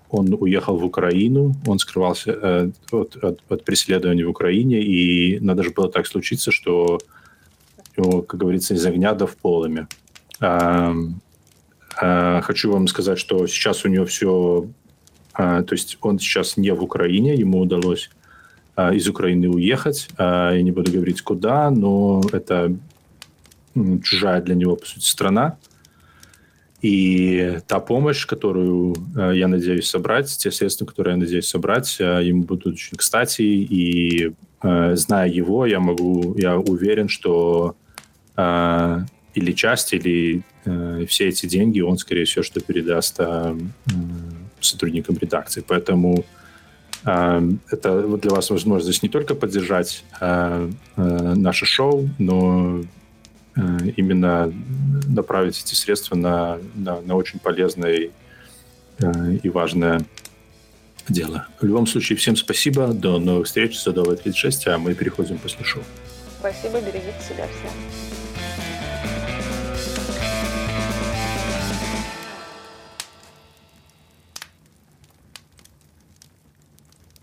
Он 0.09 0.37
уехал 0.39 0.77
в 0.77 0.85
Украину, 0.85 1.55
он 1.65 1.79
скрывался 1.79 2.31
э, 2.31 2.71
от, 2.91 3.15
от, 3.23 3.39
от 3.49 3.63
преследования 3.65 4.25
в 4.25 4.29
Украине, 4.29 4.81
и 4.81 5.39
надо 5.39 5.63
же 5.63 5.71
было 5.71 5.89
так 5.89 6.07
случиться, 6.07 6.51
что 6.51 6.99
его, 7.97 8.21
как 8.21 8.39
говорится, 8.39 8.73
из 8.73 8.85
огня 8.85 9.13
до 9.13 9.25
в 9.27 9.35
полыми. 9.35 9.87
Хочу 11.99 12.71
вам 12.71 12.87
сказать, 12.87 13.17
что 13.17 13.47
сейчас 13.47 13.85
у 13.85 13.89
него 13.89 14.05
все... 14.05 14.67
А, 15.33 15.63
то 15.63 15.73
есть 15.73 15.97
он 16.01 16.19
сейчас 16.19 16.57
не 16.57 16.71
в 16.71 16.83
Украине, 16.83 17.35
ему 17.35 17.59
удалось 17.59 18.09
из 18.93 19.07
Украины 19.07 19.49
уехать. 19.49 20.07
Я 20.19 20.61
не 20.61 20.71
буду 20.71 20.91
говорить, 20.91 21.23
куда, 21.23 21.71
но 21.71 22.21
это 22.31 22.75
чужая 24.03 24.41
для 24.41 24.55
него, 24.55 24.75
по 24.75 24.85
сути, 24.85 25.05
страна. 25.05 25.57
И 26.81 27.57
та 27.65 27.79
помощь, 27.79 28.27
которую 28.27 28.95
э, 29.15 29.31
я 29.35 29.47
надеюсь 29.47 29.89
собрать, 29.89 30.37
те 30.37 30.51
средства, 30.51 30.85
которые 30.85 31.13
я 31.13 31.17
надеюсь 31.17 31.47
собрать, 31.47 31.97
э, 31.99 32.23
им 32.25 32.43
будут 32.43 32.73
очень 32.73 32.97
кстати. 32.97 33.41
И 33.41 34.33
э, 34.61 34.95
зная 34.95 35.27
его, 35.27 35.65
я 35.65 35.79
могу, 35.79 36.35
я 36.37 36.57
уверен, 36.57 37.09
что 37.09 37.75
или 39.33 39.51
часть, 39.53 39.93
или 39.93 40.43
все 41.07 41.27
эти 41.27 41.47
деньги 41.47 41.81
он, 41.81 41.97
скорее 41.97 42.25
всего, 42.25 42.43
что 42.43 42.59
передаст 42.59 43.19
сотрудникам 44.59 45.17
редакции. 45.17 45.63
Поэтому 45.67 46.23
Это 47.03 48.17
для 48.21 48.31
вас 48.31 48.51
возможность 48.51 49.01
не 49.01 49.09
только 49.09 49.33
поддержать 49.33 50.03
наше 50.95 51.65
шоу, 51.65 52.09
но 52.19 52.83
именно 53.95 54.53
направить 55.07 55.61
эти 55.63 55.73
средства 55.73 56.15
на, 56.15 56.59
на, 56.75 57.01
на 57.01 57.15
очень 57.15 57.39
полезное 57.39 58.09
и 59.43 59.49
важное 59.49 60.01
дело. 61.09 61.47
В 61.59 61.65
любом 61.65 61.87
случае, 61.87 62.17
всем 62.17 62.35
спасибо. 62.35 62.87
До 62.87 63.19
новых 63.19 63.47
встреч. 63.47 63.77
Садовая 63.79 64.17
36, 64.17 64.67
а 64.67 64.77
мы 64.77 64.93
переходим 64.93 65.37
после 65.37 65.65
шоу. 65.65 65.83
Спасибо, 66.39 66.79
берегите 66.79 67.19
себя 67.27 67.47
всем. 67.47 68.06